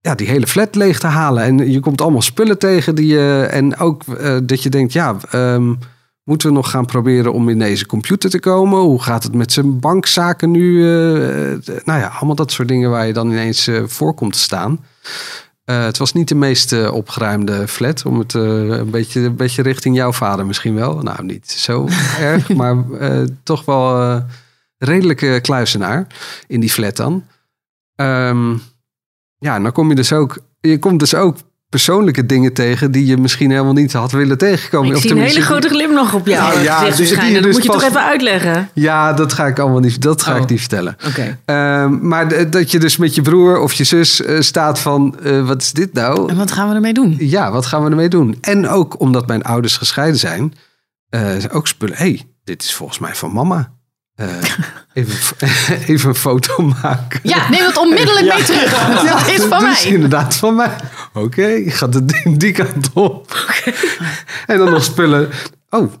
ja, 0.00 0.14
die 0.14 0.28
hele 0.28 0.46
flat 0.46 0.74
leeg 0.74 0.98
te 0.98 1.06
halen. 1.06 1.42
En 1.42 1.70
je 1.70 1.80
komt 1.80 2.00
allemaal 2.00 2.22
spullen 2.22 2.58
tegen 2.58 2.94
die 2.94 3.06
je. 3.06 3.48
En 3.50 3.76
ook 3.76 4.02
eh, 4.06 4.38
dat 4.42 4.62
je 4.62 4.70
denkt, 4.70 4.92
ja, 4.92 5.16
ehm, 5.30 5.74
moeten 6.30 6.48
we 6.48 6.54
nog 6.54 6.70
gaan 6.70 6.86
proberen 6.86 7.32
om 7.32 7.48
in 7.48 7.58
deze 7.58 7.86
computer 7.86 8.30
te 8.30 8.38
komen? 8.38 8.80
Hoe 8.80 9.02
gaat 9.02 9.22
het 9.22 9.34
met 9.34 9.52
zijn 9.52 9.80
bankzaken 9.80 10.50
nu? 10.50 10.84
Eh, 10.84 11.52
eh, 11.52 11.84
nou 11.84 12.00
ja, 12.00 12.06
allemaal 12.06 12.34
dat 12.34 12.52
soort 12.52 12.68
dingen 12.68 12.90
waar 12.90 13.06
je 13.06 13.12
dan 13.12 13.30
ineens 13.30 13.66
eh, 13.66 13.82
voor 13.86 14.14
komt 14.14 14.32
te 14.32 14.38
staan. 14.38 14.84
Het 15.64 15.98
was 15.98 16.12
niet 16.12 16.28
de 16.28 16.34
meest 16.34 16.90
opgeruimde 16.90 17.68
flat. 17.68 18.04
Om 18.06 18.18
het 18.18 18.34
een, 18.34 18.90
beetje, 18.90 19.20
een 19.20 19.36
beetje 19.36 19.62
richting 19.62 19.96
jouw 19.96 20.12
vader 20.12 20.46
misschien 20.46 20.74
wel. 20.74 20.98
Nou, 21.00 21.24
niet 21.24 21.50
zo 21.50 21.88
erg, 22.20 22.54
maar 22.54 22.76
toch 23.42 23.64
wel 23.64 24.22
redelijke 24.78 25.38
kluisenaar 25.42 26.06
in 26.46 26.60
die 26.60 26.70
flat 26.70 26.96
dan. 26.96 27.24
Ehm, 27.94 28.56
ja, 29.38 29.60
dan 29.60 29.72
kom 29.72 29.88
je 29.88 29.94
dus 29.94 30.12
ook... 30.12 30.38
Je 30.60 30.78
komt 30.78 31.00
dus 31.00 31.14
ook 31.14 31.36
persoonlijke 31.70 32.26
dingen 32.26 32.52
tegen... 32.52 32.90
die 32.90 33.06
je 33.06 33.16
misschien 33.16 33.50
helemaal 33.50 33.72
niet 33.72 33.92
had 33.92 34.12
willen 34.12 34.38
tegenkomen. 34.38 34.90
Ik 34.90 34.96
Of 34.96 35.02
zie 35.02 35.10
een 35.10 35.18
hele 35.18 35.40
grote 35.40 35.68
glimlach 35.68 36.14
op 36.14 36.26
jou. 36.26 36.52
Nou 36.52 36.62
ja, 36.64 36.84
Dat 36.84 36.96
dus 36.96 37.12
moet 37.52 37.62
je 37.62 37.68
toch 37.68 37.82
even 37.82 38.02
uitleggen. 38.02 38.68
Ja, 38.74 39.12
dat 39.12 39.32
ga 39.32 39.46
ik 39.46 39.58
allemaal 39.58 39.80
niet, 39.80 40.02
dat 40.02 40.22
ga 40.22 40.34
Oh. 40.34 40.40
ik 40.42 40.48
niet 40.48 40.60
vertellen. 40.60 40.96
Oké. 41.08 41.38
Ehm, 41.44 42.08
maar 42.08 42.50
dat 42.50 42.70
je 42.70 42.78
dus 42.78 42.96
met 42.96 43.14
je 43.14 43.22
broer 43.22 43.58
of 43.58 43.72
je 43.72 43.84
zus 43.84 44.22
eh, 44.22 44.40
staat 44.40 44.78
van... 44.78 45.16
eh, 45.22 45.46
wat 45.46 45.62
is 45.62 45.72
dit 45.72 45.92
nou? 45.92 46.28
En 46.28 46.36
wat 46.36 46.50
gaan 46.52 46.68
we 46.68 46.74
ermee 46.74 46.92
doen? 46.94 47.16
Ja, 47.18 47.50
wat 47.52 47.66
gaan 47.66 47.84
we 47.84 47.90
ermee 47.90 48.08
doen? 48.08 48.38
En 48.40 48.68
ook 48.68 49.00
omdat 49.00 49.26
mijn 49.26 49.42
ouders 49.42 49.76
gescheiden 49.76 50.18
zijn, 50.18 50.54
eh, 51.08 51.20
ook 51.52 51.66
spullen. 51.68 51.96
hey, 51.96 52.22
dit 52.44 52.62
is 52.62 52.74
volgens 52.74 52.98
mij 52.98 53.14
van 53.14 53.32
mama. 53.32 53.72
Eh, 54.20 54.28
even, 54.92 55.36
even 55.88 56.08
een 56.08 56.14
foto 56.14 56.62
maken. 56.82 57.20
Ja, 57.22 57.48
neem 57.48 57.64
het 57.64 57.76
onmiddellijk 57.76 58.34
mee 58.34 58.42
terug. 58.42 58.70
Ja, 58.70 59.02
dat 59.02 59.28
is 59.28 59.42
van 59.42 59.66
is 59.66 59.82
mij. 59.82 59.92
inderdaad 59.92 60.36
van 60.36 60.54
mij. 60.54 60.76
Oké, 61.12 61.62
gaat 61.66 61.94
het 61.94 62.08
die, 62.08 62.36
die 62.36 62.52
kant 62.52 62.90
op. 62.94 63.52
En 64.46 64.58
dan 64.58 64.70
nog 64.70 64.84
spullen. 64.84 65.30
Oh, 65.70 65.92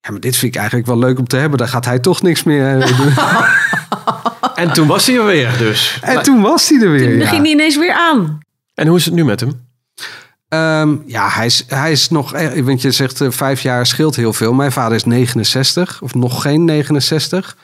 ja, 0.00 0.10
maar 0.10 0.20
dit 0.20 0.36
vind 0.36 0.54
ik 0.54 0.58
eigenlijk 0.58 0.86
wel 0.88 0.98
leuk 0.98 1.18
om 1.18 1.26
te 1.26 1.36
hebben. 1.36 1.58
Daar 1.58 1.68
gaat 1.68 1.84
hij 1.84 1.98
toch 1.98 2.22
niks 2.22 2.42
meer 2.42 2.80
eh, 2.80 2.96
doen. 2.96 3.12
En 4.54 4.72
toen 4.72 4.86
was 4.86 5.06
hij 5.06 5.16
er 5.16 5.24
weer 5.24 5.58
dus. 5.58 5.98
En 6.02 6.22
toen 6.22 6.40
was 6.40 6.68
hij 6.68 6.80
er 6.80 6.90
weer. 6.90 7.16
Ja. 7.16 7.26
ging 7.26 7.42
die 7.42 7.52
ineens 7.52 7.76
weer 7.76 7.92
aan. 7.92 8.38
En 8.74 8.86
hoe 8.86 8.96
is 8.96 9.04
het 9.04 9.14
nu 9.14 9.24
met 9.24 9.40
hem? 9.40 9.66
Ehm, 10.54 10.96
ja, 11.06 11.28
hij 11.28 11.46
is, 11.46 11.64
hij 11.66 11.92
is 11.92 12.08
nog, 12.08 12.32
eh, 12.32 12.64
want 12.64 12.82
je 12.82 12.90
zegt 12.90 13.20
eh, 13.20 13.30
vijf 13.30 13.60
jaar 13.60 13.86
scheelt 13.86 14.16
heel 14.16 14.32
veel. 14.32 14.52
Mijn 14.52 14.72
vader 14.72 14.96
is 14.96 15.04
69, 15.04 16.02
of 16.02 16.14
nog 16.14 16.42
geen 16.42 16.64
69. 16.64 17.56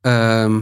Ehm, 0.00 0.60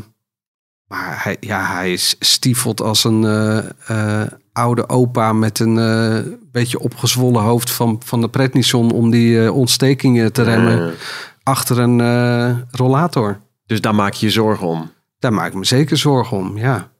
maar 0.86 1.22
hij, 1.24 1.36
ja, 1.40 1.74
hij 1.74 1.92
is 1.92 2.16
stiefeld 2.18 2.80
als 2.80 3.04
een 3.04 3.24
eh, 3.24 4.22
eh, 4.22 4.28
oude 4.58 4.88
opa 4.88 5.32
met 5.32 5.58
een 5.58 5.78
eh, 5.78 6.32
beetje 6.52 6.78
opgezwollen 6.78 7.42
hoofd 7.42 7.70
van, 7.70 8.00
van 8.04 8.20
de 8.20 8.28
prednison 8.28 8.90
om 8.90 9.10
die 9.10 9.44
eh, 9.44 9.56
ontstekingen 9.56 10.32
te 10.32 10.42
remmen 10.42 10.94
achter 11.42 11.78
een 11.78 12.00
eh, 12.00 12.56
rollator. 12.70 13.40
Dus 13.66 13.80
daar 13.80 13.94
maak 13.94 14.12
je 14.12 14.26
je 14.26 14.32
zorgen 14.32 14.66
om. 14.66 14.90
Daar 15.18 15.32
maak 15.32 15.46
ik 15.46 15.54
me 15.54 15.64
zeker 15.64 15.96
zorgen 15.96 16.36
om, 16.36 16.58
ja. 16.58 16.90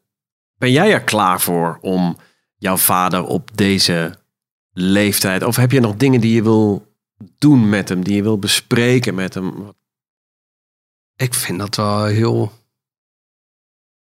Ben 0.58 0.72
jij 0.72 0.92
er 0.92 1.02
klaar 1.02 1.40
voor 1.40 1.78
om 1.80 2.16
jouw 2.56 2.76
vader 2.76 3.24
op 3.24 3.50
deze 3.54 4.17
leeftijd... 4.80 5.42
of 5.42 5.56
heb 5.56 5.70
je 5.72 5.80
nog 5.80 5.96
dingen 5.96 6.20
die 6.20 6.34
je 6.34 6.42
wil 6.42 6.86
doen 7.38 7.68
met 7.68 7.88
hem, 7.88 8.04
die 8.04 8.14
je 8.14 8.22
wil 8.22 8.38
bespreken 8.38 9.14
met 9.14 9.34
hem? 9.34 9.72
Ik 11.16 11.34
vind 11.34 11.58
dat 11.58 11.76
wel 11.76 12.04
heel. 12.04 12.52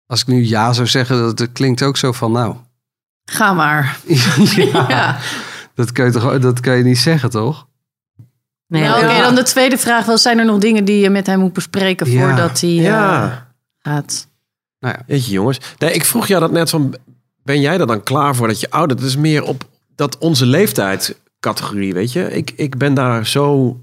Als 0.05 0.21
ik 0.21 0.27
nu 0.27 0.45
ja 0.45 0.73
zou 0.73 0.87
zeggen, 0.87 1.17
dat, 1.17 1.37
dat 1.37 1.51
klinkt 1.51 1.83
ook 1.83 1.97
zo 1.97 2.11
van 2.11 2.31
nou. 2.31 2.55
Ga 3.25 3.53
maar. 3.53 3.99
ja, 4.07 4.35
Ja. 4.87 5.19
Dat, 5.75 5.91
kun 5.91 6.05
je 6.05 6.11
toch, 6.11 6.39
dat 6.39 6.59
kan 6.59 6.77
je 6.77 6.83
niet 6.83 6.97
zeggen, 6.97 7.29
toch? 7.29 7.67
Nee, 8.67 8.81
nou, 8.83 9.05
Oké, 9.05 9.21
dan 9.21 9.35
de 9.35 9.43
tweede 9.43 9.77
vraag 9.77 10.05
wel. 10.05 10.17
Zijn 10.17 10.39
er 10.39 10.45
nog 10.45 10.59
dingen 10.59 10.85
die 10.85 10.99
je 10.99 11.09
met 11.09 11.27
hem 11.27 11.39
moet 11.39 11.53
bespreken 11.53 12.11
Ja. 12.11 12.19
voordat 12.27 12.61
hij 12.61 12.69
eh, 12.69 12.81
Ja. 12.83 13.47
gaat? 13.79 14.27
Nou 14.79 14.95
ja. 14.97 15.03
Weet 15.07 15.25
je 15.25 15.31
jongens. 15.31 15.59
Nee, 15.77 15.93
ik 15.93 16.05
vroeg 16.05 16.27
jou 16.27 16.39
dat 16.41 16.51
net 16.51 16.69
van, 16.69 16.95
ben 17.43 17.61
jij 17.61 17.79
er 17.79 17.87
dan 17.87 18.03
klaar 18.03 18.35
voor 18.35 18.47
dat 18.47 18.59
je 18.59 18.69
ouder? 18.69 18.97
Dat 18.97 19.05
is 19.05 19.15
meer 19.15 19.43
op 19.43 19.69
dat 19.95 20.17
onze 20.17 20.45
leeftijd 20.45 21.21
categorie, 21.39 21.93
weet 21.93 22.11
je. 22.11 22.31
Ik, 22.35 22.53
ik 22.55 22.77
ben 22.77 22.93
daar 22.93 23.27
zo 23.27 23.77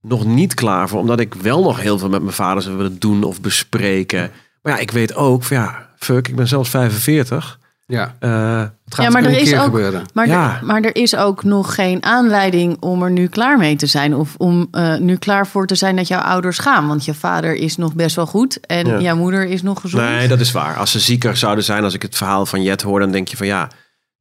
nog 0.00 0.24
niet 0.24 0.54
klaar 0.54 0.88
voor, 0.88 1.00
omdat 1.00 1.20
ik 1.20 1.34
wel 1.34 1.62
nog 1.62 1.80
heel 1.80 1.98
veel 1.98 2.08
met 2.08 2.22
mijn 2.22 2.34
vader 2.34 2.62
zou 2.62 2.76
willen 2.76 2.98
doen 2.98 3.22
of 3.22 3.40
bespreken. 3.40 4.30
Maar 4.62 4.72
ja, 4.72 4.78
ik 4.78 4.90
weet 4.90 5.14
ook, 5.14 5.42
van, 5.42 5.56
ja, 5.56 5.88
fuck, 5.98 6.28
ik 6.28 6.36
ben 6.36 6.48
zelfs 6.48 6.70
45. 6.70 7.58
Ja, 7.88 8.14
Eh, 8.18 8.58
het 8.84 8.94
gaat 8.94 9.04
Ja, 9.04 9.10
maar 9.10 9.24
een 9.24 9.30
er 9.34 9.40
is 9.40 9.48
keer 9.48 9.58
ook- 9.58 9.64
gebeuren. 9.64 10.02
Maar, 10.14 10.26
Ja. 10.26 10.56
er, 10.60 10.66
maar 10.66 10.82
er 10.82 10.96
is 10.96 11.16
ook 11.16 11.44
nog 11.44 11.74
geen 11.74 12.02
aanleiding 12.04 12.76
om 12.80 13.02
er 13.02 13.10
nu 13.10 13.26
klaar 13.26 13.58
mee 13.58 13.76
te 13.76 13.86
zijn. 13.86 14.14
Of 14.14 14.34
om 14.36 14.68
eh, 14.70 14.96
nu 14.96 15.16
klaar 15.16 15.46
voor 15.46 15.66
te 15.66 15.74
zijn 15.74 15.96
dat 15.96 16.08
jouw 16.08 16.20
ouders 16.20 16.58
gaan. 16.58 16.86
Want 16.88 17.04
je 17.04 17.14
vader 17.14 17.54
is 17.54 17.76
nog 17.76 17.94
best 17.94 18.16
wel 18.16 18.26
goed. 18.26 18.60
En 18.60 18.86
Ja. 18.86 19.00
jouw 19.00 19.16
moeder 19.16 19.44
is 19.44 19.62
nog 19.62 19.80
gezond. 19.80 20.02
nee, 20.02 20.28
dat 20.28 20.40
is 20.40 20.52
waar. 20.52 20.76
Als 20.76 20.90
ze 20.90 21.00
zieker 21.00 21.36
zouden 21.36 21.64
zijn, 21.64 21.84
als 21.84 21.94
ik 21.94 22.02
het 22.02 22.16
verhaal 22.16 22.46
van 22.46 22.62
Jet 22.62 22.82
hoor, 22.82 23.00
dan 23.00 23.10
denk 23.10 23.28
je 23.28 23.36
van 23.36 23.46
ja. 23.46 23.68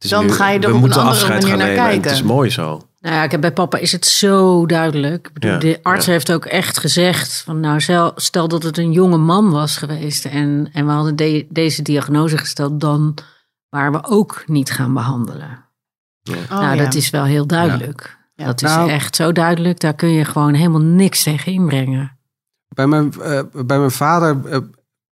Is 0.06 0.12
Dan 0.12 0.26
nu- 0.26 0.32
ga 0.32 0.50
je 0.50 0.60
er 0.60 0.74
op 0.74 0.84
een 0.84 0.94
andere 0.94 1.28
manier 1.28 1.48
gaan 1.48 1.58
naar 1.58 1.74
kijken. 1.76 2.02
Het 2.02 2.12
is 2.12 2.22
mooi 2.24 2.50
zo. 2.50 2.82
Nou 3.00 3.16
ja, 3.16 3.28
kijk, 3.28 3.42
bij 3.42 3.52
papa 3.54 3.78
is 3.78 3.92
het 3.92 4.06
zo 4.06 4.66
duidelijk. 4.66 5.28
Ik 5.28 5.34
bedoel, 5.34 5.52
Ja, 5.52 5.58
de 5.58 5.80
arts 5.84 6.06
ja. 6.06 6.12
heeft 6.12 6.32
ook 6.32 6.46
echt 6.46 6.80
gezegd: 6.80 7.42
van 7.46 7.60
nou, 7.60 7.80
stel, 8.16 8.48
dat 8.48 8.64
het 8.64 8.78
een 8.78 8.92
jonge 8.92 9.18
man 9.18 9.52
was 9.52 9.78
geweest 9.78 10.26
en, 10.26 10.70
en 10.74 10.86
we 10.86 10.92
hadden 10.92 11.16
de- 11.16 11.46
deze 11.50 11.82
diagnose 11.82 12.38
gesteld, 12.38 12.80
dan 12.80 13.14
waren 13.70 13.92
we 13.92 14.04
ook 14.08 14.44
niet 14.48 14.72
gaan 14.72 14.94
behandelen. 14.94 15.64
Oh, 16.32 16.50
nou, 16.60 16.76
ja. 16.76 16.84
dat 16.84 16.94
is 16.94 17.10
wel 17.10 17.24
heel 17.24 17.48
duidelijk. 17.48 18.18
Ja. 18.36 18.46
Dat 18.46 18.62
is 18.62 18.70
Nou- 18.70 18.90
echt 18.90 19.16
zo 19.16 19.32
duidelijk. 19.32 19.80
Daar 19.80 19.94
kun 19.96 20.10
je 20.10 20.26
gewoon 20.26 20.54
helemaal 20.54 20.82
niks 20.82 21.24
tegen 21.24 21.52
inbrengen. 21.52 22.18
Bij 22.68 22.88
mijn, 22.88 23.14
eh, 23.22 23.42
bij 23.66 23.78
mijn 23.78 23.92
vader 23.92 24.46
eh, 24.46 24.60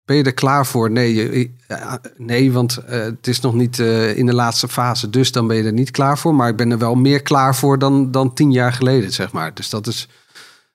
ben 0.04 0.16
je 0.16 0.22
er 0.22 0.34
klaar 0.34 0.66
voor? 0.66 0.90
Nee, 0.90 1.14
je- 1.14 1.50
eh, 1.66 1.92
nee 2.16 2.52
want 2.52 2.76
eh, 2.76 3.00
het 3.00 3.26
is 3.26 3.40
nog 3.40 3.54
niet 3.54 3.78
eh, 3.78 4.16
in 4.18 4.26
de 4.26 4.34
laatste 4.34 4.68
fase. 4.68 5.10
Dus 5.10 5.32
dan 5.32 5.46
ben 5.46 5.56
je 5.56 5.62
er 5.64 5.72
niet 5.72 5.90
klaar 5.90 6.18
voor. 6.18 6.34
Maar 6.34 6.48
ik 6.48 6.56
ben 6.56 6.70
er 6.70 6.78
wel 6.78 6.94
meer 6.94 7.22
klaar 7.22 7.54
voor 7.54 7.78
dan, 7.78 8.10
dan 8.10 8.34
tien 8.34 8.52
jaar 8.52 8.72
geleden, 8.72 9.12
zeg 9.12 9.32
maar. 9.32 9.54
Dus 9.54 9.70
dat 9.70 9.86
is, 9.86 10.08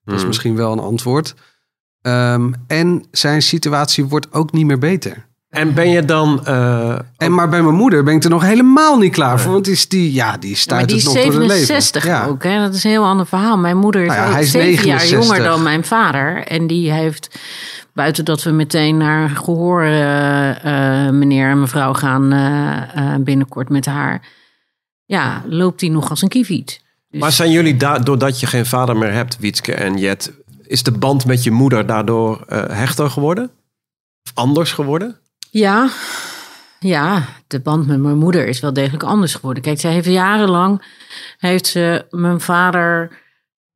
dat 0.04 0.14
is 0.14 0.20
Hmm. 0.20 0.28
misschien 0.28 0.56
wel 0.56 0.72
een 0.72 0.80
antwoord. 0.80 1.34
Ehm, 2.02 2.52
en 2.68 3.04
zijn 3.12 3.42
situatie 3.42 4.06
wordt 4.06 4.34
ook 4.34 4.52
niet 4.52 4.66
meer 4.66 4.80
beter. 4.80 5.26
En 5.50 5.74
ben 5.74 5.90
je 5.90 6.06
dan. 6.06 6.46
eh, 6.46 7.00
En 7.18 7.34
maar 7.34 7.50
bij 7.50 7.62
mijn 7.64 7.76
moeder 7.76 8.04
ben 8.04 8.16
ik 8.16 8.24
er 8.24 8.30
nog 8.30 8.42
helemaal 8.44 8.98
niet 8.98 9.14
klaar 9.14 9.40
voor. 9.40 9.52
Want 9.52 9.64
die, 9.66 9.74
is 9.74 9.88
die, 9.88 10.14
ja, 10.14 10.38
die 10.38 10.50
Ja, 10.50 10.56
maar 10.56 10.58
stuit 10.58 10.88
die 10.88 10.98
het 10.98 11.08
is 11.08 11.14
nog 11.14 11.24
door 11.24 11.34
het 11.34 11.42
leven. 11.42 11.66
67 11.66 12.06
Ja. 12.06 12.26
ook. 12.26 12.44
Hè? 12.44 12.60
Dat 12.60 12.74
is 12.74 12.84
een 12.84 12.90
heel 12.90 13.04
ander 13.06 13.26
verhaal. 13.28 13.58
Mijn 13.58 13.78
moeder 13.78 14.02
is 14.02 14.08
Nou 14.08 14.20
ja, 14.20 14.26
ook 14.28 14.32
hij 14.34 14.42
is 14.44 14.52
jaar 14.52 14.64
69. 14.64 15.10
jonger 15.28 15.44
dan 15.44 15.64
mijn 15.64 15.84
vader. 15.86 16.44
En 16.48 16.68
die 16.68 16.92
heeft, 16.92 17.40
buiten 17.98 18.26
dat 18.26 18.44
we 18.44 18.52
meteen 18.52 18.98
naar 18.98 19.30
gehoor 19.30 19.84
eh, 19.84 21.06
eh, 21.06 21.14
meneer 21.14 21.50
en 21.50 21.60
mevrouw 21.60 21.94
gaan 21.94 22.32
eh, 22.34 23.16
binnenkort 23.20 23.70
met 23.70 23.86
haar. 23.86 24.28
Ja, 25.06 25.44
loopt 25.46 25.80
die 25.80 25.92
nog 25.92 26.10
als 26.10 26.22
een 26.22 26.28
kieviet. 26.28 26.82
Dus- 27.10 27.22
Maar 27.22 27.32
zijn 27.32 27.52
jullie, 27.52 27.78
da- 27.78 28.00
doordat 28.00 28.40
je 28.40 28.48
geen 28.48 28.66
vader 28.66 28.98
meer 28.98 29.12
hebt, 29.12 29.38
Wietske 29.40 29.74
en 29.74 29.98
Jet, 29.98 30.32
is 30.64 30.84
de 30.84 30.92
band 30.92 31.26
met 31.26 31.44
je 31.44 31.52
moeder 31.52 31.86
daardoor 31.86 32.44
hechter 32.72 33.10
geworden? 33.10 33.50
Of 34.24 34.32
anders 34.34 34.72
geworden? 34.72 35.18
Ja, 35.50 35.90
ja, 36.80 37.24
de 37.48 37.60
band 37.60 37.88
met 37.88 38.00
mijn 38.00 38.18
moeder 38.18 38.48
is 38.48 38.60
wel 38.60 38.74
degelijk 38.74 39.04
anders 39.04 39.36
geworden. 39.36 39.64
Kijk, 39.64 39.80
zij 39.80 39.92
heeft 39.92 40.08
jarenlang 40.08 40.82
heeft 41.38 41.68
ze 41.68 42.06
mijn 42.10 42.42
vader 42.42 43.12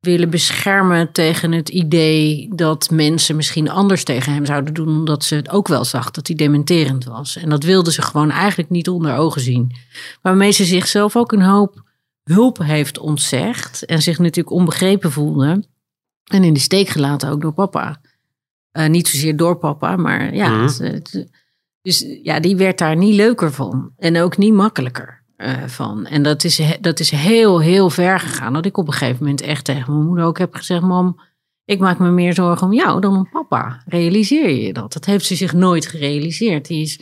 willen 0.02 0.30
beschermen 0.30 1.12
tegen 1.12 1.52
het 1.52 1.68
idee 1.68 2.48
dat 2.54 2.90
mensen 2.90 3.36
misschien 3.36 3.68
anders 3.70 4.04
tegen 4.04 4.32
hem 4.32 4.46
zouden 4.46 4.74
doen, 4.74 4.88
omdat 4.88 5.24
ze 5.24 5.34
het 5.34 5.50
ook 5.50 5.68
wel 5.68 5.84
zag 5.84 6.10
dat 6.10 6.26
hij 6.26 6.36
dementerend 6.36 7.04
was. 7.04 7.36
En 7.36 7.48
dat 7.48 7.64
wilde 7.64 7.92
ze 7.92 8.02
gewoon 8.02 8.30
eigenlijk 8.30 8.70
niet 8.70 8.88
onder 8.88 9.16
ogen 9.16 9.40
zien. 9.40 9.76
Waarmee 10.22 10.50
ze 10.50 10.64
zichzelf 10.64 11.16
ook 11.16 11.32
een 11.32 11.42
hoop 11.42 11.82
hulp 12.22 12.58
heeft 12.58 12.98
ontzegd 12.98 13.84
en 13.84 14.02
zich 14.02 14.18
natuurlijk 14.18 14.56
onbegrepen 14.56 15.12
voelde. 15.12 15.64
En 16.24 16.44
in 16.44 16.52
de 16.52 16.60
steek 16.60 16.88
gelaten 16.88 17.28
ook 17.30 17.40
door 17.40 17.52
papa. 17.52 18.00
Eh, 18.70 18.88
niet 18.88 19.08
zozeer 19.08 19.36
door 19.36 19.56
papa, 19.58 19.96
maar 19.96 20.34
ja. 20.34 20.48
Mhm. 20.48 20.62
het- 20.66 20.78
het- 20.78 21.30
dus 21.82 22.04
ja, 22.22 22.40
die 22.40 22.56
werd 22.56 22.78
daar 22.78 22.96
niet 22.96 23.14
leuker 23.14 23.52
van. 23.52 23.92
En 23.96 24.20
ook 24.20 24.36
niet 24.36 24.52
makkelijker 24.52 25.21
eh, 25.42 25.66
van. 25.66 26.06
En 26.06 26.22
dat 26.22 26.44
is, 26.44 26.60
dat 26.80 27.00
is 27.00 27.10
heel, 27.10 27.60
heel 27.60 27.90
ver 27.90 28.20
gegaan. 28.20 28.52
Dat 28.52 28.66
ik 28.66 28.76
op 28.76 28.86
een 28.86 28.92
gegeven 28.92 29.18
moment 29.20 29.40
echt 29.40 29.64
tegen 29.64 29.92
mijn 29.92 30.06
moeder 30.06 30.24
ook 30.24 30.38
heb 30.38 30.54
gezegd: 30.54 30.82
Mam, 30.82 31.20
ik 31.64 31.78
maak 31.78 31.98
me 31.98 32.10
meer 32.10 32.34
zorgen 32.34 32.66
om 32.66 32.72
jou 32.72 33.00
dan 33.00 33.16
om 33.16 33.28
papa. 33.30 33.82
Realiseer 33.86 34.50
je 34.50 34.72
dat? 34.72 34.92
Dat 34.92 35.04
heeft 35.04 35.24
ze 35.24 35.34
zich 35.34 35.52
nooit 35.52 35.86
gerealiseerd. 35.86 36.66
Die 36.66 36.82
is, 36.82 37.00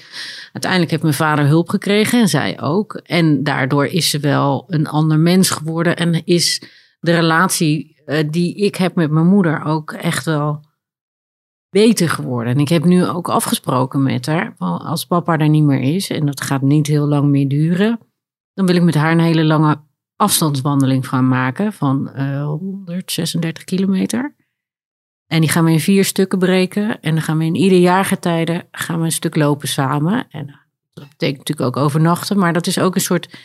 uiteindelijk 0.53 0.91
heeft 0.91 1.03
mijn 1.03 1.15
vader 1.15 1.47
hulp 1.47 1.69
gekregen 1.69 2.21
en 2.21 2.29
zij 2.29 2.61
ook. 2.61 2.95
En 2.95 3.43
daardoor 3.43 3.87
is 3.87 4.11
ze 4.11 4.19
wel 4.19 4.65
een 4.67 4.87
ander 4.87 5.19
mens 5.19 5.51
geworden. 5.51 5.97
En 5.97 6.25
is 6.25 6.63
de 7.01 7.15
relatie 7.15 8.03
eh, 8.05 8.29
die 8.31 8.55
ik 8.55 8.77
heb 8.77 8.95
met 8.95 9.11
mijn 9.11 9.27
moeder 9.27 9.65
ook 9.65 9.93
echt 9.93 10.25
wel 10.25 10.69
beter 11.71 12.09
geworden. 12.09 12.53
En 12.55 12.61
ik 12.61 12.69
heb 12.69 12.85
nu 12.85 13.07
ook 13.07 13.29
afgesproken 13.29 14.03
met 14.03 14.27
haar, 14.27 14.55
als 14.59 15.07
papa 15.07 15.39
er 15.39 15.49
niet 15.49 15.65
meer 15.65 15.95
is, 15.95 16.11
en 16.11 16.27
dat 16.27 16.41
gaat 16.41 16.63
niet 16.63 16.87
heel 16.87 17.07
lang 17.07 17.29
meer 17.29 17.49
duren, 17.49 17.99
dan 18.61 18.69
wil 18.69 18.79
ik 18.79 18.83
met 18.83 18.95
haar 18.95 19.13
een 19.13 19.21
hele 19.21 19.45
lange 19.45 19.81
afstandswandeling 20.17 21.09
gaan 21.09 21.29
maken 21.29 21.73
van 21.73 22.13
eh 22.13 22.45
136 22.45 23.65
kilometer. 23.65 24.35
En 25.27 25.41
die 25.41 25.51
gaan 25.51 25.65
we 25.65 25.71
in 25.71 25.81
vier 25.81 26.05
stukken 26.05 26.39
breken. 26.39 27.01
En 27.01 27.15
dan 27.15 27.23
gaan 27.23 27.39
we 27.39 27.45
in 27.45 27.55
ieder 27.55 27.79
jaargetijde 27.79 28.67
gaan 28.71 28.99
we 28.99 29.05
een 29.05 29.13
stuk 29.13 29.37
lopen 29.37 29.69
samen. 29.69 30.27
En 30.31 30.47
dat 30.93 31.09
betekent 31.09 31.39
natuurlijk 31.39 31.77
ook 31.77 31.85
overnachten. 31.85 32.39
Maar 32.39 32.53
dat 32.53 32.67
is 32.67 32.79
ook 32.79 32.95
een 32.95 33.01
soort 33.01 33.39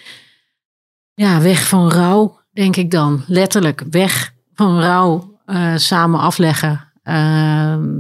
ja, 1.14 1.42
weg 1.42 1.68
van 1.68 1.92
rouw, 1.92 2.40
denk 2.52 2.76
ik 2.76 2.92
dan. 2.92 3.24
Letterlijk, 3.28 3.84
weg 3.90 4.34
van 4.54 4.80
rouw 4.80 5.40
eh, 5.46 5.76
samen 5.76 6.20
afleggen. 6.20 6.92
Ehm, 7.04 7.94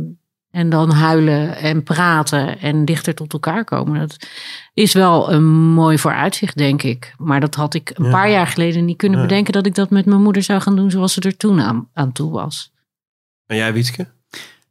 en 0.55 0.69
dan 0.69 0.91
huilen 0.91 1.57
en 1.57 1.83
praten 1.83 2.59
en 2.59 2.85
dichter 2.85 3.15
tot 3.15 3.33
elkaar 3.33 3.63
komen. 3.63 3.99
Dat 3.99 4.17
is 4.73 4.93
wel 4.93 5.31
een 5.31 5.53
mooi 5.53 5.97
vooruitzicht, 5.97 6.57
denk 6.57 6.83
ik. 6.83 7.13
Maar 7.17 7.39
dat 7.39 7.55
had 7.55 7.73
ik 7.73 7.91
een 7.93 8.05
Ja. 8.05 8.11
paar 8.11 8.29
jaar 8.29 8.47
geleden 8.47 8.85
niet 8.85 8.97
kunnen 8.97 9.21
bedenken... 9.21 9.53
dat 9.53 9.65
ik 9.65 9.75
dat 9.75 9.89
met 9.89 10.05
mijn 10.05 10.21
moeder 10.21 10.43
zou 10.43 10.61
gaan 10.61 10.75
doen 10.75 10.91
zoals 10.91 11.13
ze 11.13 11.21
er 11.21 11.37
toen 11.37 11.61
aan, 11.61 11.89
aan 11.93 12.11
toe 12.11 12.31
was. 12.31 12.73
En 13.45 13.55
jij, 13.57 13.73
Wietske? 13.73 14.07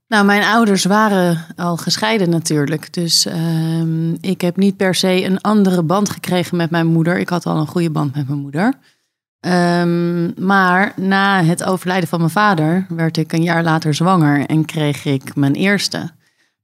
Nou, 0.09 0.25
mijn 0.27 0.43
ouders 0.45 0.85
waren 0.85 1.47
al 1.57 1.77
gescheiden 1.77 2.31
natuurlijk. 2.31 2.93
Dus 2.93 3.27
ehm, 3.27 4.13
ik 4.21 4.41
heb 4.41 4.57
niet 4.57 4.77
per 4.77 4.95
se 4.95 5.25
een 5.25 5.41
andere 5.41 5.83
band 5.83 6.11
gekregen 6.11 6.57
met 6.57 6.71
mijn 6.71 6.87
moeder. 6.87 7.19
Ik 7.19 7.29
had 7.29 7.47
al 7.47 7.57
een 7.57 7.67
goede 7.67 7.91
band 7.91 8.15
met 8.15 8.29
mijn 8.29 8.41
moeder. 8.41 8.75
Ehm, 9.45 10.45
maar 10.45 10.93
na 10.97 11.43
het 11.43 11.65
overlijden 11.65 12.09
van 12.09 12.19
mijn 12.19 12.31
vader 12.31 12.87
werd 12.89 13.17
ik 13.17 13.33
een 13.33 13.43
jaar 13.43 13.63
later 13.63 13.95
zwanger 13.95 14.47
en 14.47 14.65
kreeg 14.65 15.05
ik 15.05 15.35
mijn 15.35 15.55
eerste. 15.55 16.11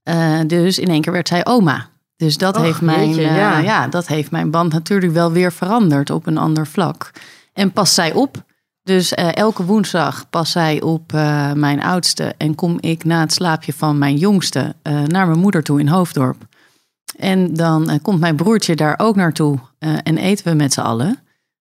Eh, 0.02 0.38
dus 0.46 0.78
in 0.78 0.88
één 0.88 1.00
keer 1.00 1.12
werd 1.12 1.28
zij 1.28 1.46
oma. 1.46 1.88
Dus 2.16 2.36
dat, 2.36 2.56
Och, 2.56 2.62
heeft 2.62 2.80
mijn, 2.80 3.08
jeetje, 3.08 3.28
eh, 3.28 3.36
ja. 3.36 3.58
ja, 3.58 3.88
dat 3.88 4.06
heeft 4.06 4.30
mijn 4.30 4.50
band 4.50 4.72
natuurlijk 4.72 5.12
wel 5.12 5.32
weer 5.32 5.52
veranderd 5.52 6.10
op 6.10 6.26
een 6.26 6.38
ander 6.38 6.66
vlak. 6.66 7.10
En 7.52 7.72
past 7.72 7.94
zij 7.94 8.12
op. 8.12 8.44
Dus 8.82 9.14
eh, 9.14 9.36
elke 9.36 9.64
woensdag 9.64 10.30
pas 10.30 10.50
zij 10.50 10.80
op 10.80 11.12
mijn 11.54 11.82
oudste 11.82 12.34
en 12.36 12.54
kom 12.54 12.76
ik 12.80 13.04
na 13.04 13.20
het 13.20 13.32
slaapje 13.32 13.72
van 13.72 13.98
mijn 13.98 14.16
jongste 14.16 14.74
naar 14.82 15.26
mijn 15.26 15.38
moeder 15.38 15.62
toe 15.62 15.80
in 15.80 15.88
Hoofddorp. 15.88 16.36
En 17.18 17.54
dan 17.54 17.98
komt 18.02 18.20
mijn 18.20 18.36
broertje 18.36 18.76
daar 18.76 18.94
ook 18.98 19.16
naartoe 19.16 19.58
en 19.78 20.18
eten 20.18 20.48
we 20.48 20.54
met 20.54 20.72
z'n 20.72 20.80
allen. 20.80 21.18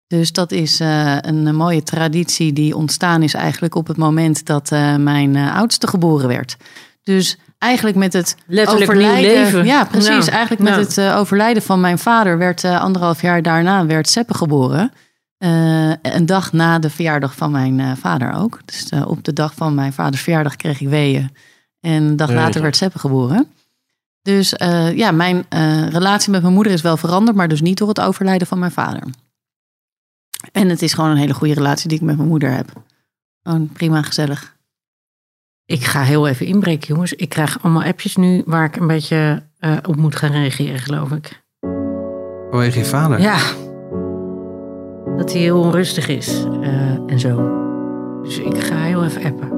Dus 0.06 0.32
dat 0.32 0.52
is 0.52 0.80
eh, 0.80 1.16
een 1.20 1.56
mooie 1.56 1.82
traditie 1.82 2.52
die 2.52 2.76
ontstaan 2.76 3.22
is 3.22 3.34
eigenlijk 3.34 3.74
op 3.74 3.86
het 3.86 3.96
moment 3.96 4.46
dat 4.46 4.72
eh, 4.72 4.96
mijn 4.96 5.36
eh, 5.36 5.56
oudste 5.56 5.86
geboren 5.86 6.28
werd. 6.28 6.56
Dus 7.02 7.38
eigenlijk 7.58 7.96
met 7.96 8.12
het 8.12 8.36
Letterlijk 8.46 8.92
nieuw 8.92 9.00
overlijden. 9.02 9.42
leven. 9.42 9.64
Ja, 9.64 9.84
precies. 9.84 10.24
Ja. 10.26 10.32
Eigenlijk 10.32 10.62
met 10.62 10.74
Ja. 10.74 10.78
het 10.80 10.98
eh, 10.98 11.16
overlijden 11.18 11.62
van 11.62 11.80
mijn 11.80 11.98
vader 11.98 12.38
werd 12.38 12.64
eh, 12.64 12.80
anderhalf 12.80 13.22
jaar 13.22 13.42
daarna 13.42 13.86
werd 13.86 14.08
Seppe 14.08 14.34
geboren. 14.34 14.92
Eh, 15.38 15.90
een 16.02 16.26
dag 16.26 16.52
na 16.52 16.78
de 16.78 16.90
verjaardag 16.90 17.34
van 17.34 17.50
mijn 17.50 17.80
eh, 17.80 17.90
vader 18.00 18.32
ook. 18.34 18.58
Dus 18.64 18.88
eh, 18.88 19.06
op 19.08 19.24
de 19.24 19.32
dag 19.32 19.54
van 19.54 19.74
mijn 19.74 19.92
vaders 19.92 20.22
verjaardag 20.22 20.56
kreeg 20.56 20.80
ik 20.80 20.88
weeën. 20.88 21.30
En 21.80 22.02
een 22.02 22.16
dag 22.16 22.30
later 22.30 22.62
werd 22.62 22.76
Seppe 22.76 22.98
geboren. 22.98 23.46
Dus 24.22 24.54
eh, 24.56 24.96
ja, 24.96 25.10
mijn 25.10 25.44
eh, 25.48 25.88
relatie 25.88 26.30
met 26.30 26.42
mijn 26.42 26.54
moeder 26.54 26.72
is 26.72 26.80
wel 26.82 26.96
veranderd, 26.96 27.36
maar 27.36 27.48
dus 27.48 27.60
niet 27.60 27.78
door 27.78 27.88
het 27.88 28.00
overlijden 28.00 28.46
van 28.46 28.58
mijn 28.58 28.72
vader. 28.72 29.02
En 30.52 30.68
het 30.68 30.82
is 30.82 30.92
gewoon 30.92 31.10
een 31.10 31.16
hele 31.16 31.34
goede 31.34 31.54
relatie 31.54 31.88
die 31.88 31.98
ik 31.98 32.04
met 32.04 32.16
mijn 32.16 32.28
moeder 32.28 32.50
heb. 32.50 32.82
Gewoon 33.42 33.68
prima, 33.68 34.02
gezellig. 34.02 34.56
Ik 35.64 35.84
ga 35.84 36.02
heel 36.02 36.28
even 36.28 36.46
inbreken, 36.46 36.88
jongens. 36.88 37.12
Ik 37.12 37.28
krijg 37.28 37.62
allemaal 37.62 37.82
appjes 37.82 38.16
nu 38.16 38.42
waar 38.46 38.64
ik 38.64 38.76
een 38.76 38.86
beetje 38.86 39.42
eh, 39.58 39.76
op 39.82 39.96
moet 39.96 40.16
gaan 40.16 40.30
reageren, 40.30 40.78
geloof 40.78 41.10
ik. 41.10 41.44
Vanwege 42.50 42.78
je 42.78 42.84
vader. 42.84 43.20
Ja. 43.20 43.38
Dat 45.16 45.32
hij 45.32 45.40
heel 45.40 45.60
onrustig 45.60 46.08
is 46.08 46.44
eh, 46.44 46.90
en 47.06 47.20
zo. 47.20 47.64
Dus 48.22 48.38
ik 48.38 48.58
ga 48.58 48.82
heel 48.82 49.04
even 49.04 49.24
appen. 49.24 49.50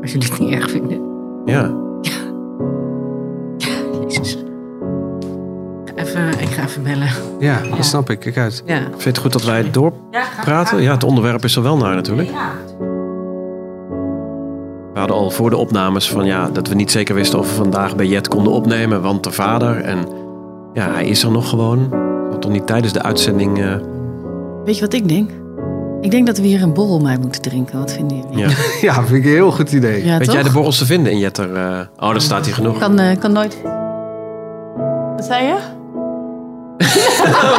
Als 0.00 0.12
jullie 0.12 0.28
het 0.28 0.38
niet 0.38 0.52
erg 0.52 0.70
vinden. 0.70 1.00
Ja. 1.44 1.74
Even, 6.16 6.40
ik 6.40 6.48
ga 6.48 6.62
even 6.62 6.82
bellen. 6.82 7.08
Ja, 7.38 7.60
dat 7.76 7.84
snap 7.84 8.10
ik. 8.10 8.18
Kijk 8.18 8.36
uit. 8.36 8.62
Ja. 8.66 8.76
Vind 8.78 9.02
je 9.02 9.08
het 9.08 9.18
goed 9.18 9.32
dat 9.32 9.44
wij 9.44 9.70
doorpraten? 9.70 10.82
Ja, 10.82 10.92
het 10.92 11.04
onderwerp 11.04 11.44
is 11.44 11.56
er 11.56 11.62
wel 11.62 11.76
naar 11.76 11.94
natuurlijk. 11.94 12.30
We 14.92 14.98
hadden 15.02 15.16
al 15.16 15.30
voor 15.30 15.50
de 15.50 15.56
opnames 15.56 16.10
van 16.10 16.24
ja, 16.24 16.48
dat 16.52 16.68
we 16.68 16.74
niet 16.74 16.90
zeker 16.90 17.14
wisten 17.14 17.38
of 17.38 17.48
we 17.48 17.54
vandaag 17.54 17.96
bij 17.96 18.06
Jet 18.06 18.28
konden 18.28 18.52
opnemen, 18.52 19.02
want 19.02 19.24
de 19.24 19.30
vader. 19.30 19.80
En 19.80 19.98
ja, 20.72 20.90
hij 20.90 21.06
is 21.06 21.22
er 21.22 21.30
nog 21.30 21.48
gewoon. 21.48 21.88
Dat 22.30 22.40
toch 22.42 22.50
niet 22.50 22.66
tijdens 22.66 22.92
de 22.92 23.02
uitzending. 23.02 23.62
eh, 23.62 23.74
Weet 24.64 24.74
je 24.74 24.80
wat 24.80 24.92
ik 24.92 25.08
denk? 25.08 25.30
Ik 26.00 26.10
denk 26.10 26.26
dat 26.26 26.38
we 26.38 26.46
hier 26.46 26.62
een 26.62 26.72
borrel 26.74 27.00
mee 27.00 27.18
moeten 27.18 27.42
drinken. 27.42 27.78
Wat 27.78 27.92
vinden 27.92 28.16
jullie? 28.16 28.38
ja. 28.38 28.48
Ja, 28.80 28.94
vind 28.94 29.18
ik 29.18 29.24
een 29.24 29.30
heel 29.36 29.50
goed 29.52 29.72
idee. 29.72 30.04
Ja, 30.04 30.16
Weet 30.18 30.24
toch? 30.26 30.34
jij 30.34 30.42
de 30.44 30.50
borrels 30.52 30.78
te 30.78 30.86
vinden 30.86 31.12
in 31.12 31.18
Jetter? 31.18 31.54
eh? 31.56 31.78
Oh, 31.98 32.10
daar 32.10 32.20
staat 32.20 32.44
hij 32.44 32.54
genoeg. 32.54 32.78
Kan, 32.78 32.98
eh, 32.98 33.18
kan 33.18 33.32
nooit. 33.32 33.56
Wat 35.16 35.24
zei 35.24 35.44
je? 35.46 35.56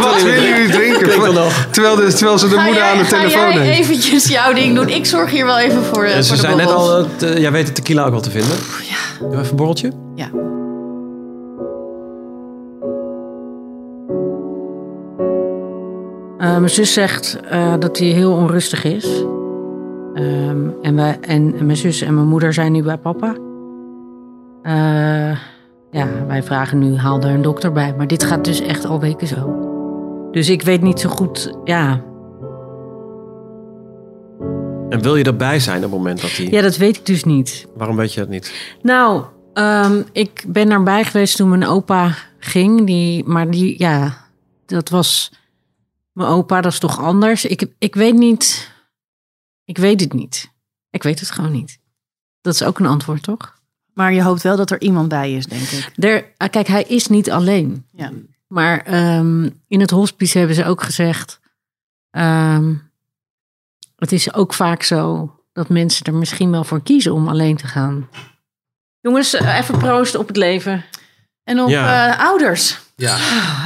Wat 0.01 0.21
willen 0.23 0.43
jullie 0.47 0.69
drinken? 0.69 1.23
Er 1.23 1.33
nog. 1.33 1.67
Terwijl, 1.71 1.95
de, 1.95 2.13
terwijl 2.13 2.37
ze 2.37 2.47
de 2.47 2.55
Ga 2.55 2.63
moeder 2.63 2.81
jij- 2.83 2.91
aan 2.91 2.97
de 2.97 3.03
ga 3.03 3.17
telefoon 3.17 3.53
jij 3.53 3.61
heeft. 3.65 3.79
eventjes 3.79 4.27
jouw 4.27 4.53
ding 4.53 4.75
doen? 4.75 4.89
Ik 4.89 5.05
zorg 5.05 5.31
hier 5.31 5.45
wel 5.45 5.57
even 5.59 5.83
voor, 5.83 6.03
eh, 6.03 6.09
En 6.09 6.15
voor 6.15 6.23
ze 6.23 6.31
de 6.33 6.39
zijn 6.39 6.57
net 6.57 6.71
al, 6.71 6.97
het, 6.97 7.23
eh, 7.23 7.37
jij 7.37 7.51
weet 7.51 7.65
de 7.67 7.71
tequila 7.73 8.03
ook 8.03 8.11
wel 8.11 8.19
te 8.21 8.29
vinden. 8.31 8.57
Ja. 8.89 9.27
Doe 9.27 9.31
even 9.37 9.49
een 9.49 9.55
borreltje. 9.55 9.91
Ja. 10.15 10.29
Eh, 16.37 16.57
mijn 16.57 16.69
zus 16.69 16.93
zegt 16.93 17.39
eh, 17.49 17.73
dat 17.79 17.97
hij 17.97 18.07
heel 18.07 18.31
onrustig 18.31 18.83
is. 18.83 19.23
Ehm, 20.13 20.57
en, 20.81 20.95
wij, 20.95 21.17
en, 21.21 21.55
en 21.59 21.65
mijn 21.65 21.77
zus 21.77 22.01
en 22.01 22.13
mijn 22.15 22.27
moeder 22.27 22.53
zijn 22.53 22.71
nu 22.71 22.83
bij 22.83 22.97
papa. 22.97 23.35
Eh, 24.61 25.37
ja, 25.97 26.25
wij 26.25 26.43
vragen 26.43 26.79
nu, 26.79 26.97
haal 26.97 27.21
er 27.21 27.29
een 27.29 27.41
dokter 27.41 27.71
bij. 27.71 27.95
Maar 27.95 28.07
dit 28.07 28.23
gaat 28.23 28.45
dus 28.45 28.61
echt 28.61 28.85
al 28.85 28.99
weken 28.99 29.27
zo. 29.27 29.65
Dus 30.31 30.49
ik 30.49 30.61
weet 30.61 30.81
niet 30.81 30.99
zo 30.99 31.09
goed, 31.09 31.57
ja. 31.63 32.03
En 34.89 35.01
wil 35.01 35.15
je 35.15 35.23
erbij 35.23 35.59
zijn 35.59 35.77
op 35.77 35.83
het 35.83 35.91
moment 35.91 36.21
dat 36.21 36.31
hij... 36.31 36.47
Ja, 36.49 36.61
dat 36.61 36.77
weet 36.77 36.97
ik 36.97 37.05
dus 37.05 37.23
niet. 37.23 37.67
Waarom 37.75 37.95
weet 37.95 38.13
je 38.13 38.19
dat 38.19 38.29
niet? 38.29 38.75
Nou, 38.81 39.23
ehm, 39.53 40.01
ik 40.11 40.43
ben 40.47 40.71
erbij 40.71 41.03
geweest 41.03 41.35
toen 41.35 41.49
mijn 41.49 41.65
opa 41.65 42.15
ging. 42.39 42.85
Die, 42.85 43.23
maar 43.23 43.51
die, 43.51 43.79
ja, 43.79 44.27
dat 44.65 44.89
was 44.89 45.31
mijn 46.11 46.29
opa, 46.29 46.61
dat 46.61 46.71
is 46.71 46.79
toch 46.79 46.99
anders. 46.99 47.45
Ik, 47.45 47.65
ik 47.77 47.95
weet 47.95 48.15
niet. 48.15 48.71
Ik 49.65 49.77
weet 49.77 49.99
het 49.99 50.13
niet. 50.13 50.51
Ik 50.89 51.03
weet 51.03 51.19
het 51.19 51.31
gewoon 51.31 51.51
niet. 51.51 51.79
Dat 52.41 52.53
is 52.53 52.63
ook 52.63 52.79
een 52.79 52.85
antwoord, 52.85 53.23
toch? 53.23 53.56
Maar 53.97 54.13
je 54.13 54.23
hoopt 54.23 54.41
wel 54.41 54.55
dat 54.55 54.71
er 54.71 54.81
iemand 54.81 55.07
bij 55.09 55.33
is, 55.33 55.45
denk 55.45 55.61
ik. 55.61 55.91
Er, 56.03 56.25
ah, 56.37 56.49
kijk, 56.49 56.67
hij 56.67 56.83
is 56.83 57.07
niet 57.07 57.31
alleen. 57.31 57.85
Ja. 57.91 58.11
Maar 58.47 58.81
ehm, 58.81 59.49
in 59.67 59.79
het 59.79 59.89
hospice 59.89 60.37
hebben 60.37 60.55
ze 60.55 60.65
ook 60.65 60.83
gezegd. 60.83 61.39
ehm, 62.09 62.73
het 63.95 64.11
is 64.11 64.33
ook 64.33 64.53
vaak 64.53 64.83
zo 64.83 65.31
dat 65.53 65.69
mensen 65.69 66.05
er 66.05 66.13
misschien 66.13 66.51
wel 66.51 66.63
voor 66.63 66.81
kiezen 66.83 67.13
om 67.13 67.27
alleen 67.27 67.57
te 67.57 67.67
gaan. 67.67 68.09
Jongens, 68.99 69.33
eh, 69.33 69.57
even 69.57 69.77
proosten 69.77 70.19
op 70.19 70.27
het 70.27 70.37
leven. 70.37 70.85
En 71.43 71.59
op 71.59 71.69
Ja. 71.69 72.13
eh, 72.13 72.19
ouders. 72.25 72.79
Ja. 72.95 73.17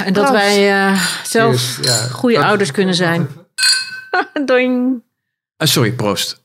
En 0.05 0.13
dat 0.13 0.25
Proost. 0.25 0.41
wij 0.43 0.71
eh, 0.87 1.05
zelf 1.23 1.83
ja. 1.83 2.07
goede 2.07 2.35
Dat- 2.35 2.45
ouders 2.45 2.71
kunnen 2.71 2.95
zijn. 2.95 3.27
Doing. 4.45 5.01
Ah, 5.57 5.67
sorry, 5.67 5.91
proost. 5.91 6.41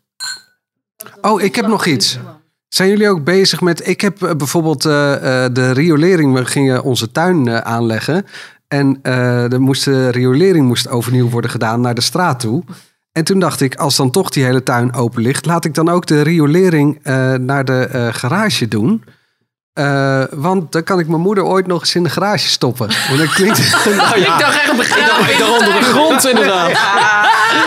Oh, 1.20 1.43
ik 1.43 1.55
heb 1.55 1.66
nog 1.66 1.87
iets. 1.87 2.18
Zijn 2.76 2.88
jullie 2.88 3.08
ook 3.08 3.24
bezig 3.24 3.60
met... 3.60 3.88
Ik 3.88 4.00
heb 4.00 4.22
eh, 4.22 4.34
bijvoorbeeld 4.34 4.84
eh, 4.84 5.44
eh, 5.44 5.52
de 5.52 5.70
riolering. 5.70 6.34
We 6.34 6.44
gingen 6.44 6.82
onze 6.82 7.12
tuin 7.12 7.64
aanleggen. 7.64 8.26
En 8.68 8.98
de, 9.48 9.58
moest, 9.58 9.84
de 9.84 10.08
riolering 10.08 10.66
moest 10.66 10.88
overnieuw 10.88 11.28
worden 11.28 11.50
gedaan 11.50 11.80
naar 11.80 11.94
de 11.94 12.00
straat 12.00 12.40
toe. 12.40 12.64
En 13.12 13.24
toen 13.24 13.38
dacht 13.38 13.60
ik, 13.60 13.74
als 13.74 13.96
dan 13.96 14.10
toch 14.10 14.30
die 14.30 14.44
hele 14.44 14.62
tuin 14.62 14.94
open 14.94 15.22
ligt... 15.22 15.46
laat 15.46 15.64
ik 15.64 15.74
dan 15.74 15.88
ook 15.88 16.06
de 16.06 16.20
riolering 16.20 16.98
naar 17.40 17.64
de 17.64 18.08
garage 18.12 18.68
doen... 18.68 19.04
Eh, 19.76 20.22
want 20.30 20.72
dan 20.72 20.82
kan 20.82 20.98
ik 20.98 21.08
mijn 21.08 21.20
moeder 21.20 21.44
ooit 21.44 21.66
nog 21.66 21.80
eens 21.80 21.94
in 21.94 22.02
de 22.02 22.08
garage 22.08 22.48
stoppen. 22.48 22.88
En 22.88 23.16
dat 23.16 23.28
klinkt, 23.28 23.58
Nou 23.84 24.20
ja, 24.20 24.34
Ik 24.34 24.40
dacht 24.40 24.60
echt 24.60 24.76
begraven. 24.76 25.34
ik 25.34 25.60
onder 25.60 25.80
de 25.80 25.84
grond 25.84 26.26
inderdaad. 26.26 26.70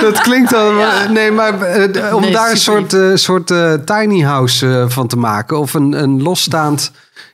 dat 0.01 0.21
klinkt 0.21 0.49
dan... 0.49 0.75
Nee, 1.09 1.31
maar 1.31 1.61
eh, 1.61 2.15
om 2.15 2.21
Nee, 2.21 2.31
daar 2.31 2.51
een 2.51 2.57
soort, 2.57 2.93
eh, 2.93 3.11
soort 3.13 3.51
eh, 3.51 3.73
tiny 3.73 4.21
house 4.21 4.85
van 4.87 5.07
te 5.07 5.17
maken. 5.17 5.59
Of 5.59 5.73
een, 5.73 5.91
een 5.93 6.21
losstaand... 6.21 6.91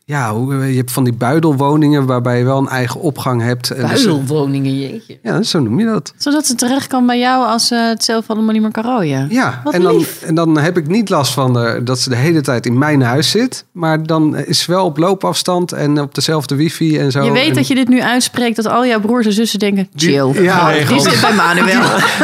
Ja, 0.07 0.33
hoe- 0.33 0.65
je 0.71 0.77
hebt 0.77 0.91
van 0.91 1.03
die 1.03 1.13
buidelwoningen 1.13 2.05
waarbij 2.05 2.37
je 2.37 2.43
wel 2.43 2.57
een 2.57 2.67
eigen 2.67 2.99
opgang 3.01 3.41
hebt. 3.41 3.69
En 3.71 3.87
dus- 3.87 4.03
Buidelwoningen, 4.05 4.79
jeetje. 4.79 5.17
ja, 5.23 5.41
zo 5.43 5.59
noem 5.59 5.79
je 5.79 5.85
dat. 5.85 6.13
Zodat 6.17 6.45
ze 6.45 6.55
terecht 6.55 6.87
kan 6.87 7.05
bij 7.05 7.19
jou 7.19 7.45
als 7.45 7.67
ze 7.67 7.75
het 7.75 8.03
zelf 8.03 8.29
allemaal 8.29 8.53
niet 8.53 8.61
meer 8.61 8.71
kan 8.71 8.83
rooien. 8.83 9.27
Ja, 9.29 9.61
Wat 9.63 9.73
en 9.73 9.81
dan, 9.81 9.97
lief. 9.97 10.21
en 10.21 10.35
dan 10.35 10.57
heb 10.57 10.77
ik 10.77 10.87
niet 10.87 11.09
last 11.09 11.33
van 11.33 11.53
de, 11.53 11.81
dat 11.83 11.99
ze 11.99 12.09
de 12.09 12.15
hele 12.15 12.41
tijd 12.41 12.65
in 12.65 12.77
mijn 12.77 13.01
huis 13.01 13.29
zit. 13.29 13.65
Maar 13.71 14.03
dan 14.03 14.35
is 14.37 14.59
ze 14.59 14.71
wel 14.71 14.85
op 14.85 14.97
loopafstand 14.97 15.71
en 15.71 15.99
op 16.01 16.15
dezelfde 16.15 16.55
wifi 16.55 16.97
en 16.99 17.11
zo. 17.11 17.23
Je 17.23 17.31
weet 17.31 17.47
En 17.49 17.53
dat 17.53 17.67
je 17.67 17.75
dit 17.75 17.87
nu 17.87 18.01
uitspreekt, 18.01 18.55
dat 18.55 18.65
al 18.67 18.85
jouw 18.85 18.99
broers 18.99 19.25
en 19.25 19.33
zussen 19.33 19.59
denken, 19.59 19.87
Die- 19.93 20.09
chill. 20.09 20.43
ja, 20.43 20.71
die 20.87 20.99
zit 20.99 21.21
bij 21.21 21.33
Manuel. 21.33 21.81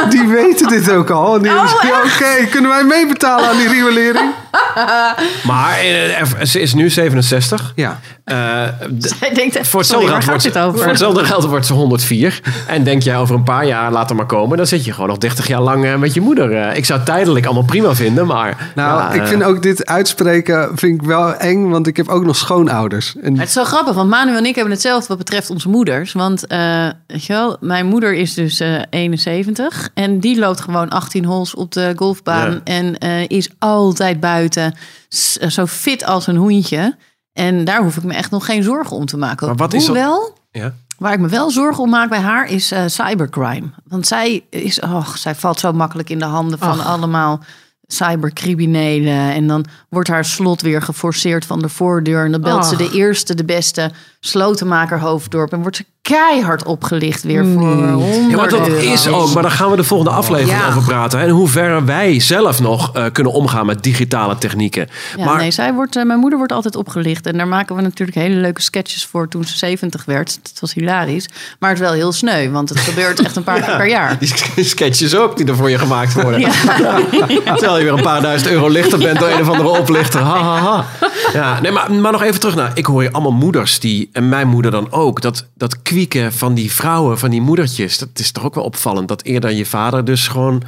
Die 0.09 0.27
weten 0.27 0.67
dit 0.67 0.91
ook 0.91 1.09
al. 1.09 1.39
Die 1.41 1.51
Oh, 1.51 1.73
Oké, 2.05 2.45
kunnen 2.51 2.69
wij 2.71 2.83
meebetalen 2.83 3.49
aan 3.49 3.57
die 3.57 3.67
riolering? 3.67 4.29
Maar 5.47 5.77
eh, 5.79 6.43
ze 6.43 6.59
is 6.61 6.73
nu 6.73 6.89
67. 6.89 7.70
Ja. 7.75 7.99
Eh, 8.23 8.63
denkt 9.33 9.55
echt, 9.55 9.67
voor 9.67 9.83
sorry, 9.83 10.07
waar 10.07 10.21
geld 10.21 10.23
gaat 10.23 10.29
wordt, 10.29 10.43
dit 10.43 10.53
ze- 10.53 10.59
over? 10.59 10.79
voor 10.79 10.87
hetzelfde 10.87 11.25
geld 11.25 11.45
wordt 11.45 11.65
ze 11.65 11.73
104. 11.73 12.41
En 12.67 12.83
denk 12.83 13.01
jij 13.01 13.17
over 13.17 13.35
een 13.35 13.43
paar 13.43 13.65
jaar, 13.65 13.91
laat 13.91 14.09
er 14.09 14.15
maar 14.15 14.25
komen. 14.25 14.57
Dan 14.57 14.67
zit 14.67 14.85
je 14.85 14.93
gewoon 14.93 15.09
nog 15.09 15.17
30 15.17 15.47
jaar 15.47 15.61
lang 15.61 15.85
eh, 15.85 15.95
met 15.95 16.13
je 16.13 16.21
moeder. 16.21 16.51
Eh, 16.55 16.77
ik 16.77 16.85
zou 16.85 16.99
het 16.99 17.07
tijdelijk 17.07 17.45
allemaal 17.45 17.63
prima 17.63 17.95
vinden, 17.95 18.25
maar... 18.27 18.71
Nou, 18.75 18.99
ja, 18.99 19.21
ik 19.21 19.27
vind 19.27 19.43
ook 19.43 19.61
dit 19.61 19.85
uitspreken 19.85 20.69
vind 20.75 21.01
ik 21.01 21.07
wel 21.07 21.33
eng, 21.35 21.69
want 21.69 21.87
ik 21.87 21.97
heb 21.97 22.07
ook 22.07 22.25
nog 22.25 22.35
schoonouders. 22.35 23.15
En, 23.21 23.37
Het 23.39 23.47
is 23.47 23.53
zo 23.53 23.63
grappig, 23.63 23.93
want 23.93 24.09
Manuel 24.09 24.37
en 24.37 24.45
ik 24.45 24.55
hebben 24.55 24.73
hetzelfde 24.73 25.07
wat 25.07 25.17
betreft 25.17 25.49
onze 25.49 25.69
moeders. 25.69 26.13
Want 26.13 26.47
eh, 26.47 26.89
weet 27.07 27.25
je 27.25 27.33
wel, 27.33 27.57
mijn 27.59 27.85
moeder 27.85 28.13
is 28.13 28.33
dus 28.33 28.59
eh 28.59 28.81
71 28.89 29.89
en 29.93 30.19
die 30.19 30.39
loopt 30.39 30.61
gewoon 30.61 30.89
18 30.89 31.25
holes 31.25 31.55
op 31.55 31.71
de 31.71 31.93
golfbaan 31.95 32.51
Ja. 32.51 32.59
en 32.63 32.97
eh, 32.97 33.27
is 33.27 33.49
altijd 33.59 34.19
buiten, 34.19 34.75
zo 35.47 35.65
fit 35.65 36.05
als 36.05 36.27
een 36.27 36.35
hoentje. 36.35 36.95
En 37.33 37.63
daar 37.65 37.83
hoef 37.83 37.97
ik 37.97 38.03
me 38.03 38.13
echt 38.13 38.31
nog 38.31 38.45
geen 38.45 38.63
zorgen 38.63 38.95
om 38.97 39.05
te 39.05 39.17
maken. 39.17 39.47
Maar 39.47 39.55
wat 39.55 39.73
is 39.73 39.85
dat- 39.85 40.33
Ja. 40.51 40.73
waar 40.97 41.13
ik 41.13 41.19
me 41.19 41.27
wel 41.27 41.49
zorgen 41.51 41.83
om 41.83 41.89
maak 41.89 42.09
bij 42.09 42.19
haar 42.19 42.45
is 42.49 42.71
eh, 42.71 42.83
cybercrime. 42.87 43.69
Want 43.87 44.07
zij, 44.07 44.43
is, 44.49 44.79
och, 44.79 45.17
zij 45.17 45.35
valt 45.35 45.59
zo 45.59 45.71
makkelijk 45.73 46.09
in 46.09 46.19
de 46.19 46.25
handen 46.25 46.59
van 46.59 46.79
Ach. 46.79 46.85
allemaal 46.87 47.39
cybercriminelen. 47.87 49.33
En 49.33 49.47
dan 49.47 49.65
wordt 49.89 50.09
haar 50.09 50.25
slot 50.25 50.61
weer 50.61 50.81
geforceerd 50.81 51.45
van 51.45 51.59
de 51.59 51.69
voordeur. 51.69 52.25
En 52.25 52.31
dan 52.31 52.41
belt 52.41 52.65
ze 52.65 52.75
de 52.75 52.91
eerste, 52.91 53.35
de 53.35 53.45
beste 53.45 53.91
slotenmaker 54.19 54.99
Hoofddorp. 54.99 55.53
En 55.53 55.61
wordt 55.61 55.75
ze 55.75 55.85
keihard 56.01 56.63
opgelicht 56.63 57.23
weer 57.23 57.45
voor 57.45 57.61
honderden 57.61 58.29
Ja, 58.29 58.35
maar 58.35 58.49
dat 58.49 58.67
is 58.67 59.07
ook. 59.07 59.33
Maar 59.33 59.41
daar 59.43 59.51
gaan 59.51 59.69
we 59.69 59.75
de 59.75 59.83
volgende 59.83 60.11
aflevering 60.13 60.59
Ja. 60.61 60.67
over 60.67 60.81
praten. 60.83 61.19
En 61.19 61.27
in 61.27 61.33
hoeverre 61.33 61.83
wij 61.83 62.19
zelf 62.19 62.59
nog 62.61 62.93
eh, 62.95 63.05
kunnen 63.11 63.33
omgaan 63.33 63.65
met 63.65 63.83
digitale 63.83 64.37
technieken. 64.37 64.87
Ja, 65.17 65.25
maar 65.25 65.37
nee, 65.37 65.51
zij 65.51 65.73
wordt, 65.73 65.95
eh, 65.95 66.03
mijn 66.03 66.19
moeder 66.19 66.37
wordt 66.37 66.53
altijd 66.53 66.75
opgelicht. 66.75 67.25
En 67.25 67.37
daar 67.37 67.47
maken 67.47 67.75
we 67.75 67.81
natuurlijk 67.81 68.17
hele 68.17 68.35
leuke 68.35 68.61
sketches 68.61 69.05
voor 69.05 69.27
toen 69.27 69.43
ze 69.43 69.57
70 69.57 70.05
werd. 70.05 70.39
Dat 70.43 70.59
was 70.59 70.73
hilarisch. 70.73 71.27
Maar 71.59 71.69
het 71.69 71.79
is 71.79 71.85
wel 71.85 71.93
heel 71.95 72.11
sneu, 72.11 72.49
want 72.49 72.69
het 72.69 72.79
gebeurt 72.79 73.19
echt 73.21 73.35
een 73.35 73.43
paar 73.43 73.61
keer 73.65 73.75
per 73.77 73.87
jaar. 73.89 74.17
die 74.55 74.63
sketches 74.65 75.15
ook 75.15 75.37
die 75.37 75.45
er 75.47 75.55
voor 75.55 75.69
je 75.69 75.77
gemaakt 75.77 76.13
worden. 76.13 76.39
Ja. 77.45 77.53
Terwijl 77.55 77.77
je 77.77 77.83
weer 77.83 77.93
een 77.93 78.01
paar 78.01 78.21
duizend 78.21 78.51
euro 78.51 78.69
lichter 78.69 78.99
bent 78.99 79.19
door 79.19 79.29
een 79.29 79.41
of 79.41 79.49
andere 79.49 79.69
oplichter. 79.69 80.21
Ha, 80.21 80.37
ha, 80.43 80.57
ha. 80.57 80.85
Ja, 81.33 81.59
nee, 81.61 81.71
maar, 81.71 81.91
maar 81.93 82.11
nog 82.11 82.21
even 82.23 82.39
terug 82.39 82.55
naar... 82.55 82.71
Ik 82.73 82.85
hoor 82.85 83.01
hier 83.01 83.11
allemaal 83.11 83.31
moeders, 83.31 83.79
die, 83.79 84.09
en 84.11 84.29
mijn 84.29 84.47
moeder 84.47 84.71
dan 84.71 84.91
ook... 84.91 85.21
Dat, 85.21 85.47
dat 85.55 85.81
kwieken 85.91 86.33
van 86.33 86.53
die 86.53 86.71
vrouwen, 86.71 87.19
van 87.19 87.29
die 87.29 87.41
moedertjes... 87.41 87.97
dat 87.97 88.09
is 88.13 88.31
toch 88.31 88.43
ook 88.43 88.55
wel 88.55 88.63
opvallend. 88.63 89.07
Dat 89.07 89.23
eerder 89.23 89.51
je 89.51 89.65
vader 89.65 90.05
dus 90.05 90.27
gewoon 90.27 90.63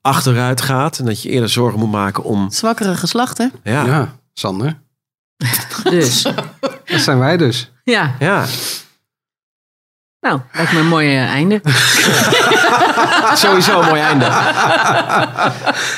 achteruit 0.00 0.60
gaat... 0.60 0.98
en 0.98 1.04
dat 1.04 1.22
je 1.22 1.28
eerder 1.28 1.48
zorgen 1.48 1.78
moet 1.78 1.90
maken 1.90 2.24
om... 2.24 2.50
Zwakkere 2.50 2.96
geslachten. 2.96 3.52
Ja, 3.62 3.72
ja. 3.72 3.86
ja, 3.86 4.14
Sander, 4.32 4.78
Dus, 5.84 6.22
dat 6.92 7.00
zijn 7.00 7.18
wij 7.18 7.36
dus. 7.36 7.72
ja. 8.18 8.44
Nou, 10.20 10.40
lijkt 10.52 10.72
me 10.72 10.78
een 10.78 10.88
mooi 10.88 11.08
eh, 11.08 11.24
einde. 11.24 11.60
sowieso 13.44 13.80
een 13.80 13.88
mooi 13.88 14.00
einde. 14.00 14.24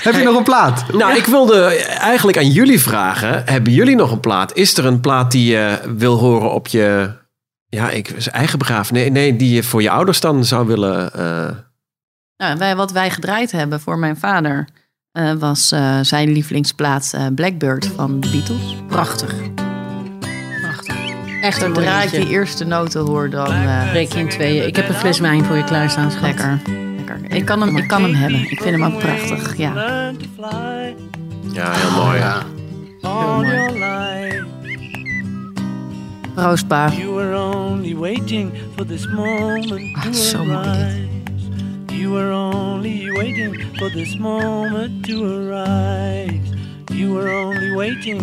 Heb 0.02 0.14
je 0.14 0.22
nog 0.22 0.36
een 0.36 0.42
plaat? 0.42 0.92
Nou, 0.92 1.16
ik 1.16 1.26
wilde 1.26 1.64
eigenlijk 1.84 2.38
aan 2.38 2.50
jullie 2.50 2.80
vragen... 2.80 3.42
hebben 3.44 3.72
jullie 3.72 3.96
nog 3.96 4.10
een 4.10 4.20
plaat? 4.20 4.54
Is 4.54 4.76
er 4.76 4.86
een 4.86 5.00
plaat 5.00 5.30
die 5.30 5.50
je 5.50 5.78
wil 5.96 6.18
horen 6.18 6.52
op 6.52 6.66
je... 6.66 7.10
Ja, 7.68 7.90
ik, 7.90 8.26
eigen 8.26 8.58
begrafenis? 8.58 9.02
Nee, 9.02 9.10
nee, 9.10 9.36
die 9.36 9.54
je 9.54 9.62
voor 9.62 9.82
je 9.82 9.90
ouders 9.90 10.20
dan 10.20 10.44
zou 10.44 10.66
willen... 10.66 11.12
eh, 11.14 11.48
Nou, 12.36 12.58
wij, 12.58 12.76
wat 12.76 12.92
wij 12.92 13.10
gedraaid 13.10 13.52
hebben 13.52 13.80
voor 13.80 13.98
mijn 13.98 14.16
vader. 14.16 14.68
eh, 15.12 15.32
was 15.32 15.72
eh, 15.72 15.98
zijn 16.02 16.32
lievelingsplaats 16.32 17.12
eh, 17.12 17.26
Blackbird 17.34 17.86
van 17.86 18.20
de 18.20 18.28
Beatles. 18.30 18.76
Prachtig. 18.86 19.34
Prachtig. 20.60 20.96
Echt 21.42 21.62
een 21.62 21.74
Zodra 21.74 22.02
ik 22.02 22.10
mooi 22.12 22.24
die 22.24 22.32
eerste 22.34 22.64
noten 22.64 23.00
hoor, 23.00 23.30
dan... 23.30 23.52
eh, 23.52 23.90
Breek 23.90 24.12
je 24.12 24.18
in 24.18 24.28
tweeën. 24.28 24.66
Ik 24.66 24.76
heb 24.76 24.88
een 24.88 24.94
fles 24.94 25.18
wijn 25.18 25.44
voor 25.44 25.56
je 25.56 25.64
klaarstaan, 25.64 26.10
schat. 26.10 26.22
lekker. 26.22 26.60
lekker. 26.96 27.36
Ik, 27.36 27.44
kan 27.44 27.60
hem, 27.60 27.76
ik 27.76 27.88
kan 27.88 28.02
hem 28.02 28.14
hebben. 28.14 28.40
Ik 28.50 28.62
vind 28.62 28.80
hem 28.80 28.84
ook 28.92 28.98
prachtig. 28.98 29.56
Ja. 29.56 29.72
Ja, 31.52 31.72
heel 31.72 31.90
mooi. 32.04 32.18
Ja. 32.18 32.42
Proost, 36.38 36.68
pa. 36.68 36.88
You 36.94 37.14
were 37.14 37.34
only 37.34 37.94
waiting 37.94 38.52
for 38.76 38.84
this 38.86 39.06
moment 39.06 39.96
Ah, 39.96 40.02
to 40.02 40.12
zo 40.12 40.44
mooi 40.44 40.62
dit. 40.62 41.98
You 41.98 42.10
were 42.12 42.30
only 42.32 43.10
waiting 43.10 43.58
for 43.76 43.90
this 43.90 44.16
moment 44.18 45.04
to 45.08 45.24
arise. 45.24 46.40
You 46.92 47.12
were 47.14 47.28
only 47.44 47.70
waiting 47.74 48.20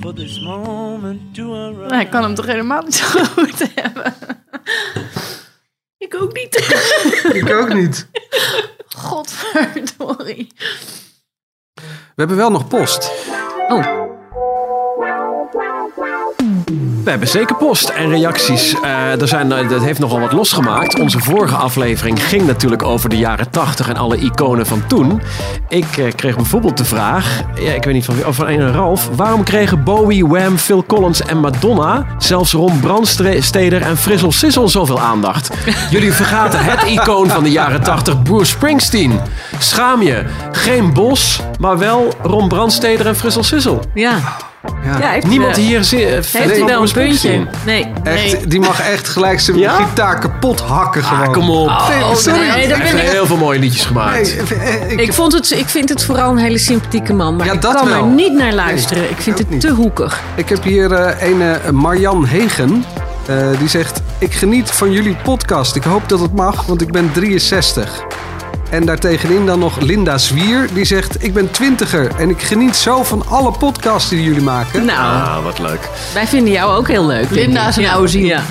for 0.00 0.12
this 0.14 0.38
moment 0.40 1.34
to 1.34 1.54
arise. 1.54 1.88
Nou, 1.88 2.00
ik 2.00 2.10
kan 2.10 2.22
hem 2.22 2.34
toch 2.34 2.46
helemaal 2.46 2.82
niet 2.82 2.94
zo 2.94 3.24
goed 3.36 3.68
hebben. 3.74 4.14
Ik 5.98 6.14
ook 6.14 6.32
niet. 6.32 6.54
Ik 7.42 7.50
ook 7.50 7.72
niet. 7.74 8.08
Godverdorie. 8.96 10.48
We 11.74 12.22
hebben 12.22 12.36
wel 12.36 12.50
nog 12.50 12.68
post. 12.68 13.10
Oh, 13.68 14.05
We 17.06 17.12
hebben 17.12 17.30
zeker 17.30 17.56
post 17.56 17.88
en 17.88 18.08
reacties. 18.08 18.80
Eh, 18.80 19.20
er 19.20 19.28
zijn, 19.28 19.52
eh, 19.52 19.68
dat 19.68 19.82
heeft 19.82 19.98
nogal 19.98 20.20
wat 20.20 20.32
losgemaakt. 20.32 21.00
Onze 21.00 21.18
vorige 21.18 21.54
aflevering 21.54 22.22
ging 22.22 22.46
natuurlijk 22.46 22.82
over 22.82 23.08
de 23.08 23.16
jaren 23.16 23.50
80 23.50 23.88
en 23.88 23.96
alle 23.96 24.16
iconen 24.16 24.66
van 24.66 24.86
toen. 24.86 25.22
Ik 25.68 25.96
eh, 25.96 26.12
kreeg 26.16 26.36
bijvoorbeeld 26.36 26.76
de 26.76 26.84
vraag, 26.84 27.42
ja, 27.60 27.72
ik 27.72 27.84
weet 27.84 27.94
niet 27.94 28.04
van 28.04 28.14
wie, 28.14 28.26
of 28.26 28.36
van 28.36 28.48
een 28.48 28.72
Ralf. 28.72 29.08
Waarom 29.16 29.42
kregen 29.44 29.84
Bowie, 29.84 30.26
Wham, 30.26 30.58
Phil 30.58 30.84
Collins 30.86 31.22
en 31.22 31.40
Madonna, 31.40 32.06
zelfs 32.18 32.52
Ron 32.52 32.80
Brandsteder 32.80 33.82
en 33.82 33.96
Frizzle 33.96 34.32
Sizzle 34.32 34.68
zoveel 34.68 35.00
aandacht? 35.00 35.50
Jullie 35.90 36.12
vergaten 36.12 36.64
het 36.64 36.82
icoon 36.82 37.28
van 37.28 37.42
de 37.42 37.50
jaren 37.50 37.82
80, 37.82 38.22
Bruce 38.22 38.50
Springsteen. 38.50 39.20
Schaam 39.58 40.02
je. 40.02 40.24
Geen 40.52 40.92
Bos, 40.92 41.40
maar 41.58 41.78
wel 41.78 42.14
Ron 42.22 42.48
Brandsteder 42.48 43.06
en 43.06 43.16
Frizzle 43.16 43.42
Sizzle. 43.42 43.78
ja. 43.94 44.18
Ja. 44.84 44.98
ja 44.98 45.08
heeft, 45.10 45.26
Niemand 45.26 45.56
eh, 45.56 45.62
hier 45.64 45.78
Heeft 45.90 46.64
wel 46.64 46.82
een 46.82 46.92
puntje? 46.92 47.46
Nee. 47.66 47.92
Echt, 48.02 48.50
die 48.50 48.60
mag 48.60 48.80
echt 48.80 49.08
gelijk 49.08 49.40
zijn 49.40 49.58
Ja? 49.58 49.74
gitaar 49.74 50.18
kapot 50.18 50.60
hakken 50.60 51.02
gewoon. 51.04 51.26
Ah, 51.26 51.32
kom 51.32 51.50
op. 51.50 51.68
Oh, 51.68 52.14
sorry. 52.14 52.38
nee, 52.38 52.48
Hij 52.50 52.66
dat 52.68 52.78
heeft 52.78 52.92
ben 52.92 53.04
ik. 53.04 53.10
heel 53.10 53.26
veel 53.26 53.36
mooie 53.36 53.58
liedjes 53.58 53.84
gemaakt. 53.84 54.50
Nee, 54.50 54.58
eh, 54.60 54.90
ik, 54.90 55.00
Ik, 55.00 55.12
vond 55.12 55.32
het, 55.32 55.50
ik 55.50 55.68
vind 55.68 55.88
het 55.88 56.04
vooral 56.04 56.30
een 56.30 56.38
hele 56.38 56.58
sympathieke 56.58 57.12
man. 57.12 57.36
Maar 57.36 57.46
Ja, 57.46 57.52
ik 57.52 57.60
kan 57.60 57.88
wel. 57.88 57.94
er 58.04 58.04
niet 58.04 58.32
naar 58.32 58.52
luisteren. 58.52 59.02
Nee, 59.02 59.10
ik 59.10 59.20
vind 59.20 59.38
het 59.38 59.50
niet. 59.50 59.60
te 59.60 59.70
hoekig. 59.70 60.20
ik 60.34 60.48
heb 60.48 60.62
hier 60.62 60.92
eh, 60.92 61.28
een 61.66 61.74
Marjan 61.74 62.24
Hegen. 62.26 62.84
Eh, 63.26 63.36
die 63.58 63.68
zegt: 63.68 64.02
Ik 64.18 64.32
geniet 64.34 64.70
van 64.70 64.92
jullie 64.92 65.16
podcast. 65.22 65.76
Ik 65.76 65.82
hoop 65.82 66.08
dat 66.08 66.20
het 66.20 66.32
mag, 66.34 66.66
want 66.66 66.80
ik 66.82 66.92
ben 66.92 67.12
63. 67.12 68.04
En 68.70 68.86
daartegenin 68.86 69.46
dan 69.46 69.58
nog 69.58 69.80
Linda 69.80 70.18
Zwier. 70.18 70.68
Die 70.72 70.84
zegt: 70.84 71.24
Ik 71.24 71.34
ben 71.34 71.50
twintiger 71.50 72.10
en 72.18 72.30
ik 72.30 72.42
geniet 72.42 72.76
zo 72.76 73.02
van 73.02 73.22
alle 73.28 73.52
podcasts 73.58 74.08
die 74.10 74.22
jullie 74.22 74.42
maken. 74.42 74.84
Nou, 74.84 74.98
Ah, 74.98 75.44
wat 75.44 75.58
leuk. 75.58 75.88
wij 76.14 76.26
vinden 76.26 76.52
jou 76.52 76.76
ook 76.76 76.88
heel 76.88 77.06
leuk. 77.06 77.30
Linda 77.30 77.68
is 77.68 77.76
een 77.76 77.82
Ja. 77.82 77.92
oude 77.92 78.08
ziel. 78.08 78.26
Ja. 78.26 78.42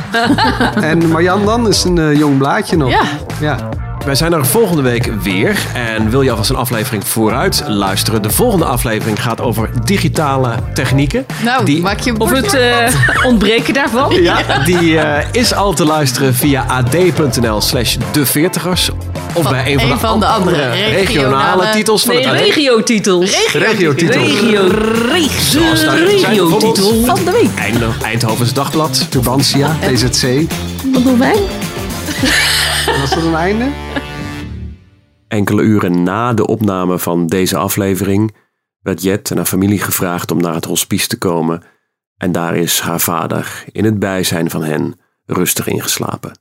En 0.82 1.10
Marjan 1.10 1.46
dan 1.46 1.68
is 1.68 1.84
een 1.84 1.98
eh, 1.98 2.14
jong 2.18 2.38
blaadje 2.38 2.78
nog. 2.78 2.90
Ja. 2.90 3.02
ja. 3.40 3.70
Wij 4.06 4.16
zijn 4.16 4.34
er 4.34 4.46
volgende 4.46 4.82
week 4.82 5.10
weer. 5.22 5.58
En 5.74 6.10
wil 6.10 6.22
je 6.22 6.30
alvast 6.30 6.50
een 6.50 6.56
aflevering 6.56 7.08
vooruit 7.08 7.64
luisteren? 7.68 8.22
De 8.22 8.30
volgende 8.30 8.66
aflevering 8.66 9.22
gaat 9.22 9.42
over 9.42 9.70
digitale 9.84 10.56
technieken. 10.74 11.26
Nou, 11.44 11.66
Die- 11.66 11.82
maak 11.82 12.00
je 12.00 12.20
Of 12.20 12.32
het 12.32 12.54
eh, 12.54 12.88
ontbreken 13.30 13.74
daarvan. 13.74 14.22
Ja, 14.22 14.38
die 14.66 15.00
eh, 15.00 15.26
is 15.32 15.54
al 15.54 15.74
te 15.74 15.86
luisteren 15.86 16.34
via 16.36 16.66
ad.nl 16.68 17.62
slash 17.62 17.96
de 18.12 18.26
veertigers. 18.26 18.90
Of 19.34 19.44
Van 19.44 19.52
bij 19.52 19.72
een 19.74 19.80
van, 19.80 19.90
de, 19.90 19.98
van 19.98 20.20
de 20.20 20.26
andere 20.26 20.56
andere 20.56 20.72
regionale, 20.72 20.96
regionale- 20.96 21.72
titels 21.72 22.04
van 22.04 22.16
Nee, 22.16 22.28
het 22.28 22.40
regiotitels. 22.40 23.52
Regiotitels. 23.54 24.40
Regio. 24.40 25.76
Zijn 25.76 26.06
regiotitel 26.06 27.04
van 27.06 27.20
de 27.26 27.32
week. 27.32 27.80
Eindhovens 28.02 28.54
Dagblad. 28.54 29.06
Tubantia, 29.12 29.76
TZC. 29.94 30.52
Wat 30.94 31.04
doen 31.04 31.20
wij? 31.20 31.36
Was 33.06 33.14
dat 33.14 33.24
een 33.24 33.36
einde? 33.36 33.72
Enkele 35.28 35.62
uren 35.62 36.04
na 36.04 36.34
de 36.34 36.48
opname 36.48 37.00
van 37.00 37.28
deze 37.28 37.58
aflevering 37.58 38.36
werd 38.82 39.02
Jet 39.02 39.32
en 39.32 39.38
haar 39.38 39.46
familie 39.46 39.80
gevraagd 39.80 40.32
om 40.32 40.38
naar 40.42 40.54
het 40.54 40.66
hospice 40.66 41.08
te 41.08 41.18
komen. 41.18 41.64
En 42.18 42.32
daar 42.32 42.56
is 42.56 42.80
haar 42.80 43.00
vader, 43.00 43.66
in 43.72 43.86
het 43.86 44.00
bijzijn 44.00 44.50
van 44.50 44.64
hen, 44.64 45.00
rustig 45.26 45.68
ingeslapen. 45.68 46.40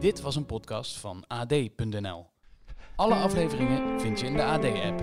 Dit 0.00 0.20
was 0.20 0.36
een 0.36 0.46
podcast 0.46 0.98
van 0.98 1.24
AD.nl. 1.26 2.26
Alle 2.96 3.14
afleveringen 3.14 4.00
vind 4.00 4.20
je 4.20 4.26
in 4.26 4.34
de 4.34 4.42
AD-app. 4.42 5.02